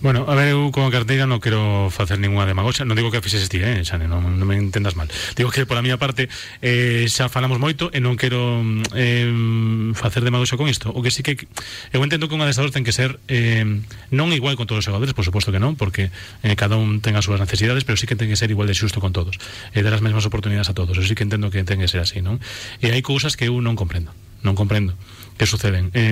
Bueno, 0.00 0.26
a 0.28 0.34
ver, 0.36 0.54
eu 0.54 0.70
como 0.70 0.94
carteira 0.94 1.26
non 1.26 1.42
quero 1.42 1.90
facer 1.90 2.22
ninguna 2.22 2.46
demagogia 2.46 2.86
Non 2.86 2.94
digo 2.94 3.10
que 3.10 3.18
fixeses 3.18 3.50
ti, 3.50 3.58
eh, 3.58 3.82
Xane, 3.82 4.06
non, 4.06 4.22
me 4.22 4.54
entendas 4.54 4.94
mal 4.94 5.10
Digo 5.34 5.50
que 5.50 5.66
pola 5.66 5.82
miña 5.82 5.98
parte 5.98 6.30
eh, 6.62 7.10
xa 7.10 7.26
falamos 7.26 7.58
moito 7.58 7.90
E 7.90 7.98
non 7.98 8.14
quero 8.14 8.62
eh, 8.94 9.26
facer 9.94 10.24
demagogia 10.24 10.56
con 10.58 10.68
isto 10.68 10.90
O 10.90 11.00
que 11.04 11.12
sí 11.12 11.22
que 11.22 11.48
eu 11.92 12.00
entendo 12.02 12.28
que 12.28 12.34
un 12.34 12.42
adestrador 12.42 12.72
ten 12.72 12.82
que 12.82 12.92
ser 12.92 13.20
eh, 13.28 13.64
Non 14.12 14.32
igual 14.32 14.56
con 14.56 14.66
todos 14.66 14.82
os 14.82 14.86
xogadores, 14.88 15.14
por 15.14 15.24
suposto 15.24 15.52
que 15.52 15.60
non 15.60 15.76
Porque 15.76 16.10
eh, 16.42 16.56
cada 16.56 16.76
un 16.76 17.04
ten 17.04 17.14
as 17.14 17.24
súas 17.28 17.40
necesidades 17.40 17.86
Pero 17.86 17.96
sí 17.96 18.08
que 18.08 18.16
ten 18.16 18.28
que 18.28 18.38
ser 18.38 18.52
igual 18.52 18.68
de 18.68 18.76
xusto 18.76 18.98
con 18.98 19.12
todos 19.14 19.36
E 19.72 19.84
dar 19.84 19.94
as 19.94 20.02
mesmas 20.04 20.26
oportunidades 20.26 20.68
a 20.70 20.74
todos. 20.74 20.98
Eso 20.98 21.06
sí 21.06 21.14
que 21.14 21.24
entendo 21.24 21.52
que 21.52 21.62
ten 21.64 21.78
que 21.78 21.88
ser 21.88 22.02
así, 22.02 22.20
non? 22.20 22.42
E 22.82 22.90
hai 22.90 23.02
cousas 23.04 23.38
que 23.38 23.48
eu 23.48 23.58
non 23.62 23.78
comprendo 23.78 24.10
Non 24.42 24.54
comprendo 24.54 24.94
que 25.38 25.46
suceden. 25.46 25.94
Eh, 25.94 26.10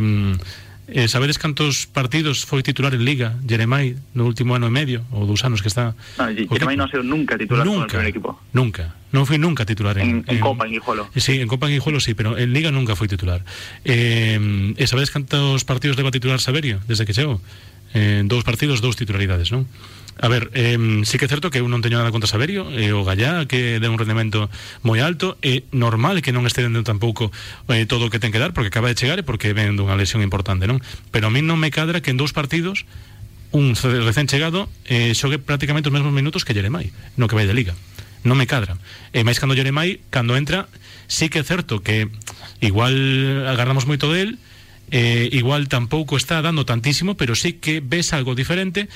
Eh, 0.87 1.11
sabedes 1.11 1.35
cantos 1.35 1.91
partidos 1.91 2.47
foi 2.47 2.63
titular 2.63 2.95
en 2.95 3.03
Liga 3.03 3.35
Jeremai 3.43 3.99
no 4.15 4.23
último 4.23 4.55
ano 4.55 4.71
e 4.71 4.73
medio 4.73 5.03
ou 5.11 5.27
dous 5.27 5.43
anos 5.43 5.59
que 5.59 5.67
está. 5.67 5.99
No, 6.15 6.31
Jeremai 6.31 6.79
non 6.79 6.87
ha 6.87 6.91
sido 6.95 7.03
nunca 7.03 7.35
titular 7.35 7.67
nunca, 7.67 7.75
con 7.75 7.83
el 7.83 7.91
primer 7.91 8.11
equipo. 8.15 8.31
nunca, 8.55 8.95
non 9.11 9.27
foi 9.27 9.35
nunca 9.35 9.67
titular 9.67 9.99
en, 9.99 10.23
en, 10.23 10.31
en 10.31 10.39
Copa, 10.39 10.71
en 10.71 10.79
Guijuelo 10.79 11.11
sí, 11.19 11.43
en 11.43 11.51
Copa, 11.51 11.67
en 11.67 11.75
Guijuelo 11.75 11.99
sí, 11.99 12.15
pero 12.15 12.39
en 12.39 12.55
Liga 12.55 12.71
nunca 12.71 12.95
foi 12.95 13.11
titular. 13.11 13.43
Eh, 13.83 14.39
e 14.79 14.85
sabedes 14.87 15.11
cantos 15.11 15.67
partidos 15.67 15.99
leva 15.99 16.15
titular 16.15 16.39
Saberio 16.39 16.79
desde 16.87 17.03
que 17.03 17.19
chegou 17.19 17.43
eh, 17.91 18.23
dous 18.23 18.47
partidos, 18.47 18.79
dous 18.79 18.95
titularidades 18.95 19.51
non? 19.51 19.67
A 20.19 20.29
ver, 20.29 20.51
eh, 20.55 20.79
sí 21.05 21.19
que 21.19 21.27
é 21.27 21.29
certo 21.29 21.51
que 21.53 21.61
eu 21.61 21.69
non 21.69 21.85
teño 21.85 22.01
nada 22.01 22.09
contra 22.09 22.25
Saberio 22.25 22.73
e 22.73 22.89
o 22.97 23.05
Gallá 23.05 23.45
que 23.45 23.77
dé 23.77 23.89
un 23.93 24.01
rendemento 24.01 24.49
moi 24.81 25.05
alto 25.05 25.37
é 25.45 25.69
normal 25.77 26.25
que 26.25 26.33
non 26.33 26.49
este 26.49 26.65
dendo 26.65 26.81
tampouco 26.81 27.29
eh, 27.69 27.85
todo 27.85 28.09
o 28.09 28.11
que 28.11 28.17
ten 28.17 28.33
que 28.33 28.41
dar 28.41 28.57
porque 28.57 28.73
acaba 28.73 28.89
de 28.89 28.97
chegar 28.97 29.21
e 29.21 29.25
porque 29.29 29.53
ven 29.53 29.77
dunha 29.77 29.93
lesión 29.93 30.25
importante, 30.25 30.65
non? 30.65 30.81
Pero 31.13 31.29
a 31.29 31.33
mí 31.33 31.45
non 31.45 31.61
me 31.61 31.69
cadra 31.69 32.01
que 32.01 32.09
en 32.09 32.17
dous 32.17 32.33
partidos 32.33 32.89
un 33.53 33.77
recén 33.77 34.25
chegado 34.25 34.73
eh, 34.89 35.13
prácticamente 35.45 35.93
os 35.93 35.95
mesmos 35.95 36.17
minutos 36.17 36.49
que 36.49 36.57
Jeremai 36.57 36.97
no 37.21 37.29
que 37.29 37.37
vai 37.37 37.45
de 37.45 37.53
Liga 37.53 37.77
non 38.25 38.41
me 38.41 38.49
cadra 38.49 38.81
e 39.13 39.21
máis 39.21 39.37
cando 39.37 39.53
Jeremai, 39.53 40.01
cando 40.09 40.33
entra 40.33 40.65
sí 41.13 41.29
que 41.29 41.41
é 41.41 41.45
certo 41.45 41.85
que 41.85 42.09
igual 42.65 42.97
agarramos 43.53 43.85
moito 43.85 44.09
del 44.09 44.41
eh, 44.91 45.29
igual 45.33 45.69
tampouco 45.69 46.17
está 46.17 46.43
dando 46.43 46.65
tantísimo 46.65 47.17
pero 47.17 47.35
sí 47.35 47.55
que 47.55 47.81
ves 47.81 48.13
algo 48.13 48.35
diferente. 48.35 48.89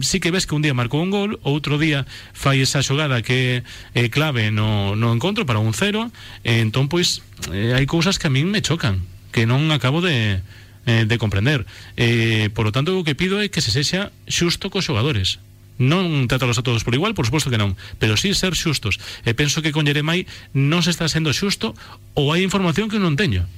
Sí 0.00 0.20
que 0.20 0.30
ves 0.30 0.46
que 0.46 0.54
un 0.54 0.62
día 0.62 0.74
marcou 0.74 1.02
un 1.02 1.10
gol 1.10 1.40
outro 1.42 1.78
día 1.78 2.06
fai 2.32 2.62
esa 2.62 2.82
xogada 2.86 3.22
que 3.22 3.66
eh, 3.94 4.08
clave 4.10 4.54
no, 4.54 4.94
no 4.94 5.10
encontro 5.10 5.46
para 5.46 5.58
un 5.58 5.74
cero. 5.74 6.10
Eh, 6.46 6.62
entón 6.62 6.86
pois 6.86 7.22
eh, 7.50 7.74
que 7.74 8.26
a 8.26 8.30
min 8.30 8.50
me 8.50 8.62
chocan 8.62 9.02
que 9.34 9.46
non 9.46 9.74
acabo 9.74 9.98
de 9.98 10.38
eh, 10.86 11.04
de 11.08 11.16
comprender. 11.18 11.66
Eh, 11.96 12.50
por 12.54 12.66
lo 12.66 12.72
tanto 12.72 12.94
o 12.94 13.02
que 13.02 13.18
pido 13.18 13.42
é 13.42 13.50
que 13.50 13.64
se 13.64 13.74
sexa 13.74 14.14
xusto 14.30 14.70
cos 14.70 14.86
xogadores. 14.86 15.42
Non 15.74 16.30
tratalos 16.30 16.62
a 16.62 16.62
todos 16.62 16.86
por 16.86 16.94
igual, 16.94 17.18
por 17.18 17.26
suposto 17.26 17.50
que 17.50 17.58
non 17.58 17.74
pero 17.98 18.14
sí 18.14 18.30
ser 18.38 18.54
xustos. 18.54 19.02
E 19.26 19.34
penso 19.34 19.58
que 19.58 19.74
con 19.74 19.82
Jeremai 19.82 20.30
non 20.54 20.86
se 20.86 20.94
está 20.94 21.10
sendo 21.10 21.34
xusto 21.34 21.74
ou 22.14 22.30
hai 22.30 22.46
información 22.46 22.86
que 22.86 23.02
non 23.02 23.18
teño 23.18 23.50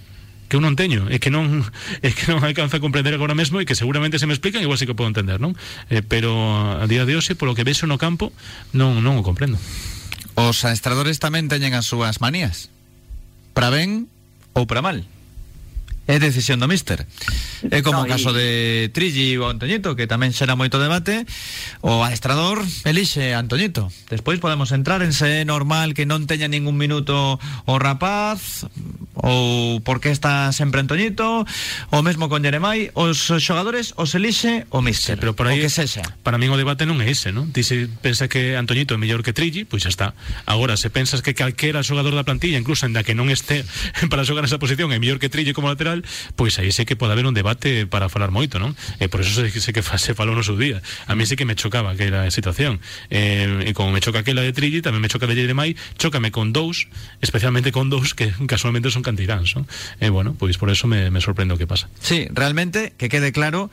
que 0.46 0.56
eu 0.56 0.62
non 0.62 0.78
teño 0.78 1.10
e 1.10 1.18
que 1.18 1.30
non 1.30 1.66
é 2.06 2.10
que 2.14 2.30
non 2.30 2.42
alcanza 2.42 2.78
a 2.78 2.82
comprender 2.82 3.14
agora 3.14 3.34
mesmo 3.34 3.58
e 3.58 3.66
que 3.66 3.74
seguramente 3.74 4.18
se 4.18 4.26
me 4.26 4.34
explican 4.34 4.62
igual 4.62 4.78
sí 4.78 4.86
que 4.86 4.94
podo 4.94 5.10
entender, 5.10 5.42
non? 5.42 5.58
Eh, 5.90 6.02
pero 6.06 6.32
a 6.78 6.86
día 6.86 7.04
de 7.04 7.18
hoxe 7.18 7.34
polo 7.34 7.56
que 7.56 7.66
vexo 7.66 7.90
no 7.90 7.98
campo 7.98 8.30
non 8.70 9.02
non 9.02 9.18
o 9.18 9.26
comprendo. 9.26 9.58
Os 10.36 10.62
adestradores 10.68 11.16
tamén 11.18 11.48
teñen 11.48 11.72
as 11.72 11.88
súas 11.88 12.20
manías. 12.20 12.68
Para 13.56 13.72
ben 13.72 14.06
ou 14.52 14.68
para 14.68 14.84
mal. 14.84 15.02
é 16.06 16.16
decisión 16.22 16.62
do 16.62 16.70
míster. 16.70 17.06
É 17.70 17.82
como 17.82 18.02
no, 18.02 18.06
o 18.06 18.10
caso 18.10 18.30
de 18.30 18.90
Trilli 18.94 19.34
ou 19.38 19.50
Antoñito, 19.50 19.98
que 19.98 20.06
tamén 20.06 20.30
xera 20.30 20.54
moito 20.54 20.78
debate, 20.78 21.26
o 21.82 22.06
adestrador 22.06 22.62
elixe 22.86 23.34
Antoñito. 23.34 23.90
Despois 24.10 24.38
podemos 24.38 24.70
entrar 24.70 25.02
en 25.02 25.10
se 25.10 25.42
é 25.42 25.44
normal 25.44 25.94
que 25.94 26.06
non 26.06 26.26
teña 26.30 26.46
ningún 26.46 26.78
minuto 26.78 27.38
o 27.66 27.74
rapaz, 27.82 28.66
ou 29.16 29.80
por 29.80 29.98
que 29.98 30.12
está 30.12 30.52
sempre 30.52 30.84
Antoñito, 30.84 31.42
ou 31.90 32.00
mesmo 32.04 32.28
con 32.28 32.44
Jeremai, 32.44 32.92
os 32.92 33.32
xogadores 33.40 33.96
os 33.96 34.12
elixe 34.12 34.68
o 34.70 34.84
míster, 34.84 35.16
sí, 35.16 35.20
pero 35.20 35.32
por 35.32 35.48
aí, 35.48 35.58
o 35.58 35.66
que 35.66 35.72
sexa. 35.72 36.04
Para 36.22 36.36
min 36.36 36.52
o 36.52 36.60
debate 36.60 36.84
non 36.84 37.00
é 37.00 37.08
ese, 37.08 37.32
non? 37.32 37.48
Ti 37.50 37.64
se 37.64 37.88
pensa 37.88 38.28
que 38.28 38.54
Antoñito 38.54 38.92
é 38.94 38.98
mellor 39.00 39.24
que 39.24 39.32
Trilli, 39.32 39.64
pois 39.64 39.82
xa 39.82 39.90
está. 39.90 40.08
Agora, 40.44 40.76
se 40.76 40.92
pensas 40.92 41.24
que 41.24 41.32
calquera 41.32 41.80
xogador 41.80 42.12
da 42.12 42.28
plantilla, 42.28 42.60
incluso 42.60 42.84
en 42.84 42.92
da 42.92 43.02
que 43.02 43.16
non 43.16 43.32
este 43.32 43.64
para 44.12 44.22
xogar 44.28 44.44
esa 44.44 44.60
posición, 44.60 44.92
é 44.92 45.00
mellor 45.00 45.16
que 45.16 45.32
Trilli 45.32 45.56
como 45.56 45.72
lateral, 45.72 45.95
pois 46.34 46.58
aí 46.58 46.74
sei 46.74 46.84
que 46.84 46.98
pode 46.98 47.14
haber 47.14 47.24
un 47.24 47.36
debate 47.36 47.86
para 47.86 48.10
falar 48.10 48.34
moito, 48.34 48.58
non? 48.58 48.74
E 48.98 49.06
por 49.06 49.22
eso 49.22 49.32
sei, 49.32 49.52
sei 49.54 49.72
que 49.72 49.84
se 49.84 50.12
falou 50.12 50.34
no 50.34 50.42
seu 50.42 50.58
día. 50.58 50.82
A 51.06 51.14
mí 51.14 51.24
sí 51.24 51.38
que 51.38 51.46
me 51.46 51.54
chocaba 51.54 51.94
aquela 51.94 52.28
situación. 52.34 52.82
Eh, 53.08 53.68
e 53.68 53.70
como 53.72 53.92
me 53.94 54.00
choca 54.02 54.20
aquela 54.20 54.42
de 54.42 54.52
Trilli, 54.52 54.82
tamén 54.82 55.00
me 55.00 55.08
choca 55.08 55.30
de 55.30 55.38
Jeremai, 55.38 55.78
chócame 55.96 56.34
con 56.34 56.50
dous, 56.50 56.90
especialmente 57.22 57.70
con 57.70 57.88
dous 57.88 58.12
que 58.12 58.32
casualmente 58.50 58.90
son 58.90 59.06
cantiráns, 59.06 59.54
non? 59.54 59.64
E 60.02 60.10
bueno, 60.10 60.34
pois 60.34 60.58
por 60.58 60.68
eso 60.68 60.90
me, 60.90 61.08
me 61.14 61.22
sorprende 61.22 61.54
o 61.54 61.60
que 61.60 61.70
pasa. 61.70 61.86
Sí, 62.00 62.26
realmente 62.32 62.96
que 62.98 63.08
quede 63.08 63.30
claro 63.30 63.70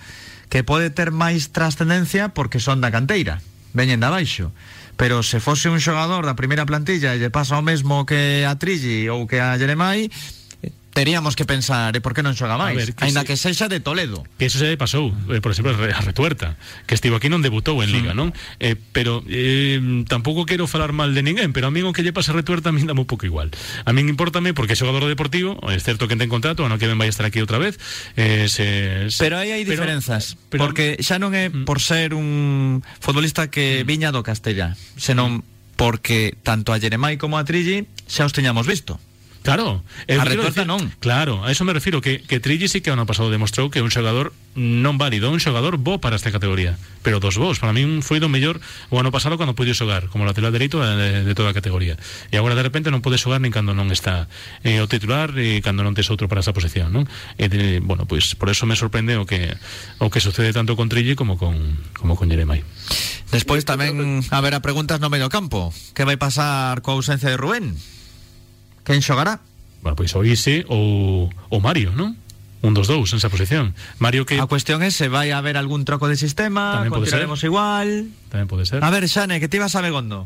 que 0.53 0.61
pode 0.61 0.93
ter 0.93 1.09
máis 1.09 1.49
trascendencia 1.49 2.30
porque 2.38 2.61
son 2.61 2.78
da 2.78 2.93
canteira, 2.93 3.41
veñen 3.74 3.97
de 3.97 4.05
abaixo. 4.05 4.53
Pero 4.93 5.26
se 5.26 5.41
fose 5.41 5.74
un 5.74 5.82
xogador 5.82 6.30
da 6.30 6.38
primeira 6.38 6.69
plantilla 6.69 7.17
e 7.17 7.17
lle 7.17 7.34
pasa 7.34 7.57
o 7.57 7.65
mesmo 7.65 8.05
que 8.05 8.45
a 8.45 8.53
Trilli 8.61 9.09
ou 9.09 9.26
que 9.26 9.41
a 9.41 9.57
Jeremai, 9.57 10.05
eh, 10.05 10.11
teríamos 10.94 11.36
que 11.36 11.44
pensar, 11.46 11.98
e 11.98 12.02
por 12.06 12.14
que 12.14 12.22
non 12.22 12.38
xoga 12.38 12.54
máis? 12.56 12.78
ver, 12.78 12.94
que 12.94 13.04
Ainda 13.10 13.26
se- 13.26 13.28
que 13.28 13.36
sexa 13.36 13.66
de 13.68 13.82
Toledo. 13.82 14.22
que 14.38 14.46
eso 14.46 14.62
se 14.62 14.70
lle 14.70 14.78
pasou, 14.78 15.10
eh, 15.34 15.41
por 15.41 15.50
exemplo, 15.52 15.74
a 15.74 16.02
Retuerta, 16.06 16.56
que 16.86 16.94
estivo 16.94 17.18
aquí 17.18 17.28
non 17.34 17.41
debutou 17.41 17.82
en 17.82 17.89
Liga, 17.89 18.14
non? 18.14 18.30
Eh, 18.62 18.78
pero 18.94 19.26
eh, 19.26 19.82
tampouco 20.06 20.46
quero 20.46 20.70
falar 20.70 20.94
mal 20.94 21.18
de 21.18 21.26
ninguén, 21.26 21.50
pero 21.52 21.66
a 21.68 21.74
o 21.74 21.91
que 21.91 22.06
lle 22.06 22.14
pasa 22.14 22.32
a 22.32 22.38
Retuerta 22.38 22.70
a 22.70 22.76
min 22.78 22.86
dame 22.86 23.02
un 23.02 23.10
pouco 23.10 23.26
igual. 23.26 23.50
A 23.84 23.91
min 23.91 24.06
importame 24.08 24.54
porque 24.54 24.74
é 24.74 24.80
xogador 24.80 25.02
do 25.02 25.10
Deportivo, 25.10 25.58
é 25.66 25.76
certo 25.82 26.06
que 26.06 26.14
ten 26.16 26.30
contrato, 26.30 26.62
ano 26.64 26.78
que 26.78 26.86
ven 26.86 27.02
vai 27.02 27.10
estar 27.10 27.26
aquí 27.26 27.41
outra 27.41 27.58
vez, 27.58 27.82
eh, 28.16 28.46
se, 28.46 29.10
se- 29.10 29.18
Pero 29.20 29.41
aí 29.41 29.50
hai 29.50 29.66
pero- 29.66 29.82
diferenzas, 29.82 30.38
pero- 30.54 30.62
porque 30.70 31.02
xa 31.02 31.18
non 31.18 31.34
é 31.34 31.50
por 31.50 31.82
ser 31.82 32.14
un 32.14 32.86
futbolista 33.02 33.50
que 33.50 33.82
viña 33.82 34.14
do 34.14 34.22
Castella, 34.22 34.78
senón 34.96 35.41
porque 35.74 36.38
tanto 36.46 36.70
a 36.70 36.78
Jeremai 36.78 37.18
como 37.18 37.41
a 37.41 37.44
Trilli 37.44 37.89
xa 38.06 38.30
os 38.30 38.34
teñamos 38.38 38.70
visto. 38.70 39.02
Claro, 39.44 39.84
A 40.08 40.24
Retuerta 40.24 40.64
decir- 40.64 40.72
non. 40.72 40.88
Claro, 41.04 41.44
a 41.44 41.52
eso 41.52 41.68
me 41.68 41.76
refiro 41.76 42.00
que 42.00 42.24
que 42.24 42.39
Trilli 42.39 42.72
sí 42.72 42.80
que 42.80 42.89
ano 42.96 43.04
pasado 43.04 43.28
demostrou 43.28 43.68
que 43.68 43.80
é 43.80 43.86
un 43.86 43.91
xogador 43.91 44.32
non 44.56 44.96
válido, 44.96 45.28
un 45.30 45.44
xogador 45.44 45.76
bo 45.76 46.00
para 46.00 46.16
esta 46.16 46.32
categoría, 46.32 46.80
pero 47.04 47.20
dos 47.20 47.36
vos, 47.36 47.60
para 47.60 47.76
min 47.76 48.00
foi 48.00 48.24
do 48.24 48.32
mellor 48.32 48.64
o 48.88 48.96
ano 49.04 49.12
pasado 49.12 49.36
cando 49.36 49.52
puido 49.52 49.76
xogar 49.76 50.08
como 50.08 50.24
lateral 50.24 50.56
dereito 50.56 50.80
de, 50.80 51.28
de 51.28 51.34
toda 51.36 51.52
a 51.52 51.58
categoría. 51.58 52.00
E 52.32 52.39
agora 52.39 52.56
de 52.56 52.64
repente 52.64 52.88
non 52.88 53.04
pode 53.04 53.20
xogar 53.20 53.44
nin 53.44 53.52
cando 53.52 53.76
non 53.76 53.91
está 53.91 54.32
eh, 54.64 54.80
o 54.80 54.88
titular 54.88 55.36
e 55.36 55.60
cando 55.60 55.84
non 55.84 55.91
tes 55.91 56.08
outro 56.08 56.32
para 56.32 56.39
esa 56.39 56.56
posición, 56.56 56.96
non? 56.96 57.04
E 57.36 57.52
de, 57.52 57.84
bueno, 57.84 58.08
pois 58.08 58.39
por 58.39 58.48
eso 58.48 58.64
me 58.64 58.80
sorprende 58.80 59.20
o 59.20 59.28
que 59.28 59.52
o 60.00 60.08
que 60.08 60.24
sucede 60.24 60.56
tanto 60.56 60.80
con 60.80 60.88
Trilli 60.88 61.20
como 61.20 61.36
con 61.36 61.60
como 62.00 62.16
con 62.16 62.32
Jeremai. 62.32 62.64
Despois 63.34 63.68
tamén 63.68 64.24
haberá 64.32 64.64
preguntas 64.64 65.04
no 65.04 65.12
medio 65.12 65.28
campo. 65.28 65.74
Que 65.91 66.08
vai 66.08 66.16
pasar 66.16 66.80
coa 66.86 66.96
ausencia 66.96 67.28
de 67.28 67.36
Rubén? 67.36 67.76
Quen 68.84 69.01
xogará? 69.01 69.39
Bueno, 69.81 69.95
pois 69.95 70.11
o 70.15 70.23
Ise 70.23 70.63
ou 70.71 71.27
o 71.49 71.57
Mario, 71.59 71.91
non? 71.95 72.15
Un 72.63 72.71
dos 72.71 72.88
dous 72.88 73.11
en 73.11 73.19
esa 73.19 73.27
posición. 73.27 73.75
Mario 73.99 74.23
que 74.23 74.39
A 74.39 74.47
cuestión 74.47 74.79
é 74.84 74.91
se 74.91 75.11
vai 75.11 75.36
haber 75.36 75.59
algún 75.59 75.84
troco 75.84 76.07
de 76.07 76.15
sistema, 76.15 76.79
Tamén 76.79 76.95
continuaremos 76.95 77.43
igual. 77.43 78.07
tamén 78.31 78.47
pode 78.47 78.63
ser. 78.63 78.79
A 78.79 78.88
ver, 78.88 79.03
Xane, 79.11 79.43
que 79.43 79.51
te 79.51 79.59
ibas 79.59 79.75
a 79.75 79.84
Begondo. 79.84 80.23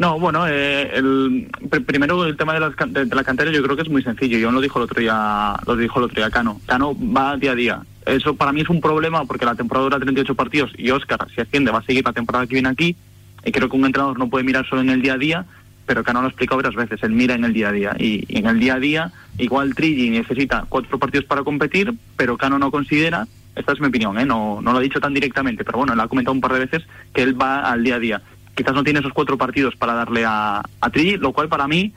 No, 0.00 0.16
bueno, 0.18 0.48
eh, 0.48 0.88
el, 0.96 1.52
pr- 1.68 1.84
primero 1.84 2.24
el 2.24 2.36
tema 2.40 2.54
de, 2.56 2.60
las 2.64 2.72
de, 2.88 3.04
de 3.04 3.14
la 3.14 3.22
cantera 3.24 3.52
yo 3.52 3.60
creo 3.62 3.76
que 3.76 3.84
es 3.84 3.92
muy 3.92 4.00
sencillo. 4.02 4.38
Yo 4.40 4.48
lo 4.50 4.60
dijo 4.64 4.78
el 4.80 4.88
otro 4.88 4.98
día, 5.04 5.52
lo 5.68 5.76
dijo 5.76 5.98
el 6.00 6.06
otro 6.08 6.16
día 6.16 6.30
Cano. 6.32 6.60
Cano 6.64 6.96
va 6.96 7.36
día 7.36 7.52
a 7.52 7.54
día. 7.54 7.76
Eso 8.08 8.32
para 8.34 8.52
mí 8.56 8.62
es 8.64 8.70
un 8.72 8.80
problema 8.80 9.26
porque 9.28 9.44
la 9.44 9.54
temporada 9.54 9.84
dura 9.84 10.00
38 10.00 10.34
partidos 10.34 10.72
y 10.80 10.88
Oscar, 10.90 11.28
si 11.34 11.42
asciende, 11.42 11.70
va 11.70 11.80
a 11.80 11.84
seguir 11.84 12.02
la 12.08 12.14
temporada 12.16 12.46
que 12.46 12.54
viene 12.56 12.70
aquí. 12.70 12.96
Y 13.44 13.52
creo 13.52 13.68
que 13.68 13.76
un 13.76 13.84
entrenador 13.84 14.18
no 14.18 14.30
puede 14.30 14.44
mirar 14.48 14.64
solo 14.66 14.80
en 14.80 14.88
el 14.88 15.02
día 15.02 15.12
a 15.14 15.18
día, 15.18 15.44
pero 15.86 16.04
Cano 16.04 16.20
lo 16.20 16.26
ha 16.26 16.30
explicado 16.30 16.62
varias 16.62 16.74
veces. 16.74 17.02
Él 17.02 17.12
mira 17.12 17.34
en 17.34 17.44
el 17.44 17.52
día 17.52 17.68
a 17.68 17.72
día. 17.72 17.96
Y, 17.98 18.24
en 18.28 18.46
el 18.46 18.58
día 18.58 18.74
a 18.74 18.78
día, 18.78 19.12
igual 19.38 19.74
Trilli 19.74 20.10
necesita 20.10 20.64
cuatro 20.68 20.98
partidos 20.98 21.26
para 21.26 21.42
competir, 21.42 21.92
pero 22.16 22.36
Cano 22.36 22.58
no 22.58 22.70
considera, 22.70 23.26
esta 23.56 23.72
es 23.72 23.80
mi 23.80 23.88
opinión, 23.88 24.18
¿eh? 24.18 24.24
no, 24.24 24.60
no 24.62 24.72
lo 24.72 24.78
ha 24.78 24.82
dicho 24.82 25.00
tan 25.00 25.14
directamente, 25.14 25.64
pero 25.64 25.78
bueno, 25.78 25.92
él 25.92 26.00
ha 26.00 26.08
comentado 26.08 26.34
un 26.34 26.40
par 26.40 26.54
de 26.54 26.60
veces 26.60 26.82
que 27.12 27.22
él 27.22 27.40
va 27.40 27.70
al 27.70 27.84
día 27.84 27.96
a 27.96 27.98
día 27.98 28.22
quizás 28.54 28.74
no 28.74 28.84
tiene 28.84 29.00
esos 29.00 29.12
cuatro 29.12 29.38
partidos 29.38 29.76
para 29.76 29.94
darle 29.94 30.24
a, 30.24 30.60
a 30.60 30.90
lo 31.18 31.32
cual 31.32 31.48
para 31.48 31.66
mí 31.66 31.92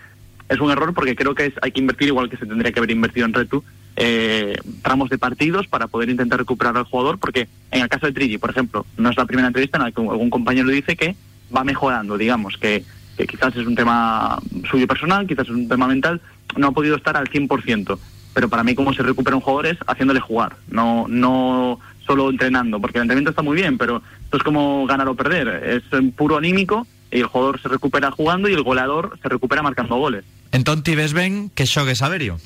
es 0.48 0.60
un 0.60 0.72
error 0.72 0.94
porque 0.94 1.16
creo 1.16 1.36
que 1.36 1.48
es, 1.48 1.54
hay 1.62 1.72
que 1.72 1.80
invertir 1.80 2.08
igual 2.08 2.30
que 2.30 2.38
se 2.38 2.46
tendría 2.46 2.72
que 2.72 2.80
haber 2.80 2.92
invertido 2.92 3.26
en 3.26 3.34
Retu 3.34 3.64
eh, 3.98 4.58
tramos 4.82 5.10
de 5.10 5.18
partidos 5.18 5.68
para 5.68 5.88
poder 5.88 6.10
intentar 6.10 6.40
recuperar 6.40 6.78
al 6.78 6.84
jugador 6.84 7.18
porque 7.18 7.48
en 7.72 7.82
el 7.82 7.90
caso 7.90 8.06
de 8.06 8.12
Trilli, 8.12 8.38
por 8.38 8.50
ejemplo, 8.50 8.86
no 8.98 9.10
es 9.10 9.18
la 9.18 9.26
primera 9.26 9.48
entrevista 9.48 9.78
en 9.78 9.84
la 9.86 9.92
que 9.92 10.02
algún 10.02 10.30
compañero 10.30 10.68
dice 10.68 10.96
que 10.96 11.16
va 11.56 11.64
mejorando, 11.64 12.18
digamos, 12.18 12.58
que, 12.58 12.84
que 13.18 13.26
quizás 13.28 13.56
es 13.56 13.66
un 13.66 13.76
tema 13.76 14.38
suyo 14.70 14.88
personal, 14.88 15.26
quizás 15.28 15.46
es 15.48 15.54
un 15.54 15.68
tema 15.68 15.88
mental, 15.88 16.22
no 16.58 16.68
ha 16.68 16.72
podido 16.72 16.96
estar 16.96 17.16
al 17.18 17.28
100%, 17.30 17.98
pero 18.34 18.50
para 18.50 18.64
mí 18.64 18.76
cómo 18.76 18.94
se 18.94 19.04
recupera 19.04 19.36
un 19.36 19.42
jugador 19.42 19.68
es 19.68 19.78
haciéndole 19.88 20.20
jugar, 20.20 20.56
no, 20.70 21.06
no 21.08 21.80
solo 22.06 22.30
entrenando, 22.30 22.80
porque 22.80 22.98
el 23.00 23.04
entrenamiento 23.04 23.32
está 23.32 23.42
muy 23.42 23.56
bien, 23.56 23.78
pero 23.78 24.02
esto 24.26 24.38
es 24.38 24.44
como 24.44 24.86
ganar 24.86 25.08
o 25.08 25.16
perder, 25.16 25.48
es 25.48 25.84
puro 26.16 26.38
anímico 26.38 26.86
y 27.12 27.20
el 27.20 27.26
jugador 27.28 27.62
se 27.62 27.70
recupera 27.70 28.12
jugando 28.12 28.50
y 28.50 28.54
el 28.54 28.64
goleador 28.64 29.18
se 29.22 29.30
recupera 29.30 29.62
marcando 29.64 29.96
goles. 29.96 30.24
Entón 30.52 30.84
ti 30.84 30.96
ves 30.96 31.14
ben 31.14 31.50
que 31.50 31.66
xogue 31.66 31.96
Saberio. 31.96 32.38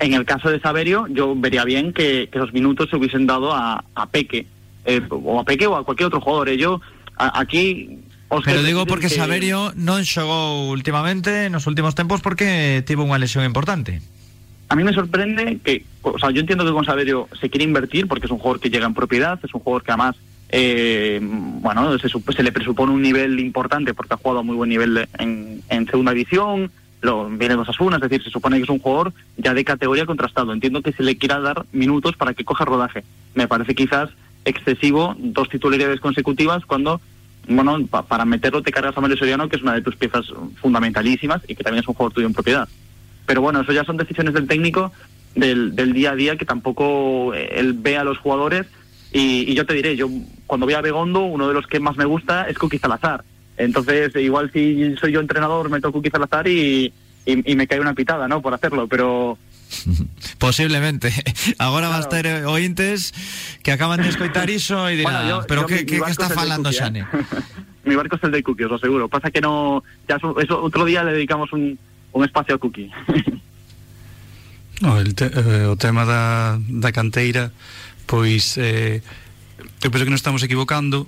En 0.00 0.12
el 0.12 0.24
caso 0.24 0.50
de 0.50 0.60
Saverio, 0.60 1.06
yo 1.08 1.34
vería 1.36 1.64
bien 1.64 1.92
que, 1.92 2.28
que 2.30 2.38
esos 2.38 2.52
minutos 2.52 2.90
se 2.90 2.96
hubiesen 2.96 3.26
dado 3.26 3.52
a, 3.54 3.84
a 3.94 4.06
Peque, 4.06 4.46
eh, 4.84 5.00
o 5.08 5.40
a 5.40 5.44
Peque 5.44 5.66
o 5.66 5.76
a 5.76 5.84
cualquier 5.84 6.08
otro 6.08 6.20
jugador. 6.20 6.48
eh. 6.48 6.56
Yo, 6.58 6.80
a- 7.16 7.40
aquí... 7.40 7.98
Pero 8.42 8.62
digo 8.62 8.86
porque 8.86 9.06
que- 9.06 9.14
Saberio 9.14 9.70
non 9.78 10.02
xogou 10.02 10.72
últimamente 10.72 11.46
nos 11.52 11.68
últimos 11.70 11.94
tempos 11.94 12.24
porque 12.24 12.82
tivo 12.82 13.04
unha 13.06 13.20
lesión 13.20 13.44
importante. 13.46 14.02
A 14.66 14.74
mí 14.74 14.82
me 14.82 14.96
sorprende 14.96 15.60
que, 15.62 15.84
o 16.02 16.18
sea, 16.18 16.32
yo 16.32 16.40
entiendo 16.40 16.64
que 16.64 16.72
con 16.72 16.88
Saverio 16.88 17.28
se 17.38 17.52
quiere 17.52 17.68
invertir 17.68 18.08
porque 18.08 18.26
es 18.26 18.32
un 18.32 18.38
jugador 18.40 18.58
que 18.58 18.70
llega 18.72 18.88
en 18.88 18.96
propiedad, 18.96 19.38
es 19.44 19.52
un 19.52 19.60
jugador 19.60 19.84
que 19.84 19.92
además, 19.92 20.16
eh, 20.48 21.20
bueno, 21.22 21.98
se, 21.98 22.08
se 22.08 22.42
le 22.42 22.50
presupone 22.50 22.90
un 22.90 23.02
nivel 23.02 23.38
importante 23.38 23.92
porque 23.92 24.14
ha 24.14 24.16
jugado 24.16 24.40
a 24.40 24.42
muy 24.42 24.56
buen 24.56 24.70
nivel 24.70 25.06
en 25.20 25.86
segunda 25.86 26.12
división, 26.16 26.72
lo, 27.04 27.28
viene 27.28 27.54
dos 27.54 27.68
Asuna, 27.68 27.96
es 27.96 28.02
decir, 28.02 28.24
se 28.24 28.30
supone 28.30 28.56
que 28.56 28.62
es 28.64 28.68
un 28.70 28.78
jugador 28.78 29.12
ya 29.36 29.52
de 29.52 29.64
categoría 29.64 30.06
contrastado. 30.06 30.52
Entiendo 30.52 30.80
que 30.82 30.92
se 30.92 31.02
le 31.02 31.16
quiera 31.18 31.38
dar 31.38 31.66
minutos 31.72 32.16
para 32.16 32.32
que 32.32 32.44
coja 32.44 32.64
rodaje. 32.64 33.04
Me 33.34 33.46
parece 33.46 33.74
quizás 33.74 34.08
excesivo 34.46 35.14
dos 35.18 35.48
titularidades 35.50 36.00
consecutivas 36.00 36.64
cuando, 36.64 37.00
bueno, 37.48 37.86
pa- 37.86 38.02
para 38.06 38.24
meterlo 38.24 38.62
te 38.62 38.72
cargas 38.72 38.96
a 38.96 39.00
Mario 39.00 39.16
Soriano, 39.16 39.48
que 39.48 39.56
es 39.56 39.62
una 39.62 39.74
de 39.74 39.82
tus 39.82 39.96
piezas 39.96 40.26
fundamentalísimas 40.60 41.42
y 41.48 41.54
que 41.54 41.62
también 41.64 41.82
es 41.82 41.88
un 41.88 41.94
jugador 41.94 42.12
tuyo 42.14 42.26
en 42.26 42.32
propiedad. 42.34 42.68
Pero 43.26 43.40
bueno, 43.40 43.60
eso 43.60 43.72
ya 43.72 43.84
son 43.84 43.96
decisiones 43.96 44.34
del 44.34 44.46
técnico 44.46 44.92
del, 45.34 45.74
del 45.74 45.92
día 45.92 46.12
a 46.12 46.14
día 46.16 46.36
que 46.36 46.44
tampoco 46.44 47.34
eh, 47.34 47.50
él 47.56 47.72
ve 47.74 47.96
a 47.96 48.04
los 48.04 48.18
jugadores. 48.18 48.66
Y, 49.12 49.50
y 49.50 49.54
yo 49.54 49.64
te 49.64 49.74
diré, 49.74 49.96
yo 49.96 50.08
cuando 50.46 50.66
voy 50.66 50.74
a 50.74 50.80
Begondo, 50.80 51.20
uno 51.24 51.46
de 51.48 51.54
los 51.54 51.66
que 51.66 51.80
más 51.80 51.96
me 51.96 52.04
gusta 52.04 52.48
es 52.48 52.58
Cookie 52.58 52.78
Salazar. 52.78 53.24
Entonces, 53.56 54.14
igual 54.16 54.50
si 54.52 54.96
soy 54.96 55.12
yo 55.12 55.20
entrenador, 55.20 55.70
meto 55.70 55.92
Cookie 55.92 56.10
Salazar 56.10 56.48
y, 56.48 56.92
y, 57.24 57.52
y 57.52 57.54
me 57.56 57.66
cae 57.68 57.78
una 57.80 57.94
pitada, 57.94 58.26
¿no? 58.26 58.42
Por 58.42 58.52
hacerlo, 58.54 58.88
pero 58.88 59.38
Posiblemente. 60.38 61.12
Agora 61.58 61.88
claro. 61.88 62.02
vas 62.02 62.08
ter 62.08 62.26
ointes 62.46 63.14
que 63.62 63.72
acaban 63.72 64.02
de 64.02 64.08
escoitar 64.08 64.50
iso 64.58 64.88
e 64.88 64.96
dirán, 64.96 65.26
bueno, 65.26 65.40
yo, 65.40 65.46
pero 65.46 65.60
yo, 65.62 65.66
que, 65.66 65.74
mi, 65.76 65.84
que, 65.86 65.98
mi 65.98 66.04
que 66.04 66.10
está 66.10 66.30
falando 66.30 66.70
¿eh? 66.70 66.72
Xane? 66.72 67.06
mi 67.84 67.94
barco 67.94 68.16
es 68.16 68.24
el 68.24 68.32
de 68.32 68.42
cookies, 68.42 68.68
lo 68.68 68.78
seguro. 68.78 69.08
Pasa 69.08 69.30
que 69.30 69.40
no... 69.40 69.82
Ya 70.08 70.16
eso, 70.16 70.38
eso, 70.40 70.62
otro 70.62 70.84
día 70.84 71.04
le 71.04 71.12
dedicamos 71.12 71.52
un, 71.52 71.78
un 72.12 72.24
espacio 72.24 72.54
a 72.54 72.58
cookie. 72.58 72.90
no, 74.80 74.98
el 74.98 75.14
te, 75.14 75.26
eh, 75.26 75.66
o 75.66 75.76
tema 75.76 76.04
da, 76.04 76.58
da 76.68 76.92
canteira, 76.92 77.52
pois... 78.06 78.56
Eh, 78.58 79.02
eu 79.84 79.92
penso 79.92 80.04
que 80.04 80.12
non 80.12 80.18
estamos 80.18 80.42
equivocando 80.42 81.06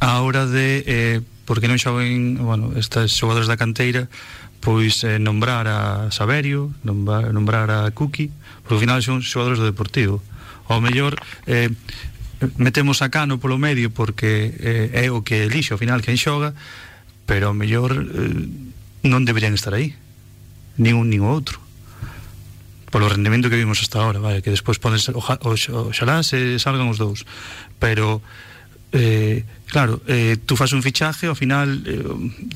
a 0.00 0.22
hora 0.22 0.46
de... 0.46 0.86
Eh, 0.86 1.18
porque 1.44 1.66
non 1.66 1.82
xoven, 1.82 2.38
bueno, 2.38 2.70
estas 2.78 3.10
xogadores 3.10 3.50
da 3.50 3.58
canteira 3.58 4.06
pois 4.60 5.02
eh, 5.04 5.18
nombrar 5.18 5.66
a 5.66 6.12
Saberio 6.12 6.72
nombrar, 6.84 7.32
nombrar 7.32 7.68
a 7.72 7.90
Cookie 7.90 8.30
porque 8.62 8.76
ao 8.76 8.84
final 8.84 9.00
son 9.00 9.24
xogadores 9.24 9.58
do 9.58 9.66
Deportivo. 9.66 10.20
Ao 10.68 10.78
mellor 10.84 11.16
eh, 11.48 11.72
metemos 12.60 13.00
a 13.00 13.08
Cano 13.08 13.40
polo 13.40 13.56
medio 13.56 13.90
porque 13.90 14.54
eh, 14.60 15.04
é 15.04 15.10
o 15.10 15.24
que 15.24 15.48
elixe 15.48 15.72
ao 15.72 15.80
final 15.80 16.04
quen 16.04 16.20
xoga 16.20 16.52
pero 17.24 17.50
ao 17.50 17.56
mellor 17.56 17.96
eh, 17.96 19.08
non 19.08 19.24
deberían 19.24 19.56
estar 19.56 19.72
aí 19.72 19.96
nin 20.80 20.96
un 20.96 21.08
nin 21.12 21.24
outro. 21.24 21.60
Polo 22.90 23.06
rendemento 23.06 23.46
que 23.46 23.60
vimos 23.60 23.78
hasta 23.80 24.02
ahora, 24.02 24.18
vale, 24.18 24.42
que 24.42 24.50
despois 24.50 24.82
poden 24.82 24.98
ser, 24.98 25.14
oja, 25.14 25.38
se 26.26 26.58
salgan 26.58 26.90
os 26.90 26.98
dous, 26.98 27.22
pero 27.78 28.18
eh, 28.92 29.44
claro, 29.66 30.02
eh, 30.06 30.36
tú 30.44 30.56
fas 30.56 30.72
un 30.72 30.82
fichaje, 30.82 31.26
ao 31.26 31.34
final, 31.34 31.82
eh, 31.86 32.02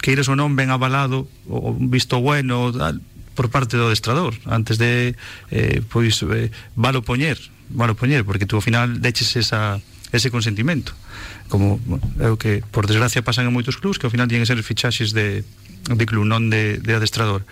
queires 0.02 0.28
ou 0.28 0.36
non, 0.36 0.58
ben 0.58 0.70
avalado, 0.70 1.30
o 1.46 1.74
visto 1.74 2.18
bueno, 2.18 2.72
tal, 2.74 2.98
por 3.34 3.50
parte 3.50 3.76
do 3.76 3.90
adestrador, 3.90 4.34
antes 4.46 4.78
de, 4.78 5.14
eh, 5.50 5.82
pois, 5.90 6.22
eh, 6.22 6.50
valo 6.74 7.02
poñer, 7.02 7.38
valo 7.70 7.94
poñer, 7.94 8.24
porque 8.24 8.46
tú 8.46 8.56
ao 8.56 8.64
final 8.64 9.02
deches 9.02 9.34
esa, 9.36 9.82
ese 10.14 10.30
consentimento. 10.30 10.94
Como 11.48 11.78
bueno, 11.84 12.06
é 12.22 12.30
o 12.30 12.38
que, 12.38 12.62
por 12.70 12.86
desgracia, 12.86 13.22
pasan 13.22 13.46
en 13.46 13.54
moitos 13.54 13.76
clubs, 13.76 13.98
que 13.98 14.06
ao 14.06 14.14
final 14.14 14.30
tienen 14.30 14.46
que 14.46 14.50
ser 14.54 14.62
fichaxes 14.62 15.12
de, 15.12 15.42
de 15.90 16.04
club, 16.06 16.24
non 16.24 16.48
de, 16.48 16.78
de 16.78 16.92
adestrador. 16.94 17.42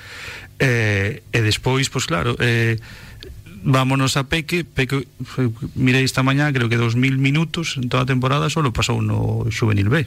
Eh, 0.62 1.26
e 1.34 1.38
despois, 1.42 1.90
pois 1.90 2.06
claro, 2.06 2.38
eh, 2.38 2.78
vámonos 3.62 4.16
a 4.16 4.24
Peque, 4.26 4.64
Peque 4.64 5.06
mirei 5.74 6.04
esta 6.04 6.22
mañá, 6.22 6.52
creo 6.52 6.68
que 6.68 6.76
2000 6.76 7.18
minutos 7.18 7.78
en 7.78 7.88
toda 7.88 8.02
a 8.02 8.10
temporada 8.10 8.50
só 8.50 8.60
pasou 8.74 9.00
no 9.00 9.46
Juvenil 9.48 9.88
B. 9.88 10.06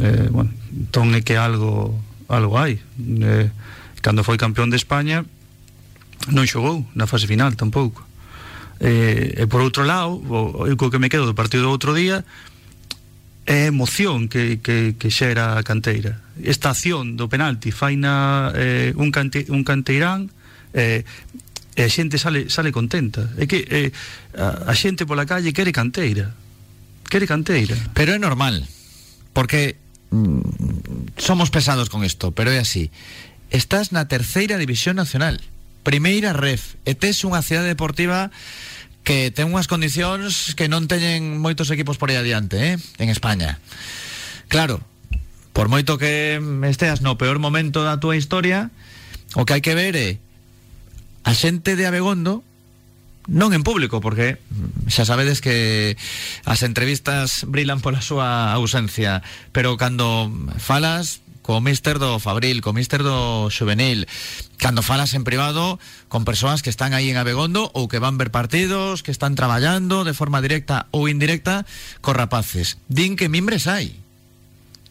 Eh, 0.00 0.28
bueno, 0.32 0.52
entón 0.72 1.12
é 1.16 1.20
que 1.20 1.36
algo 1.36 1.96
algo 2.28 2.56
hai. 2.58 2.80
Eh, 3.00 3.48
cando 4.00 4.24
foi 4.24 4.36
campeón 4.40 4.72
de 4.72 4.80
España 4.80 5.24
non 6.32 6.48
xogou 6.48 6.82
na 6.96 7.06
fase 7.06 7.28
final 7.28 7.54
tampouco. 7.54 8.02
Eh, 8.80 9.40
e 9.40 9.44
por 9.48 9.64
outro 9.64 9.84
lado, 9.84 10.20
o, 10.20 10.68
o 10.68 10.90
que 10.90 11.00
me 11.00 11.08
quedo 11.08 11.24
do 11.24 11.36
partido 11.36 11.68
do 11.68 11.72
outro 11.72 11.96
día 11.96 12.24
é 13.46 13.70
emoción 13.70 14.26
que, 14.26 14.58
que, 14.58 14.98
que 14.98 15.08
xera 15.08 15.56
a 15.56 15.62
canteira. 15.62 16.18
Esta 16.42 16.74
acción 16.74 17.14
do 17.14 17.30
penalti 17.30 17.70
faina 17.70 18.50
eh, 18.58 18.90
un, 18.98 19.14
cante, 19.14 19.46
un 19.48 19.62
canteirán 19.62 20.28
eh, 20.74 21.06
e 21.76 21.84
a 21.84 21.90
xente 21.92 22.16
sale 22.16 22.48
sale 22.48 22.72
contenta. 22.72 23.28
É 23.36 23.44
que 23.44 23.68
eh, 23.68 23.92
a, 24.32 24.72
a 24.72 24.74
xente 24.74 25.04
pola 25.04 25.28
calle 25.28 25.52
quere 25.52 25.76
canteira. 25.76 26.32
Quere 27.06 27.28
canteira. 27.28 27.76
Pero 27.92 28.16
é 28.16 28.18
normal, 28.18 28.64
porque 29.36 29.76
mm, 30.10 31.20
somos 31.20 31.52
pesados 31.52 31.92
con 31.92 32.02
isto, 32.02 32.32
pero 32.32 32.48
é 32.50 32.58
así. 32.58 32.88
Estás 33.52 33.92
na 33.92 34.08
terceira 34.08 34.56
división 34.56 34.96
nacional, 34.96 35.38
primeira 35.84 36.32
ref, 36.32 36.80
e 36.88 36.96
tes 36.96 37.22
unha 37.22 37.44
cidade 37.44 37.68
deportiva 37.68 38.32
que 39.06 39.30
ten 39.30 39.52
unhas 39.54 39.70
condicións 39.70 40.56
que 40.58 40.66
non 40.66 40.90
teñen 40.90 41.38
moitos 41.38 41.70
equipos 41.70 42.00
por 42.00 42.10
aí 42.10 42.18
adiante, 42.18 42.58
eh? 42.58 42.74
en 42.98 43.08
España. 43.12 43.62
Claro, 44.50 44.82
por 45.52 45.70
moito 45.70 45.94
que 46.00 46.42
esteas 46.66 47.06
no 47.06 47.14
peor 47.14 47.38
momento 47.38 47.86
da 47.86 48.02
túa 48.02 48.18
historia, 48.18 48.74
o 49.38 49.46
que 49.46 49.54
hai 49.54 49.62
que 49.62 49.78
ver 49.78 49.94
é 49.94 50.18
a 51.26 51.34
xente 51.34 51.74
de 51.74 51.90
Abegondo 51.90 52.46
non 53.26 53.50
en 53.50 53.66
público, 53.66 53.98
porque 53.98 54.38
xa 54.86 55.02
sabedes 55.02 55.42
que 55.42 55.98
as 56.46 56.62
entrevistas 56.62 57.42
brilan 57.50 57.82
pola 57.82 57.98
súa 57.98 58.54
ausencia, 58.54 59.26
pero 59.50 59.74
cando 59.74 60.30
falas 60.62 61.26
co 61.42 61.58
mister 61.58 61.98
do 61.98 62.22
Fabril, 62.22 62.62
co 62.62 62.70
mister 62.70 63.02
do 63.02 63.50
Juvenil, 63.50 64.06
cando 64.58 64.86
falas 64.86 65.14
en 65.18 65.26
privado 65.26 65.82
con 66.06 66.22
persoas 66.22 66.62
que 66.62 66.70
están 66.70 66.94
aí 66.94 67.10
en 67.10 67.18
Abegondo 67.18 67.70
ou 67.74 67.90
que 67.90 67.98
van 67.98 68.14
ver 68.14 68.30
partidos, 68.30 69.02
que 69.02 69.10
están 69.10 69.34
traballando 69.34 70.06
de 70.06 70.14
forma 70.14 70.38
directa 70.38 70.86
ou 70.94 71.10
indirecta 71.10 71.66
co 71.98 72.14
rapaces. 72.14 72.78
Din 72.86 73.18
que 73.18 73.26
mimbres 73.26 73.66
hai. 73.66 73.98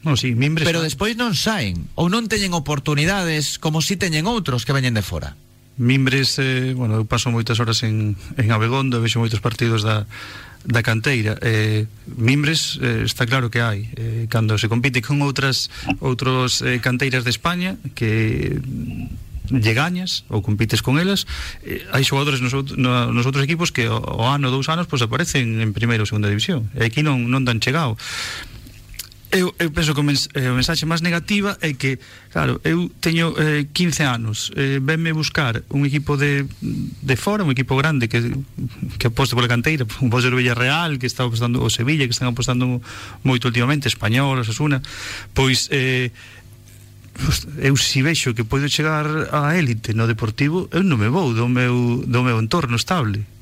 No, 0.03 0.19
sí, 0.19 0.35
mimbres 0.35 0.67
Pero 0.67 0.83
despois 0.83 1.15
non 1.15 1.31
saen 1.39 1.87
ou 1.95 2.11
non 2.11 2.27
teñen 2.27 2.51
oportunidades 2.51 3.55
como 3.55 3.79
si 3.79 3.95
teñen 3.95 4.27
outros 4.27 4.67
que 4.67 4.75
veñen 4.75 4.95
de 4.95 5.03
fora. 5.03 5.39
Mimbres, 5.77 6.39
eh, 6.39 6.73
bueno, 6.75 6.95
eu 6.95 7.05
paso 7.05 7.27
moitas 7.31 7.59
horas 7.59 7.83
en, 7.83 8.15
en 8.39 8.47
Abegondo, 8.51 9.03
vexo 9.03 9.19
moitos 9.19 9.43
partidos 9.43 9.83
da, 9.83 10.07
da 10.63 10.81
canteira. 10.81 11.37
Eh, 11.43 11.85
Mimbres 12.15 12.79
eh, 12.81 13.03
está 13.03 13.27
claro 13.27 13.51
que 13.51 13.59
hai. 13.59 13.91
Eh, 13.99 14.25
cando 14.31 14.57
se 14.57 14.71
compite 14.71 15.03
con 15.03 15.19
outras 15.21 15.67
outros 15.99 16.63
eh, 16.63 16.79
canteiras 16.79 17.27
de 17.27 17.31
España 17.31 17.75
que 17.93 18.55
lle 19.51 19.73
gañas 19.77 20.25
ou 20.29 20.41
compites 20.41 20.81
con 20.81 20.97
elas 20.97 21.29
eh, 21.61 21.85
hai 21.93 22.01
xogadores 22.01 22.41
nos, 22.41 22.53
out, 22.57 22.73
no, 22.77 23.13
nos 23.13 23.25
outros 23.29 23.45
equipos 23.45 23.69
que 23.69 23.85
o, 23.85 24.01
o 24.01 24.25
ano, 24.25 24.49
dous 24.49 24.65
anos, 24.73 24.89
pois 24.89 25.05
aparecen 25.05 25.61
en 25.61 25.69
primeira 25.69 26.01
ou 26.01 26.09
segunda 26.09 26.31
división 26.31 26.65
e 26.73 26.89
aquí 26.89 27.05
non, 27.05 27.29
non 27.29 27.45
dan 27.45 27.61
chegado 27.61 27.93
eu, 29.31 29.53
eu 29.59 29.71
penso 29.71 29.93
que 29.93 29.99
o 29.99 30.03
mens, 30.03 30.29
eh, 30.33 30.49
o 30.49 30.55
mensaxe 30.55 30.85
máis 30.85 31.01
negativa 31.01 31.57
é 31.61 31.73
que, 31.73 31.99
claro, 32.31 32.61
eu 32.63 32.89
teño 33.01 33.33
eh, 33.35 33.67
15 33.73 34.03
anos, 34.03 34.51
eh, 34.55 34.79
venme 34.79 35.11
buscar 35.11 35.63
un 35.69 35.85
equipo 35.85 36.15
de, 36.15 36.45
de 36.61 37.15
fora, 37.15 37.43
un 37.43 37.51
equipo 37.51 37.75
grande 37.75 38.07
que, 38.07 38.21
que 38.97 39.07
aposte 39.07 39.35
pola 39.35 39.51
canteira, 39.51 39.83
un 40.03 40.09
pode 40.09 40.29
ser 40.29 40.33
o 40.33 40.39
Villarreal, 40.39 40.97
que 40.97 41.09
está 41.09 41.25
apostando 41.25 41.59
o 41.61 41.69
Sevilla, 41.69 42.05
que 42.05 42.15
están 42.15 42.31
apostando 42.31 42.79
moito 43.25 43.49
últimamente, 43.49 43.89
Español, 43.89 44.39
Osasuna, 44.39 44.79
pois 45.33 45.67
eh, 45.73 46.15
eu 47.59 47.75
si 47.79 48.03
vexo 48.03 48.35
que 48.35 48.43
podo 48.43 48.67
chegar 48.67 49.07
á 49.31 49.55
élite 49.55 49.95
no 49.95 50.07
deportivo, 50.07 50.67
eu 50.71 50.83
non 50.83 50.99
me 50.99 51.07
vou 51.07 51.31
do 51.31 51.47
meu, 51.47 52.03
do 52.03 52.19
meu 52.23 52.37
entorno 52.39 52.75
estable. 52.75 53.34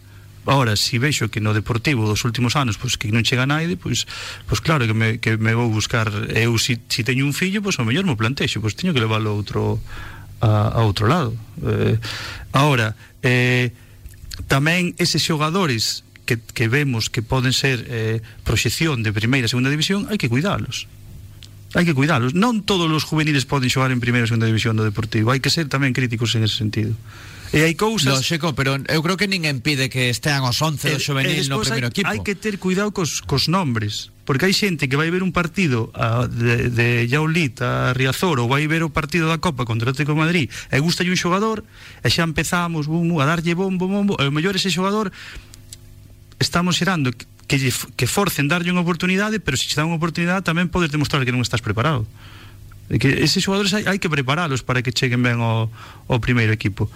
Ahora, 0.46 0.76
si 0.76 1.00
vexo 1.00 1.32
que 1.32 1.39
no 1.39 1.56
Deportivo 1.56 2.04
dos 2.04 2.28
últimos 2.28 2.60
anos 2.60 2.76
pois 2.76 3.00
que 3.00 3.08
non 3.12 3.24
chega 3.24 3.48
naide, 3.48 3.80
pois, 3.80 4.04
pois 4.44 4.60
claro 4.60 4.84
que 4.84 4.96
me, 4.96 5.10
que 5.24 5.39
me 5.39 5.56
vou 5.56 5.72
buscar 5.72 6.12
eu 6.36 6.60
si, 6.60 6.76
si 6.91 7.08
teño 7.08 7.24
un 7.24 7.32
fillo, 7.32 7.64
pois 7.64 7.80
ao 7.80 7.88
mellor 7.88 8.04
mo 8.04 8.20
plantexo, 8.20 8.60
pois 8.60 8.76
teño 8.76 8.91
que 8.91 9.00
leválo 9.00 9.32
a 9.32 9.36
outro 9.36 9.80
a, 10.44 10.76
a 10.76 10.80
outro 10.84 11.08
lado. 11.08 11.32
Eh, 11.64 11.96
ahora, 12.52 13.00
eh, 13.24 13.72
tamén 14.52 14.91
eses 15.00 15.24
xogadores 15.24 16.04
que, 16.28 16.36
que 16.36 16.68
vemos 16.68 17.08
que 17.08 17.24
poden 17.24 17.56
ser 17.56 17.88
eh, 17.88 18.20
proxección 18.44 19.00
de 19.00 19.16
primeira 19.16 19.48
e 19.48 19.52
segunda 19.52 19.72
división, 19.72 20.12
hai 20.12 20.20
que 20.20 20.28
cuidalos 20.28 20.91
hai 21.74 21.89
que 21.89 21.98
cuidalos. 21.98 22.38
Non 22.38 22.62
todos 22.62 22.86
os 22.86 23.02
juveniles 23.02 23.50
poden 23.50 23.66
xogar 23.66 23.89
en 23.89 23.98
primeira 23.98 24.26
e 24.26 24.30
segunda 24.30 24.46
división 24.46 24.78
do 24.78 24.86
Deportivo. 24.86 25.34
Hai 25.34 25.41
que 25.41 25.50
ser 25.50 25.66
tamén 25.66 25.89
críticos 25.89 26.38
en 26.38 26.46
ese 26.46 26.62
sentido. 26.62 26.94
E 27.54 27.62
hai 27.62 27.78
cousas... 27.78 28.18
Lógico, 28.18 28.58
pero 28.58 28.82
eu 28.89 29.01
creo 29.06 29.14
que 29.14 29.30
ninguén 29.30 29.62
pide 29.62 29.86
que 29.86 30.10
estean 30.10 30.41
os 30.41 30.58
11 30.58 30.89
do 30.89 30.97
eh, 30.97 31.06
xovenil 31.06 31.45
no 31.54 31.62
primeiro 31.62 31.86
hai, 31.86 31.93
equipo. 31.93 32.10
Hai 32.10 32.20
que 32.26 32.34
ter 32.34 32.58
cuidado 32.58 32.89
cos, 32.89 33.22
cos 33.22 33.45
nombres, 33.45 34.10
porque 34.26 34.49
hai 34.49 34.58
xente 34.58 34.89
que 34.89 34.97
vai 34.97 35.14
ver 35.14 35.22
un 35.22 35.30
partido 35.30 35.93
a, 35.93 36.26
de, 36.26 36.74
de 36.74 37.06
Jaulit 37.06 37.62
a 37.62 37.93
Riazor 37.93 38.41
ou 38.41 38.49
vai 38.49 38.66
ver 38.66 38.82
o 38.82 38.89
partido 38.89 39.30
da 39.30 39.38
Copa 39.38 39.70
contra 39.70 39.86
o 39.86 39.93
Atlético 39.93 40.18
de 40.18 40.22
Madrid 40.26 40.45
e 40.49 40.82
gusta 40.82 41.06
un 41.06 41.14
xogador 41.14 41.62
e 42.01 42.10
xa 42.10 42.26
empezamos 42.26 42.89
bum, 42.89 43.22
a 43.22 43.26
darlle 43.30 43.54
bombo, 43.54 43.86
bombo 43.86 44.18
e 44.18 44.26
o 44.26 44.34
mellor 44.34 44.58
ese 44.58 44.74
xogador 44.74 45.14
estamos 46.41 46.74
xerando 46.74 47.14
que, 47.45 47.58
que 47.70 48.08
forcen 48.10 48.49
darlle 48.49 48.74
unha 48.74 48.82
oportunidade 48.82 49.38
pero 49.38 49.60
se 49.60 49.70
che 49.70 49.78
dan 49.78 49.93
unha 49.93 50.01
oportunidade 50.01 50.41
tamén 50.41 50.74
podes 50.74 50.89
demostrar 50.89 51.22
que 51.22 51.36
non 51.36 51.45
estás 51.45 51.62
preparado 51.62 52.08
e 52.89 52.99
que 52.99 53.24
eses 53.24 53.43
xogadores 53.43 53.76
hai, 53.76 53.84
hai 53.88 53.99
que 53.99 54.12
preparalos 54.12 54.64
para 54.64 54.80
que 54.80 54.95
cheguen 54.95 55.20
ben 55.20 55.43
ao, 55.43 55.68
ao 56.08 56.18
primeiro 56.24 56.56
equipo 56.56 56.88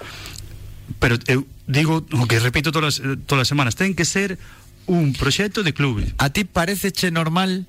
pero 0.99 1.19
eu 1.27 1.47
digo 1.67 2.05
o 2.07 2.25
que 2.27 2.39
repito 2.39 2.71
todas 2.71 2.99
as, 2.99 3.19
todas 3.27 3.47
as 3.47 3.51
semanas 3.51 3.75
ten 3.75 3.93
que 3.93 4.07
ser 4.07 4.39
un 4.87 5.11
proxecto 5.11 5.67
de 5.67 5.75
clube 5.75 6.15
A 6.15 6.31
ti 6.31 6.47
pareceche 6.47 7.11
normal 7.11 7.67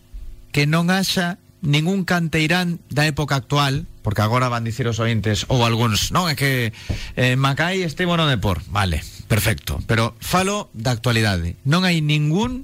que 0.55 0.64
non 0.71 0.89
haxa 0.89 1.37
ningún 1.61 2.07
canteirán 2.07 2.79
da 2.89 3.07
época 3.07 3.35
actual, 3.35 3.87
porque 4.03 4.23
agora 4.23 4.49
van 4.49 4.62
dicir 4.62 4.87
os 4.87 5.03
ointes 5.03 5.45
ou 5.51 5.66
algúns, 5.66 6.14
non, 6.14 6.31
é 6.31 6.39
que 6.39 6.71
eh, 7.19 7.35
Macai 7.35 7.83
estivo 7.83 8.14
no 8.14 8.31
Depor, 8.31 8.62
vale, 8.71 9.03
perfecto, 9.27 9.83
pero 9.91 10.14
falo 10.23 10.71
da 10.73 10.95
actualidade. 10.95 11.59
Non 11.66 11.83
hai 11.83 11.99
ningún 11.99 12.62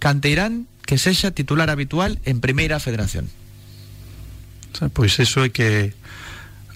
canteirán 0.00 0.64
que 0.88 0.96
sexa 0.96 1.36
titular 1.36 1.68
habitual 1.68 2.18
en 2.24 2.40
Primeira 2.40 2.80
Federación. 2.80 3.28
pois 4.96 5.20
eso 5.20 5.44
é 5.44 5.52
que 5.52 5.92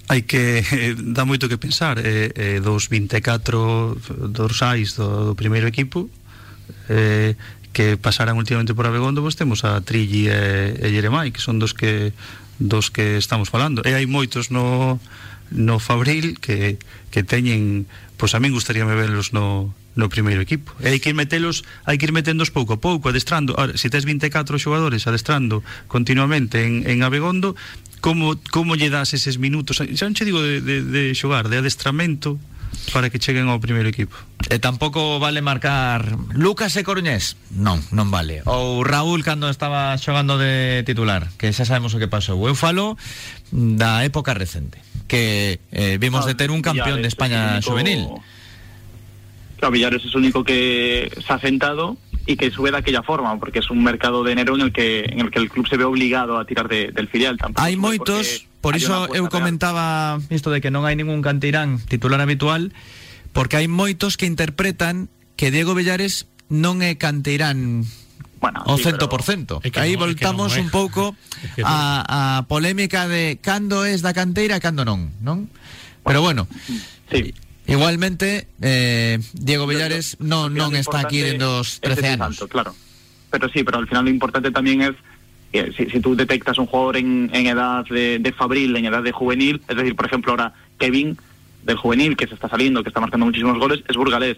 hai 0.08 0.22
que 0.28 0.60
eh, 0.60 0.94
dá 0.96 1.24
moito 1.24 1.48
que 1.48 1.56
pensar 1.56 1.96
eh, 1.98 2.32
eh, 2.36 2.58
dos 2.60 2.88
24 2.92 3.96
dorsais 4.28 4.96
do, 4.96 5.32
do 5.32 5.34
primeiro 5.34 5.66
equipo 5.66 6.10
eh, 6.88 7.36
que 7.74 7.96
pasaran 7.96 8.38
últimamente 8.38 8.76
por 8.76 8.86
Abegondo 8.86 9.24
vos 9.24 9.34
temos 9.34 9.64
a 9.64 9.80
Trilli 9.80 10.28
e, 10.28 10.76
e 10.78 10.86
Jeremai 10.92 11.32
que 11.32 11.40
son 11.40 11.56
dos 11.56 11.72
que 11.72 12.12
dos 12.58 12.90
que 12.90 13.18
estamos 13.18 13.50
falando. 13.50 13.82
E 13.82 13.98
hai 13.98 14.06
moitos 14.06 14.54
no, 14.54 15.02
no 15.50 15.82
Fabril 15.82 16.38
que, 16.38 16.78
que 17.10 17.26
teñen 17.26 17.90
pois 18.14 18.32
a 18.34 18.38
min 18.38 18.54
gustaríame 18.54 18.94
verlos 18.94 19.34
no, 19.34 19.74
no 19.98 20.06
primeiro 20.06 20.38
equipo. 20.38 20.70
E 20.78 20.94
hai 20.94 21.02
que 21.02 21.10
ir 21.10 21.18
metelos 21.18 21.66
hai 21.82 21.98
que 21.98 22.06
ir 22.06 22.14
metendos 22.14 22.54
pouco 22.54 22.78
a 22.78 22.80
pouco 22.80 23.10
adestrando. 23.10 23.58
Ahora, 23.58 23.74
se 23.74 23.90
tes 23.90 24.06
24 24.06 24.54
xogadores 24.62 25.06
adestrando 25.10 25.66
continuamente 25.90 26.62
en, 26.62 26.86
en 26.86 27.02
Abegondo 27.02 27.58
como, 28.04 28.36
como 28.52 28.76
lle 28.76 28.92
das 28.92 29.16
eses 29.16 29.40
minutos 29.40 29.80
xa 29.80 30.04
non 30.04 30.12
che 30.12 30.28
digo 30.28 30.44
de, 30.44 30.60
de, 30.60 30.84
de 30.84 31.16
xogar 31.16 31.48
de 31.48 31.56
adestramento 31.56 32.36
para 32.92 33.08
que 33.08 33.16
cheguen 33.16 33.48
ao 33.48 33.64
primeiro 33.64 33.88
equipo. 33.88 34.12
E 34.52 34.60
tampouco 34.60 35.16
vale 35.16 35.40
marcar 35.40 36.12
Lucas 36.36 36.76
e 36.76 36.84
Coruñés 36.84 37.40
Non, 37.56 37.80
non 37.96 38.12
vale. 38.12 38.44
Ou 38.44 38.84
Raúl 38.84 39.24
cando 39.24 39.48
estaba 39.48 39.96
xogando 39.96 40.36
de 40.36 40.84
titular 40.84 41.32
Que 41.40 41.48
xa 41.56 41.64
sabemos 41.64 41.96
o 41.96 42.00
que 42.02 42.10
pasou. 42.12 42.44
Eu 42.44 42.52
falo 42.52 43.00
da 43.48 44.04
época 44.04 44.36
recente 44.36 44.84
que 45.08 45.56
eh, 45.72 45.96
vimos 45.96 46.28
de 46.28 46.36
ter 46.36 46.52
un 46.52 46.60
campeón 46.60 47.00
de 47.00 47.08
España 47.08 47.56
juvenil. 47.64 48.04
Claro, 49.56 49.72
Villares 49.72 50.04
es 50.04 50.12
el 50.12 50.28
único 50.28 50.44
que 50.44 51.08
se 51.24 51.32
ha 51.32 51.40
sentado 51.40 51.96
y 52.26 52.36
que 52.36 52.50
sube 52.50 52.70
de 52.70 52.78
aquella 52.78 53.02
forma, 53.02 53.38
porque 53.38 53.58
es 53.60 53.70
un 53.70 53.84
mercado 53.84 54.24
de 54.24 54.32
enero 54.32 54.54
en 54.54 54.62
el 54.62 54.72
que 54.72 55.04
en 55.04 55.20
el 55.20 55.30
que 55.30 55.38
el 55.38 55.50
club 55.50 55.68
se 55.68 55.76
ve 55.76 55.84
obligado 55.84 56.38
a 56.38 56.44
tirar 56.44 56.68
de, 56.68 56.90
del 56.90 57.08
filial. 57.08 57.36
Tampouco 57.36 57.60
Hai 57.60 57.76
moitos, 57.76 58.48
por 58.64 58.76
iso 58.76 58.94
aposta 58.94 59.16
eu 59.16 59.28
real. 59.28 59.34
comentaba 59.34 60.16
isto 60.32 60.48
de 60.48 60.64
que 60.64 60.72
non 60.72 60.88
hai 60.88 60.96
ningún 60.96 61.20
canteirán 61.20 61.76
titular 61.84 62.20
habitual, 62.24 62.72
porque 63.36 63.60
hai 63.60 63.68
moitos 63.68 64.16
que 64.16 64.24
interpretan 64.24 65.12
que 65.36 65.52
Diego 65.52 65.76
Villares 65.76 66.24
non 66.48 66.80
é 66.80 66.96
canteirán 66.96 67.84
Bueno, 68.44 68.60
sí, 68.76 68.84
100%. 68.84 69.64
É 69.64 69.72
que 69.72 69.80
Aí 69.80 69.96
que 69.96 70.04
voltamos 70.04 70.56
un 70.60 70.68
pouco 70.68 71.16
a, 71.64 72.40
a 72.40 72.48
polémica 72.48 73.08
de 73.08 73.40
cando 73.40 73.84
es 73.88 74.04
da 74.04 74.12
canteira 74.12 74.56
e 74.56 74.64
cando 74.64 74.84
non, 74.84 75.12
non? 75.24 75.48
Pero 76.04 76.20
bueno, 76.20 76.48
Sí. 77.12 77.32
Igualmente 77.66 78.48
eh, 78.60 79.18
Diego 79.32 79.66
Villares 79.66 80.16
non 80.20 80.52
lo 80.54 80.68
está 80.76 81.00
aquí 81.00 81.20
importante 81.20 81.38
dende 81.38 81.44
os 81.44 81.80
es 81.80 81.80
13 81.80 82.00
ese 82.00 82.08
anos. 82.08 82.36
salto, 82.36 82.48
claro. 82.48 82.74
Pero 83.30 83.48
sí, 83.48 83.64
pero 83.64 83.78
al 83.78 83.88
final 83.88 84.04
lo 84.04 84.10
importante 84.10 84.50
también 84.50 84.82
es 84.82 84.94
que 85.50 85.72
si, 85.72 85.90
si 85.90 86.00
tú 86.00 86.14
detectas 86.14 86.58
un 86.58 86.66
jugador 86.66 86.96
en, 86.96 87.30
en 87.32 87.46
edad 87.46 87.84
de, 87.86 88.18
de 88.18 88.32
fabril, 88.32 88.76
en 88.76 88.86
edad 88.86 89.02
de 89.02 89.12
juvenil, 89.12 89.62
es 89.68 89.76
decir, 89.76 89.94
por 89.94 90.06
ejemplo, 90.06 90.32
ahora 90.32 90.52
Kevin 90.78 91.16
del 91.62 91.76
juvenil, 91.76 92.16
que 92.16 92.26
se 92.26 92.34
está 92.34 92.48
saliendo, 92.48 92.82
que 92.82 92.90
está 92.90 93.00
marcando 93.00 93.26
muchísimos 93.26 93.58
goles, 93.58 93.82
es 93.88 93.96
burgalés. 93.96 94.36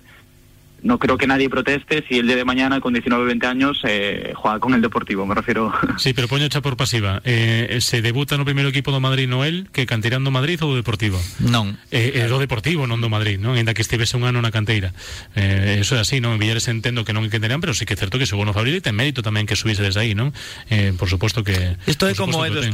No 0.82 0.98
creo 0.98 1.16
que 1.16 1.26
nadie 1.26 1.48
proteste 1.48 2.04
si 2.08 2.18
el 2.18 2.26
día 2.26 2.36
de 2.36 2.44
mañana, 2.44 2.80
con 2.80 2.92
19 2.92 3.24
o 3.24 3.26
20 3.26 3.46
años, 3.46 3.80
eh, 3.84 4.32
juega 4.34 4.60
con 4.60 4.74
el 4.74 4.82
Deportivo, 4.82 5.26
me 5.26 5.34
refiero. 5.34 5.72
Sí, 5.98 6.12
pero 6.12 6.28
poño 6.28 6.46
xa 6.46 6.60
por 6.60 6.76
pasiva. 6.76 7.20
Eh, 7.24 7.78
se 7.80 8.02
debuta 8.02 8.36
no 8.36 8.44
primeiro 8.44 8.68
equipo 8.68 8.92
do 8.92 9.00
Madrid 9.00 9.26
Noel, 9.26 9.66
que 9.72 9.88
canteirán 9.88 10.22
do 10.22 10.30
Madrid 10.30 10.60
ou 10.62 10.70
do 10.70 10.76
Deportivo? 10.78 11.18
Non. 11.40 11.80
Eh, 11.90 12.20
eh, 12.20 12.28
do 12.28 12.38
Deportivo, 12.38 12.86
non 12.86 13.00
do 13.00 13.08
Madrid, 13.08 13.40
non? 13.40 13.56
Ainda 13.56 13.72
que 13.72 13.82
estivese 13.82 14.14
un 14.14 14.28
ano 14.28 14.38
na 14.44 14.52
canteira. 14.52 14.92
Eh, 15.34 15.80
eso 15.80 15.96
é 15.96 16.00
así, 16.04 16.20
non? 16.20 16.36
En 16.36 16.38
Villares 16.38 16.68
entendo 16.68 17.02
que 17.02 17.16
non 17.16 17.24
é 17.24 17.32
canteirán, 17.32 17.58
pero 17.58 17.72
sí 17.72 17.88
que 17.88 17.96
é 17.96 17.98
certo 17.98 18.20
que 18.20 18.28
xogou 18.28 18.44
no 18.44 18.54
Fabril 18.54 18.78
ten 18.84 18.94
mérito 18.94 19.24
tamén 19.24 19.48
que 19.48 19.56
subise 19.56 19.82
desde 19.82 20.04
aí, 20.04 20.12
non? 20.12 20.36
Eh, 20.70 20.92
por 20.94 21.08
suposto 21.08 21.42
que... 21.42 21.80
Isto 21.88 22.06
é 22.06 22.14
por 22.14 22.28
como 22.28 22.44
o 22.44 22.46
ten. 22.46 22.70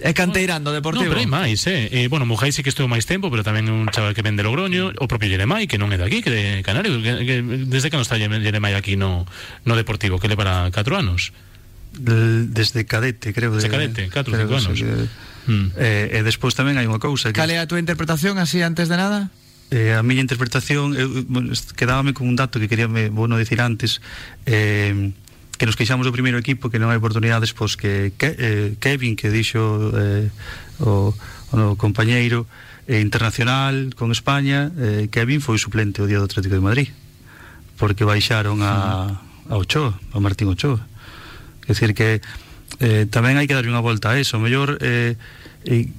É 0.00 0.14
canteirán 0.14 0.62
do 0.62 0.70
Deportivo. 0.70 1.06
No, 1.06 1.10
pero 1.10 1.20
hai 1.22 1.30
máis, 1.30 1.66
eh. 1.66 1.90
eh 1.90 2.06
bueno, 2.06 2.24
Mujai 2.26 2.54
sí 2.54 2.62
que 2.62 2.70
estuvo 2.70 2.86
máis 2.86 3.04
tempo, 3.06 3.30
pero 3.30 3.42
tamén 3.42 3.66
é 3.66 3.72
un 3.74 3.90
chaval 3.90 4.14
que 4.14 4.22
ven 4.22 4.38
de 4.38 4.46
Logroño, 4.46 4.94
o 4.94 5.06
propio 5.10 5.26
Jeremai, 5.26 5.66
que 5.66 5.76
non 5.76 5.90
é 5.90 5.98
de 5.98 6.06
aquí, 6.06 6.22
que 6.22 6.30
de 6.30 6.42
Canarios, 6.62 7.02
que, 7.02 7.26
que 7.26 7.36
desde 7.42 7.90
que 7.90 7.96
non 7.98 8.06
está 8.06 8.14
Jeremai 8.18 8.78
aquí 8.78 8.94
no, 8.94 9.26
no 9.66 9.74
Deportivo, 9.74 10.22
que 10.22 10.30
le 10.30 10.38
para 10.38 10.70
4 10.70 10.94
anos. 10.94 11.34
Desde 11.98 12.86
cadete, 12.86 13.34
creo. 13.34 13.50
Desde 13.54 13.68
de- 13.68 13.74
cadete, 13.74 14.02
catro, 14.08 14.32
creo 14.34 14.46
cinco 14.46 14.58
que- 14.58 14.66
anos. 14.66 14.78
que- 14.78 15.28
Mm. 15.48 15.72
Eh, 15.80 16.20
e 16.20 16.20
despois 16.28 16.52
tamén 16.52 16.76
hai 16.76 16.84
unha 16.84 17.00
cousa 17.00 17.32
que 17.32 17.40
Cal 17.40 17.48
é 17.48 17.56
a 17.56 17.64
túa 17.64 17.80
interpretación 17.80 18.36
así 18.36 18.60
antes 18.60 18.92
de 18.92 19.00
nada? 19.00 19.32
Eh, 19.72 19.96
a 19.96 20.04
miña 20.04 20.20
interpretación 20.20 20.92
eu, 20.92 21.08
bueno, 21.24 21.56
quedábame 21.72 22.12
con 22.12 22.28
un 22.28 22.36
dato 22.36 22.60
que 22.60 22.68
quería 22.68 22.84
me, 22.84 23.08
bueno 23.08 23.40
decir 23.40 23.64
antes 23.64 24.04
eh, 24.44 24.92
que 25.58 25.66
nos 25.66 25.74
queixamos 25.74 26.06
do 26.06 26.14
primeiro 26.14 26.38
equipo 26.38 26.70
que 26.70 26.78
non 26.78 26.88
hai 26.88 27.02
oportunidades 27.02 27.50
pois 27.50 27.74
que, 27.74 28.14
que 28.14 28.30
eh, 28.38 28.68
Kevin 28.78 29.18
que 29.18 29.28
dixo 29.28 29.90
eh, 29.92 30.30
o, 30.78 31.10
o 31.12 31.54
no 31.58 31.74
compañeiro 31.74 32.46
eh, 32.86 33.02
internacional 33.02 33.92
con 33.98 34.14
España 34.14 34.70
eh, 34.78 35.10
Kevin 35.10 35.42
foi 35.42 35.58
suplente 35.58 35.98
o 35.98 36.06
día 36.06 36.22
do 36.22 36.30
Atlético 36.30 36.54
de 36.54 36.62
Madrid 36.62 36.88
porque 37.74 38.06
baixaron 38.06 38.62
a, 38.62 39.18
a 39.50 39.54
Ochoa 39.58 39.98
a 40.14 40.18
Martín 40.22 40.48
Ochoa. 40.48 40.82
É 41.66 41.74
dicir 41.74 41.92
que 41.94 42.22
eh, 42.80 43.04
tamén 43.10 43.36
hai 43.36 43.46
que 43.46 43.54
darlle 43.54 43.70
unha 43.70 43.84
volta 43.84 44.12
a 44.12 44.18
eso. 44.18 44.38
O 44.38 44.42
mellor 44.42 44.78
eh, 44.80 45.18
eh, 45.66 45.90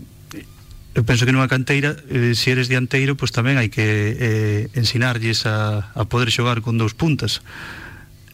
eu 0.98 1.04
penso 1.08 1.24
que 1.24 1.32
nunha 1.32 1.48
canteira 1.48 1.96
eh, 2.10 2.36
se 2.36 2.52
eres 2.52 2.68
dianteiro 2.68 3.16
pois 3.16 3.32
tamén 3.32 3.56
hai 3.56 3.72
que 3.72 3.86
eh, 3.86 4.62
ensinarlles 4.76 5.48
a, 5.48 5.92
a 5.96 6.04
poder 6.10 6.30
xogar 6.34 6.60
con 6.66 6.76
dous 6.76 6.98
puntas. 6.98 7.40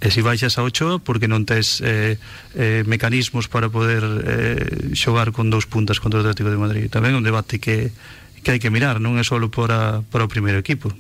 E 0.04 0.12
se 0.12 0.20
baixas 0.20 0.60
a 0.60 0.62
8 0.62 1.02
porque 1.08 1.32
non 1.32 1.48
tes 1.48 1.80
eh, 1.80 2.20
eh, 2.54 2.84
mecanismos 2.84 3.48
para 3.48 3.72
poder 3.72 4.04
eh, 4.04 4.92
xogar 4.92 5.32
con 5.32 5.48
dous 5.48 5.66
puntas 5.66 6.04
contra 6.04 6.20
o 6.20 6.24
Atlético 6.24 6.52
de 6.52 6.60
Madrid. 6.60 6.92
Tamén 6.92 7.16
é 7.16 7.18
un 7.18 7.24
debate 7.24 7.64
que, 7.64 7.96
que 8.44 8.50
hai 8.52 8.60
que 8.60 8.68
mirar, 8.68 9.00
non 9.00 9.16
é 9.16 9.24
só 9.24 9.40
para, 9.48 10.04
para 10.12 10.28
o 10.28 10.30
primeiro 10.30 10.60
equipo. 10.60 10.92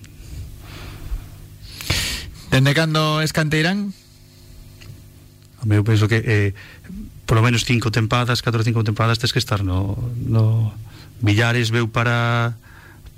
Dende 2.55 2.71
cando 2.71 3.19
escanteirán? 3.19 3.91
Eu 5.67 5.83
penso 5.83 6.07
que 6.07 6.23
eh, 6.23 6.51
polo 7.27 7.43
menos 7.43 7.67
cinco 7.67 7.91
tempadas, 7.91 8.39
4 8.39 8.61
ou 8.61 8.65
cinco 8.65 8.81
tempadas 8.85 9.19
tes 9.19 9.35
que 9.35 9.43
estar 9.43 9.59
no, 9.59 9.97
no 10.15 10.71
Villares 11.19 11.67
veu 11.67 11.91
para 11.91 12.55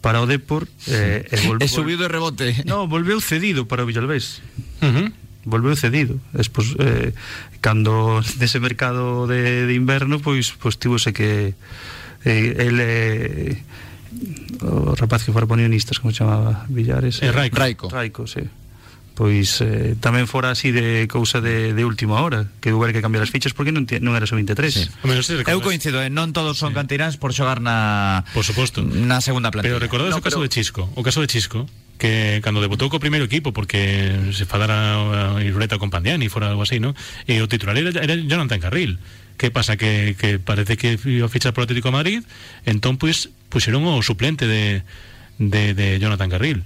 para 0.01 0.21
o 0.21 0.25
Depor 0.25 0.67
eh, 0.87 1.27
e, 1.27 1.37
volveu, 1.45 1.61
e 1.65 1.67
subiu 1.67 1.97
de 1.97 2.07
rebote. 2.07 2.63
No, 2.65 2.87
volveu 2.87 3.19
cedido 3.19 3.65
para 3.65 3.83
o 3.83 3.85
Villalbés. 3.85 4.41
Uh 4.81 4.89
-huh 4.89 5.26
volveu 5.47 5.73
cedido 5.79 6.19
Despois, 6.35 6.75
eh, 6.77 7.15
cando 7.63 8.19
nese 8.39 8.59
mercado 8.59 9.25
de, 9.25 9.65
de 9.65 9.73
inverno 9.73 10.19
pois, 10.19 10.51
pois 10.59 10.75
tivose 10.75 11.15
que 11.15 11.55
eh, 12.27 12.53
ele 12.59 13.63
o 14.61 14.95
rapaz 14.95 15.23
que 15.23 15.31
fora 15.31 15.47
ponionistas 15.47 15.99
como 16.03 16.11
chamaba 16.11 16.67
Villares 16.67 17.23
eh, 17.23 17.31
Raico. 17.31 17.55
Raico. 17.55 17.85
Raico, 17.89 18.23
sí 18.27 18.43
pois 19.17 19.65
eh, 19.65 19.97
tamén 19.97 20.29
fora 20.29 20.53
así 20.53 20.69
de 20.69 21.09
cousa 21.09 21.41
de, 21.41 21.73
de 21.73 21.81
última 21.81 22.21
hora 22.21 22.53
que 22.61 22.69
houver 22.69 22.93
que 22.93 23.01
cambiar 23.01 23.25
as 23.25 23.33
fichas 23.33 23.57
porque 23.57 23.73
non, 23.73 23.89
non 23.89 24.13
era 24.13 24.29
só 24.29 24.37
23 24.37 24.69
sí. 24.69 24.85
Eu 25.49 25.65
coincido, 25.65 25.97
eh, 26.05 26.13
non 26.13 26.37
todos 26.37 26.61
son 26.61 26.77
sí. 26.77 27.17
por 27.17 27.33
xogar 27.33 27.57
na 27.57 28.21
por 28.37 28.45
suposto. 28.45 28.85
na 28.85 29.17
segunda 29.17 29.49
plantilla 29.49 29.73
pero 29.73 29.81
recordades 29.81 30.13
no, 30.13 30.21
o 30.21 30.23
caso 30.23 30.37
pero... 30.37 30.45
de 30.45 30.53
Chisco 30.53 30.85
o 30.93 31.01
caso 31.01 31.17
de 31.17 31.27
Chisco 31.33 31.65
que 31.97 32.39
cando 32.45 32.61
debutou 32.61 32.89
co 32.89 33.01
primeiro 33.01 33.25
equipo 33.25 33.51
porque 33.51 34.13
se 34.31 34.45
fadara 34.45 35.37
a 35.37 35.43
Irureta 35.43 35.81
con 35.81 35.89
Pandiani, 35.89 36.29
fora 36.29 36.49
algo 36.49 36.63
así, 36.63 36.79
¿no? 36.79 36.93
E 37.25 37.41
o 37.41 37.49
titular 37.49 37.75
era, 37.77 38.15
Jonathan 38.15 38.61
Carril. 38.61 39.01
Que 39.37 39.53
pasa 39.53 39.77
que, 39.77 40.17
que 40.17 40.41
parece 40.41 40.77
que 40.77 40.97
iba 40.97 41.29
a 41.29 41.29
fichar 41.29 41.53
por 41.53 41.65
Atlético 41.65 41.93
de 41.93 41.97
Madrid, 41.97 42.21
entón 42.65 42.97
pois 42.97 43.29
puxeron 43.53 43.85
o 43.85 44.01
suplente 44.01 44.49
de, 44.49 44.81
de 45.37 45.87
Jonathan 46.01 46.29
Carril. 46.29 46.65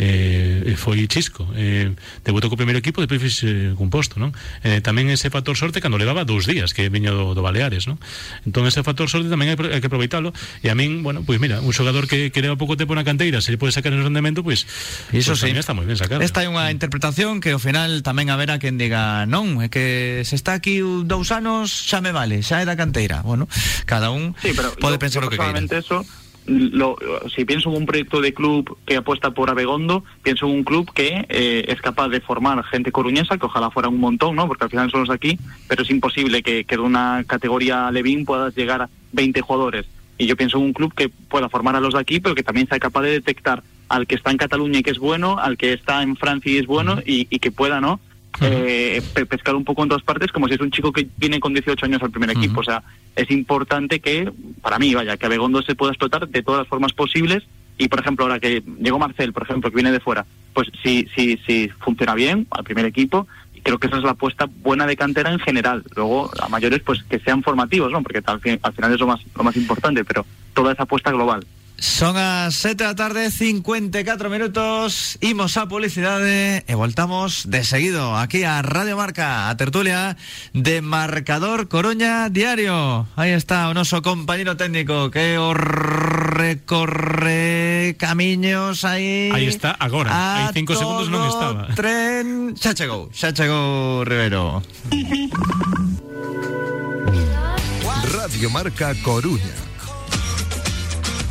Eh, 0.00 0.64
e 0.64 0.74
foi 0.80 1.04
Chisco 1.12 1.44
eh, 1.52 1.92
debutou 2.24 2.48
co 2.48 2.56
primeiro 2.56 2.80
equipo 2.80 3.04
depois 3.04 3.20
fixe 3.20 3.76
un 3.76 3.90
posto 3.92 4.16
non? 4.16 4.32
Eh, 4.64 4.80
tamén 4.80 5.12
ese 5.12 5.28
factor 5.28 5.60
sorte 5.60 5.84
cando 5.84 6.00
levaba 6.00 6.24
dous 6.24 6.48
días 6.48 6.72
que 6.72 6.88
viño 6.88 7.12
do, 7.12 7.36
do 7.36 7.42
Baleares 7.44 7.84
non? 7.84 8.00
entón 8.48 8.64
ese 8.64 8.80
factor 8.80 9.12
sorte 9.12 9.28
tamén 9.28 9.52
hai, 9.52 9.56
hai 9.76 9.80
que 9.84 9.88
aproveitalo 9.92 10.32
e 10.64 10.72
a 10.72 10.74
min, 10.74 11.04
bueno, 11.04 11.20
pois 11.20 11.36
mira 11.36 11.60
un 11.60 11.76
xogador 11.76 12.08
que, 12.08 12.32
que 12.32 12.40
leva 12.40 12.56
pouco 12.56 12.80
tempo 12.80 12.96
na 12.96 13.04
canteira 13.04 13.44
se 13.44 13.52
lle 13.52 13.60
pode 13.60 13.76
sacar 13.76 13.92
en 13.92 14.00
rendemento 14.00 14.40
pois, 14.40 14.64
Iso 15.12 15.36
pois 15.36 15.44
sí. 15.44 15.52
está 15.52 15.76
moi 15.76 15.84
ben 15.84 16.00
sacado 16.00 16.24
Esta 16.24 16.40
é 16.40 16.48
unha 16.48 16.72
interpretación 16.72 17.44
que 17.44 17.52
ao 17.52 17.60
final 17.60 18.00
tamén 18.00 18.32
haberá 18.32 18.56
quen 18.56 18.80
diga 18.80 19.28
non, 19.28 19.60
é 19.60 19.68
que 19.68 20.24
se 20.24 20.32
está 20.32 20.56
aquí 20.56 20.80
dous 20.80 21.28
anos 21.28 21.68
xa 21.68 22.00
me 22.00 22.16
vale, 22.16 22.40
xa 22.40 22.62
é 22.62 22.64
da 22.64 22.78
canteira. 22.78 23.20
Bueno, 23.20 23.44
cada 23.84 24.08
un 24.08 24.32
Sí, 24.40 24.56
pero 24.56 24.72
pode 24.80 24.96
yo- 24.96 25.02
pensar 25.02 25.20
yo 25.20 25.28
o 25.28 25.30
que 25.30 25.36
queira. 25.36 25.60
eso 25.76 26.00
lo, 26.46 26.96
si 27.34 27.44
pienso 27.44 27.70
en 27.70 27.76
un 27.76 27.86
proyecto 27.86 28.20
de 28.20 28.34
club 28.34 28.78
que 28.86 28.96
apuesta 28.96 29.30
por 29.32 29.50
Abegondo, 29.50 30.04
pienso 30.22 30.46
en 30.46 30.52
un 30.52 30.64
club 30.64 30.90
que 30.92 31.26
eh, 31.28 31.64
es 31.68 31.80
capaz 31.80 32.08
de 32.08 32.20
formar 32.20 32.62
gente 32.64 32.92
coruñesa, 32.92 33.38
que 33.38 33.46
ojalá 33.46 33.70
fuera 33.70 33.88
un 33.88 34.00
montón, 34.00 34.36
¿no? 34.36 34.48
Porque 34.48 34.64
al 34.64 34.70
final 34.70 34.90
son 34.90 35.00
los 35.00 35.08
de 35.08 35.14
aquí, 35.14 35.38
pero 35.68 35.82
es 35.82 35.90
imposible 35.90 36.42
que, 36.42 36.64
que 36.64 36.76
de 36.76 36.82
una 36.82 37.24
categoría 37.26 37.90
Levín 37.90 38.24
puedas 38.24 38.54
llegar 38.54 38.82
a 38.82 38.90
20 39.12 39.40
jugadores. 39.40 39.86
Y 40.18 40.26
yo 40.26 40.36
pienso 40.36 40.58
en 40.58 40.64
un 40.64 40.72
club 40.72 40.92
que 40.94 41.08
pueda 41.08 41.48
formar 41.48 41.76
a 41.76 41.80
los 41.80 41.94
de 41.94 42.00
aquí, 42.00 42.20
pero 42.20 42.34
que 42.34 42.42
también 42.42 42.68
sea 42.68 42.78
capaz 42.78 43.02
de 43.02 43.12
detectar 43.12 43.62
al 43.88 44.06
que 44.06 44.14
está 44.14 44.30
en 44.30 44.36
Cataluña 44.36 44.80
y 44.80 44.82
que 44.82 44.90
es 44.90 44.98
bueno, 44.98 45.38
al 45.38 45.56
que 45.56 45.72
está 45.72 46.02
en 46.02 46.16
Francia 46.16 46.52
y 46.52 46.58
es 46.58 46.66
bueno, 46.66 47.00
y, 47.04 47.26
y 47.30 47.38
que 47.38 47.50
pueda, 47.50 47.80
¿no? 47.80 48.00
Eh, 48.40 49.02
pe- 49.14 49.26
pescar 49.26 49.54
un 49.54 49.64
poco 49.64 49.82
en 49.82 49.88
todas 49.88 50.02
partes 50.04 50.30
como 50.32 50.48
si 50.48 50.54
es 50.54 50.60
un 50.60 50.70
chico 50.70 50.92
que 50.92 51.06
viene 51.16 51.40
con 51.40 51.52
18 51.52 51.84
años 51.86 52.02
al 52.02 52.10
primer 52.10 52.30
equipo. 52.30 52.60
O 52.60 52.64
sea, 52.64 52.82
es 53.16 53.30
importante 53.30 54.00
que, 54.00 54.30
para 54.62 54.78
mí, 54.78 54.94
vaya, 54.94 55.16
que 55.16 55.26
Abegondo 55.26 55.62
se 55.62 55.74
pueda 55.74 55.92
explotar 55.92 56.28
de 56.28 56.42
todas 56.42 56.60
las 56.60 56.68
formas 56.68 56.92
posibles. 56.92 57.42
Y, 57.78 57.88
por 57.88 58.00
ejemplo, 58.00 58.24
ahora 58.26 58.38
que 58.40 58.62
llegó 58.80 58.98
Marcel, 58.98 59.32
por 59.32 59.42
ejemplo, 59.44 59.70
que 59.70 59.74
viene 59.76 59.90
de 59.92 60.00
fuera, 60.00 60.26
pues 60.52 60.68
si, 60.82 61.08
si, 61.14 61.38
si 61.46 61.68
funciona 61.80 62.14
bien 62.14 62.46
al 62.50 62.62
primer 62.64 62.84
equipo, 62.84 63.26
creo 63.62 63.78
que 63.78 63.86
esa 63.86 63.96
es 63.98 64.02
la 64.04 64.10
apuesta 64.12 64.46
buena 64.62 64.86
de 64.86 64.96
cantera 64.96 65.32
en 65.32 65.38
general. 65.38 65.82
Luego, 65.96 66.30
a 66.40 66.48
mayores, 66.48 66.80
pues 66.84 67.02
que 67.04 67.18
sean 67.20 67.42
formativos, 67.42 67.90
¿no? 67.90 68.02
Porque 68.02 68.20
al, 68.24 68.40
fin- 68.40 68.60
al 68.62 68.72
final 68.74 68.92
es 68.92 69.00
lo 69.00 69.06
más, 69.06 69.20
lo 69.34 69.44
más 69.44 69.56
importante, 69.56 70.04
pero 70.04 70.26
toda 70.54 70.72
esa 70.72 70.82
apuesta 70.82 71.10
global. 71.10 71.44
Son 71.80 72.12
as 72.20 72.60
7 72.60 72.84
da 72.84 72.92
tarde, 72.92 73.32
54 73.32 74.28
minutos 74.28 75.16
Imos 75.24 75.56
a 75.56 75.64
publicidade 75.64 76.60
E 76.68 76.74
voltamos 76.76 77.48
de 77.48 77.64
seguido 77.64 78.12
Aquí 78.20 78.44
a 78.44 78.60
Radio 78.60 79.00
Marca, 79.00 79.48
a 79.48 79.56
tertulia 79.56 80.12
De 80.52 80.84
Marcador 80.84 81.72
Coruña 81.72 82.28
Diario 82.28 83.08
Aí 83.16 83.32
está 83.32 83.72
o 83.72 83.74
noso 83.74 84.04
compañero 84.04 84.60
técnico 84.60 85.08
Que 85.08 85.40
o 85.40 85.56
recorre 86.36 87.96
Camiños 87.96 88.84
aí 88.84 89.32
Aí 89.32 89.48
está, 89.48 89.72
agora. 89.80 90.12
Hai 90.12 90.52
cinco 90.52 90.76
segundos 90.76 91.08
non 91.08 91.24
todo 91.24 91.32
estaba. 91.32 91.72
Tren, 91.72 92.60
xa 92.60 92.76
chegou 92.76 93.08
Xa 93.08 93.32
chegou 93.32 94.04
Rivero 94.04 94.60
Radio 98.10 98.50
Marca 98.50 98.92
Coruña. 99.00 99.69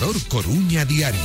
Coruña 0.00 0.86
Diario. 0.86 1.20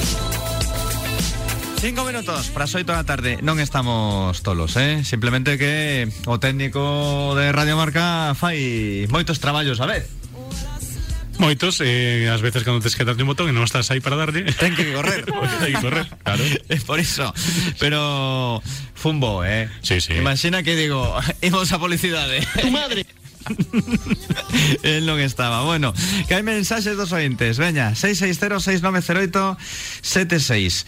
Cinco 1.79 2.03
minutos 2.03 2.51
para 2.51 2.67
as 2.67 2.75
oito 2.75 2.91
da 2.91 3.07
tarde 3.07 3.39
Non 3.39 3.63
estamos 3.63 4.43
tolos, 4.43 4.75
eh? 4.75 4.99
Simplemente 5.07 5.55
que 5.55 6.11
o 6.27 6.43
técnico 6.43 7.31
de 7.39 7.55
Radio 7.55 7.79
Marca 7.79 8.35
fai 8.35 9.07
moitos 9.07 9.39
traballos 9.39 9.79
a 9.79 9.87
vez 9.87 10.11
Moitos, 11.39 11.79
eh, 11.79 12.27
ás 12.27 12.43
veces 12.43 12.67
cando 12.67 12.83
tes 12.83 12.99
que 12.99 13.07
darlle 13.07 13.23
un 13.23 13.31
botón 13.31 13.47
e 13.47 13.55
non 13.55 13.63
estás 13.63 13.87
aí 13.95 14.03
para 14.03 14.19
darlle 14.19 14.43
Ten 14.59 14.75
que 14.75 14.91
correr 14.91 15.23
Ten 15.63 15.71
que 15.71 15.79
correr, 15.79 16.07
claro 16.27 16.43
É 16.67 16.75
por 16.83 16.99
iso 16.99 17.31
Pero 17.79 18.59
fun 18.91 19.23
bo, 19.23 19.47
eh? 19.47 19.71
Sí, 19.87 20.03
sí 20.03 20.19
Imagina 20.19 20.67
que 20.67 20.75
digo 20.75 20.99
Imos 21.47 21.71
a 21.71 21.79
publicidade 21.79 22.43
¡Tu 22.59 22.67
madre! 22.75 23.07
El 24.83 25.05
non 25.05 25.21
estaba. 25.21 25.61
Bueno, 25.63 25.93
que 26.27 26.35
hai 26.35 26.43
mensaxes 26.43 26.97
dos 26.97 27.13
ointes. 27.13 27.57
Veña, 27.61 27.93
660-6908-76. 27.93 30.85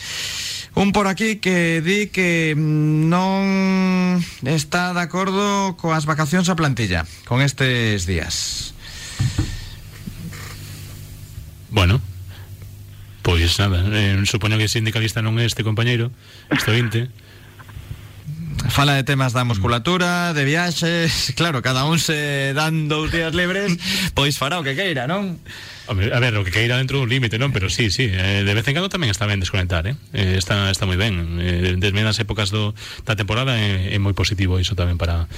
Un 0.77 0.93
por 0.93 1.07
aquí 1.07 1.37
que 1.37 1.81
di 1.81 2.09
que 2.13 2.53
mm, 2.53 3.09
non 3.09 4.21
está 4.45 4.93
de 4.93 5.01
acordo 5.01 5.73
coas 5.77 6.05
vacacións 6.05 6.49
a 6.49 6.55
plantilla 6.55 7.05
con 7.25 7.41
estes 7.41 8.05
días. 8.05 8.73
Bueno 11.69 12.01
Pois 13.27 13.59
nada, 13.59 13.83
eh, 13.91 14.23
supoño 14.23 14.55
que 14.55 14.71
sindicalista 14.71 15.19
non 15.19 15.35
é 15.35 15.43
este 15.43 15.67
compañeiro 15.67 16.15
Este 16.47 16.71
ointe 16.71 17.11
Fala 18.69 18.93
de 18.93 19.03
temas 19.03 19.33
da 19.33 19.43
musculatura, 19.43 20.33
de 20.33 20.43
viaxes, 20.45 21.33
claro, 21.39 21.61
cada 21.61 21.85
un 21.85 21.99
se 21.99 22.53
dan 22.53 22.87
dous 22.87 23.11
días 23.11 23.33
libres, 23.33 23.79
pois 24.13 24.37
fará 24.37 24.59
o 24.59 24.63
que 24.63 24.75
queira, 24.75 25.07
non? 25.07 25.39
Hombre, 25.87 26.11
a 26.11 26.19
ver, 26.19 26.35
o 26.35 26.43
que 26.43 26.51
queira 26.51 26.75
dentro 26.75 26.99
do 26.99 27.07
límite, 27.07 27.39
non? 27.39 27.55
Pero 27.55 27.71
sí, 27.71 27.89
sí, 27.89 28.11
eh, 28.11 28.43
de 28.43 28.53
vez 28.53 28.67
en 28.67 28.75
cando 28.75 28.91
tamén 28.91 29.07
está 29.07 29.23
ben 29.23 29.39
desconectar, 29.39 29.87
eh? 29.87 29.95
eh 30.11 30.35
está, 30.35 30.67
está 30.67 30.83
moi 30.83 30.99
ben. 30.99 31.39
Eh, 31.39 31.79
desde 31.79 31.95
as 32.03 32.19
épocas 32.19 32.51
do, 32.51 32.75
da 33.07 33.15
temporada 33.15 33.55
é, 33.55 33.95
é 33.95 33.97
moi 34.03 34.11
positivo 34.11 34.59
iso 34.59 34.75
tamén 34.75 34.99
para 34.99 35.31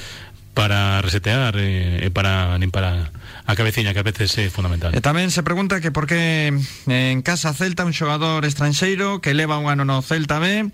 para 0.57 0.99
resetear 0.99 1.55
eh, 1.55 2.03
e 2.03 2.07
eh, 2.07 2.11
para, 2.11 2.57
nin 2.59 2.73
para 2.73 3.13
a 3.45 3.53
cabeciña 3.55 3.93
que 3.93 4.01
a 4.01 4.07
veces 4.07 4.31
é 4.37 4.49
fundamental. 4.49 4.91
E 4.91 5.01
tamén 5.03 5.29
se 5.29 5.45
pregunta 5.45 5.79
que 5.79 5.93
por 5.93 6.09
que 6.09 6.51
en 6.89 7.19
casa 7.21 7.53
Celta 7.53 7.85
un 7.85 7.93
xogador 7.93 8.43
estranxeiro 8.43 9.21
que 9.23 9.37
leva 9.37 9.61
un 9.61 9.71
ano 9.71 9.85
no 9.85 10.01
Celta 10.01 10.39
B 10.39 10.67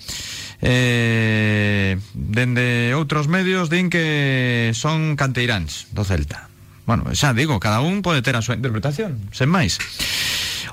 eh, 0.62 2.00
dende 2.14 2.96
outros 2.96 3.28
medios 3.28 3.70
din 3.70 3.92
que 3.92 4.72
son 4.74 5.20
canteiráns 5.20 5.92
do 5.92 6.08
Celta. 6.08 6.55
Bueno, 6.86 7.10
xa 7.14 7.34
digo, 7.34 7.60
cada 7.60 7.82
un 7.82 8.02
pode 8.06 8.22
ter 8.22 8.38
a 8.38 8.46
súa 8.46 8.58
interpretación, 8.58 9.18
sen. 9.34 9.50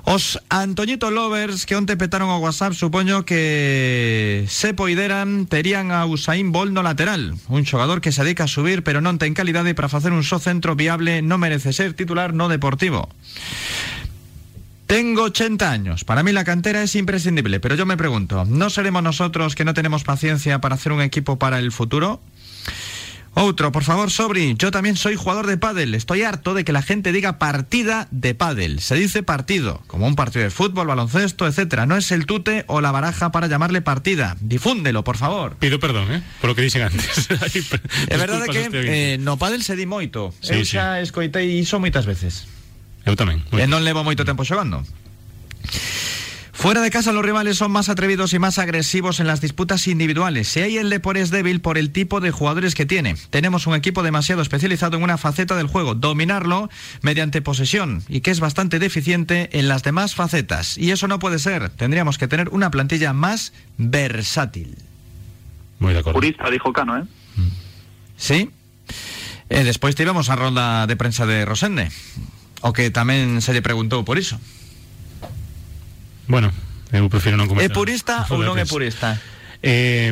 Os 0.05 0.43
Antoñito 0.51 1.15
Lovers 1.15 1.63
que 1.63 1.79
onte 1.79 1.95
petaron 1.95 2.27
o 2.27 2.43
WhatsApp 2.43 2.75
supoño 2.75 3.23
que 3.23 4.45
se 4.51 4.75
poideran 4.75 5.47
terían 5.47 5.95
a 5.95 6.03
Usain 6.11 6.51
Bolt 6.51 6.75
no 6.75 6.83
lateral 6.83 7.39
un 7.47 7.63
xogador 7.63 8.03
que 8.03 8.11
se 8.11 8.27
dedica 8.27 8.45
a 8.45 8.51
subir 8.51 8.83
pero 8.83 8.99
non 8.99 9.23
ten 9.23 9.31
calidade 9.31 9.79
para 9.79 9.87
facer 9.87 10.11
un 10.11 10.27
só 10.27 10.43
centro 10.43 10.75
viable 10.75 11.23
non 11.23 11.39
merece 11.39 11.71
ser 11.71 11.95
titular 11.95 12.35
no 12.35 12.51
Deportivo 12.51 13.07
Tengo 14.93 15.23
80 15.23 15.71
años. 15.71 16.05
Para 16.05 16.23
mí 16.23 16.33
la 16.33 16.45
cantera 16.45 16.83
es 16.83 16.95
imprescindible, 16.97 17.61
pero 17.61 17.77
yo 17.77 17.87
me 17.87 17.97
pregunto, 17.97 18.45
¿no 18.45 18.69
seremos 18.69 19.03
nosotros 19.03 19.55
que 19.55 19.65
no 19.65 19.73
tenemos 19.73 20.05
paciencia 20.05 20.61
para 20.61 20.75
hacer 20.75 20.93
un 20.93 21.01
equipo 21.01 21.39
para 21.39 21.59
el 21.61 21.73
futuro? 21.73 22.21
Otro, 23.35 23.73
por 23.73 23.83
favor, 23.83 24.11
Sobri, 24.11 24.55
yo 24.59 24.71
también 24.71 24.97
soy 24.97 25.17
jugador 25.17 25.47
de 25.47 25.57
pádel. 25.57 25.95
Estoy 25.95 26.23
harto 26.23 26.53
de 26.53 26.65
que 26.65 26.73
la 26.73 26.83
gente 26.83 27.13
diga 27.13 27.39
partida 27.39 28.07
de 28.11 28.35
pádel. 28.35 28.81
Se 28.81 28.95
dice 28.95 29.23
partido, 29.23 29.81
como 29.87 30.07
un 30.07 30.17
partido 30.17 30.45
de 30.45 30.51
fútbol, 30.51 30.87
baloncesto, 30.87 31.47
etcétera. 31.47 31.87
No 31.87 31.97
es 31.97 32.13
el 32.13 32.27
tute 32.27 32.65
o 32.69 32.83
la 32.83 32.93
baraja 32.93 33.33
para 33.33 33.47
llamarle 33.47 33.81
partida. 33.81 34.37
Difúndelo, 34.41 35.03
por 35.03 35.17
favor. 35.17 35.57
Pido 35.57 35.81
perdón, 35.81 36.13
eh, 36.13 36.23
por 36.43 36.51
lo 36.51 36.55
que 36.55 36.63
dixen 36.63 36.83
antes. 36.83 37.29
É 38.09 38.17
verdade 38.19 38.49
que 38.49 39.15
eh, 39.15 39.19
no 39.19 39.39
pádel 39.39 39.63
se 39.63 39.77
di 39.77 39.87
moito. 39.87 40.35
Sí, 40.41 40.53
Eu 40.53 40.65
xa 40.69 41.01
escoitei 41.01 41.57
iso 41.57 41.81
moitas 41.81 42.05
veces. 42.05 42.45
Eu 43.09 43.17
tamén. 43.17 43.41
E 43.57 43.65
non 43.65 43.81
levo 43.81 44.05
moito 44.05 44.29
tempo 44.29 44.45
xogando. 44.45 44.85
Fuera 46.63 46.81
de 46.81 46.93
casa 46.93 47.11
los 47.11 47.25
rivales 47.25 47.59
son 47.59 47.73
más 47.73 47.89
atrevidos 47.89 48.33
y 48.35 48.39
más 48.39 48.61
agresivos 48.61 49.19
en 49.19 49.27
las 49.27 49.41
disputas 49.41 49.89
individuales. 49.89 50.47
Si 50.47 50.61
hay 50.61 50.79
el 50.79 50.91
Depor 50.91 51.17
es 51.17 51.33
débil 51.33 51.61
por 51.61 51.77
el 51.77 51.91
tipo 51.91 52.21
de 52.21 52.31
jugadores 52.31 52.77
que 52.77 52.87
tiene. 52.87 53.17
Tenemos 53.31 53.67
un 53.67 53.75
equipo 53.75 54.05
demasiado 54.05 54.43
especializado 54.43 54.97
en 54.97 55.03
una 55.03 55.19
faceta 55.19 55.57
del 55.57 55.67
juego, 55.67 55.97
dominarlo 55.97 56.71
mediante 57.01 57.43
posesión 57.43 58.05
y 58.09 58.21
que 58.21 58.31
es 58.31 58.39
bastante 58.39 58.79
deficiente 58.79 59.59
en 59.59 59.67
las 59.67 59.83
demás 59.83 60.15
facetas. 60.15 60.79
Y 60.79 60.93
eso 60.93 61.09
no 61.09 61.19
puede 61.19 61.41
ser. 61.41 61.69
Tendríamos 61.71 62.17
que 62.17 62.29
tener 62.29 62.49
una 62.51 62.71
plantilla 62.71 63.13
más 63.13 63.53
versátil. 63.77 64.77
Muy 65.81 65.95
de 65.95 65.99
acordo. 65.99 66.21
Purista, 66.21 66.49
dijo 66.49 66.73
Cano, 66.73 66.97
¿eh? 66.97 67.03
Sí. 68.17 68.51
E 69.51 69.65
despois 69.65 69.97
tivemos 69.99 70.31
a 70.31 70.37
ronda 70.37 70.87
de 70.87 70.95
prensa 70.95 71.27
de 71.27 71.45
Rosende 71.45 71.91
O 72.63 72.71
que 72.71 72.95
tamén 72.95 73.43
se 73.43 73.51
lle 73.51 73.67
preguntou 73.67 74.07
por 74.07 74.15
iso 74.15 74.39
Bueno, 76.33 76.49
eu 76.97 77.05
prefiro 77.13 77.37
non 77.37 77.45
É 77.45 77.53
comentar. 77.53 77.77
purista 77.77 78.25
A 78.25 78.33
ou 78.33 78.41
rueda 78.41 78.49
non 78.49 78.57
de 78.57 78.65
é 78.65 78.67
purista? 78.67 79.21
Eh, 79.63 80.11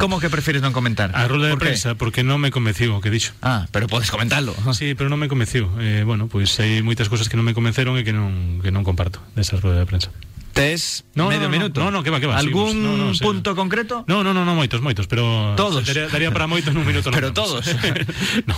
Como 0.00 0.16
que 0.22 0.30
prefires 0.32 0.62
non 0.64 0.70
comentar? 0.72 1.10
a 1.12 1.26
roda 1.28 1.50
de 1.50 1.58
Por 1.58 1.60
qué? 1.66 1.74
prensa, 1.74 1.98
porque 1.98 2.22
non 2.24 2.38
me 2.40 2.48
convenciu 2.54 2.94
o 2.96 3.02
que 3.02 3.10
dixo. 3.12 3.34
Ah, 3.44 3.66
pero 3.74 3.90
podes 3.90 4.08
comentarlo 4.08 4.54
Sí, 4.72 4.94
pero 4.96 5.10
non 5.10 5.18
me 5.20 5.26
convenciu. 5.28 5.68
Eh, 5.82 6.00
bueno, 6.06 6.30
pues, 6.30 6.54
hai 6.62 6.80
moitas 6.86 7.10
cousas 7.10 7.26
que 7.28 7.34
non 7.36 7.44
me 7.44 7.52
convenceron 7.52 7.98
e 7.98 8.06
que 8.06 8.14
non 8.14 8.62
que 8.62 8.70
non 8.72 8.86
comparto 8.86 9.18
desa 9.36 9.58
rueda 9.60 9.82
de 9.82 9.88
prensa. 9.90 10.08
Tes 10.56 11.04
No, 11.14 11.28
medio 11.28 11.42
no, 11.42 11.48
no, 11.48 11.52
minuto 11.52 11.84
no, 11.84 11.90
no, 11.90 12.02
que 12.02 12.08
va, 12.08 12.18
que 12.18 12.26
va, 12.26 12.38
Algún 12.38 12.72
seguimos. 12.72 12.98
No, 12.98 13.04
no, 13.08 13.14
sí. 13.14 13.22
punto 13.22 13.54
concreto? 13.54 14.04
No, 14.08 14.24
no, 14.24 14.32
no, 14.32 14.44
no 14.48 14.56
moitos, 14.56 14.80
moitos, 14.80 15.06
pero 15.06 15.52
Todos. 15.52 15.84
daría, 15.84 16.08
daría 16.08 16.30
para 16.32 16.48
moitos 16.48 16.72
nun 16.72 16.88
minuto. 16.88 17.12
Pero 17.16 17.32
todos. 17.36 17.60
no, 18.48 18.56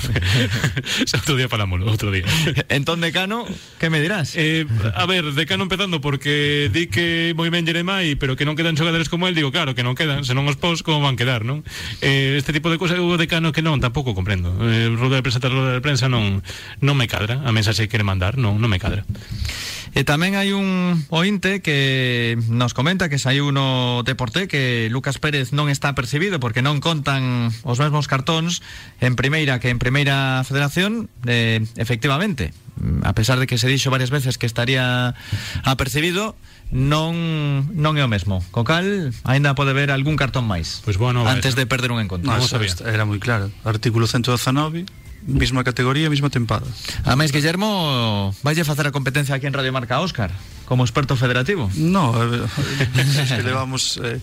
outro 1.18 1.34
día 1.34 1.50
falámoslo, 1.50 1.90
outro 1.90 2.14
día. 2.14 2.22
Entón, 2.70 3.02
decano, 3.02 3.46
que 3.82 3.90
me 3.90 3.98
dirás? 3.98 4.38
Eh, 4.38 4.62
a 4.94 5.06
ver, 5.06 5.34
decano 5.34 5.66
empezando 5.66 5.98
porque 5.98 6.70
di 6.70 6.86
que 6.86 7.34
moi 7.34 7.50
ben 7.50 7.66
Jeremai, 7.66 8.14
pero 8.14 8.38
que 8.38 8.46
non 8.46 8.54
quedan 8.54 8.78
xogadores 8.78 9.10
como 9.10 9.26
el, 9.26 9.34
digo, 9.34 9.50
claro, 9.50 9.74
que 9.74 9.82
non 9.82 9.98
quedan, 9.98 10.22
senón 10.22 10.46
os 10.46 10.54
pos 10.54 10.86
como 10.86 11.02
van 11.02 11.18
quedar, 11.18 11.42
non? 11.42 11.66
Eh, 11.98 12.38
este 12.38 12.54
tipo 12.54 12.70
de 12.70 12.78
cosas 12.78 13.02
o 13.02 13.18
decano 13.18 13.50
que 13.50 13.62
non, 13.62 13.82
tampouco 13.82 14.14
comprendo. 14.14 14.54
Eh, 14.62 14.86
rueda 14.94 15.18
de 15.18 15.24
prensa 15.26 15.42
rueda 15.42 15.74
de 15.74 15.82
prensa 15.82 16.06
non 16.06 16.46
non 16.78 16.94
me 16.94 17.10
cadra, 17.10 17.42
a 17.42 17.50
mensaxe 17.50 17.90
que 17.90 17.98
quere 17.98 18.06
mandar, 18.06 18.38
non, 18.38 18.62
non 18.62 18.70
me 18.70 18.78
cadra. 18.78 19.02
E 19.96 20.04
tamén 20.04 20.36
hai 20.36 20.52
un 20.52 21.00
ointe 21.08 21.64
que 21.64 21.87
nos 22.48 22.74
comenta 22.74 23.08
que 23.08 23.18
saiu 23.18 23.52
no 23.52 24.02
Deporté 24.04 24.48
que 24.48 24.88
Lucas 24.90 25.18
Pérez 25.18 25.52
non 25.52 25.68
está 25.72 25.94
percibido 25.94 26.40
porque 26.40 26.60
non 26.60 26.80
contan 26.82 27.52
os 27.64 27.78
mesmos 27.80 28.06
cartóns 28.06 28.60
en 29.00 29.16
primeira 29.16 29.60
que 29.62 29.72
en 29.72 29.78
primeira 29.80 30.42
federación, 30.44 31.08
eh, 31.24 31.64
efectivamente. 31.76 32.52
A 33.02 33.12
pesar 33.12 33.42
de 33.42 33.50
que 33.50 33.58
se 33.58 33.66
dixo 33.66 33.90
varias 33.90 34.14
veces 34.14 34.38
que 34.38 34.46
estaría 34.46 35.14
apercibido, 35.66 36.38
non 36.70 37.16
non 37.72 37.96
é 37.96 38.04
o 38.04 38.10
mesmo. 38.10 38.44
Co 38.52 38.62
cal, 38.62 39.10
aínda 39.24 39.56
pode 39.56 39.72
ver 39.72 39.88
algún 39.90 40.20
cartón 40.20 40.44
máis. 40.44 40.84
Pois 40.84 40.94
pues 40.94 40.96
bueno, 41.00 41.24
antes 41.24 41.56
de 41.56 41.64
perder 41.64 41.90
un 41.90 42.04
encontro. 42.04 42.28
No, 42.28 42.38
era 42.84 43.04
moi 43.08 43.18
claro. 43.18 43.48
Artículo 43.64 44.06
119 44.06 45.07
Misma 45.26 45.64
categoría, 45.64 46.08
misma 46.08 46.30
tempada. 46.30 46.66
A 47.04 47.18
máis, 47.18 47.34
Guillermo, 47.34 48.34
valle 48.46 48.62
facer 48.62 48.86
a 48.86 48.92
competencia 48.94 49.34
aquí 49.34 49.46
en 49.46 49.54
Radio 49.56 49.74
Marca 49.74 49.98
Óscar, 49.98 50.30
como 50.64 50.84
experto 50.84 51.16
federativo? 51.16 51.70
No, 51.74 52.14
eh, 52.14 52.46
eh 52.46 53.36
que 53.36 53.42
levamos... 53.42 53.98
Eh, 54.02 54.22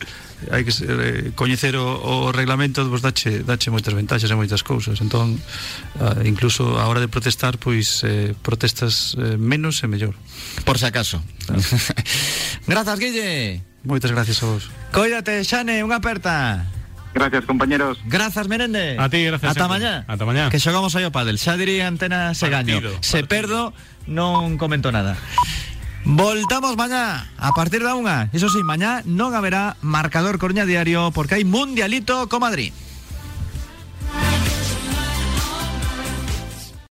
hai 0.51 0.67
que 0.67 0.71
eh, 0.71 1.31
coñecer 1.33 1.79
o, 1.79 1.87
o 1.87 2.31
reglamento 2.35 2.83
vos 2.91 2.99
dache, 2.99 3.41
dache 3.41 3.71
moitas 3.71 3.95
ventaxas 3.95 4.27
e 4.27 4.35
moitas 4.35 4.61
cousas 4.61 4.99
entón, 4.99 5.39
eh, 5.39 6.27
incluso 6.27 6.75
a 6.75 6.85
hora 6.91 6.99
de 6.99 7.07
protestar 7.07 7.57
pois 7.57 8.03
eh, 8.03 8.35
protestas 8.43 9.15
eh, 9.15 9.39
menos 9.39 9.81
e 9.81 9.87
mellor 9.87 10.13
por 10.67 10.77
se 10.77 10.91
acaso 10.91 11.23
claro. 11.47 11.63
grazas 12.69 12.99
Guille 12.99 13.63
moitas 13.87 14.11
gracias 14.11 14.43
a 14.43 14.45
vos 14.51 14.67
coídate 14.91 15.39
Xane, 15.47 15.81
unha 15.81 16.03
aperta 16.03 16.67
Gracias, 17.15 17.45
compañeros. 17.45 17.97
Grazas, 18.05 18.47
Merende. 18.49 18.97
A 18.99 19.07
ti, 19.07 19.23
gracias 19.23 19.51
Ata 19.55 19.61
sempre. 19.65 19.79
mañá. 19.79 20.05
Ata 20.05 20.25
mañá. 20.27 20.49
Que 20.51 20.59
xogamos 20.59 20.93
aí 20.99 21.07
o 21.07 21.15
pádel. 21.15 21.39
Xa 21.39 21.55
diría 21.55 21.87
antena 21.87 22.35
se 22.35 22.51
gaño. 22.51 22.75
Partido, 22.83 22.99
Se 22.99 23.23
perdo, 23.23 23.71
non 24.03 24.59
comento 24.59 24.91
nada. 24.91 25.15
Voltamos 26.03 26.77
mañá 26.77 27.31
a 27.39 27.49
partir 27.55 27.81
da 27.81 27.95
unha. 27.97 28.29
Iso 28.35 28.51
sí, 28.51 28.61
mañá 28.61 29.01
non 29.07 29.33
haberá 29.33 29.79
marcador 29.81 30.37
Coruña 30.37 30.67
Diario 30.67 31.09
porque 31.15 31.39
hai 31.39 31.47
Mundialito 31.47 32.27
co 32.29 32.37
Madrid. 32.37 32.75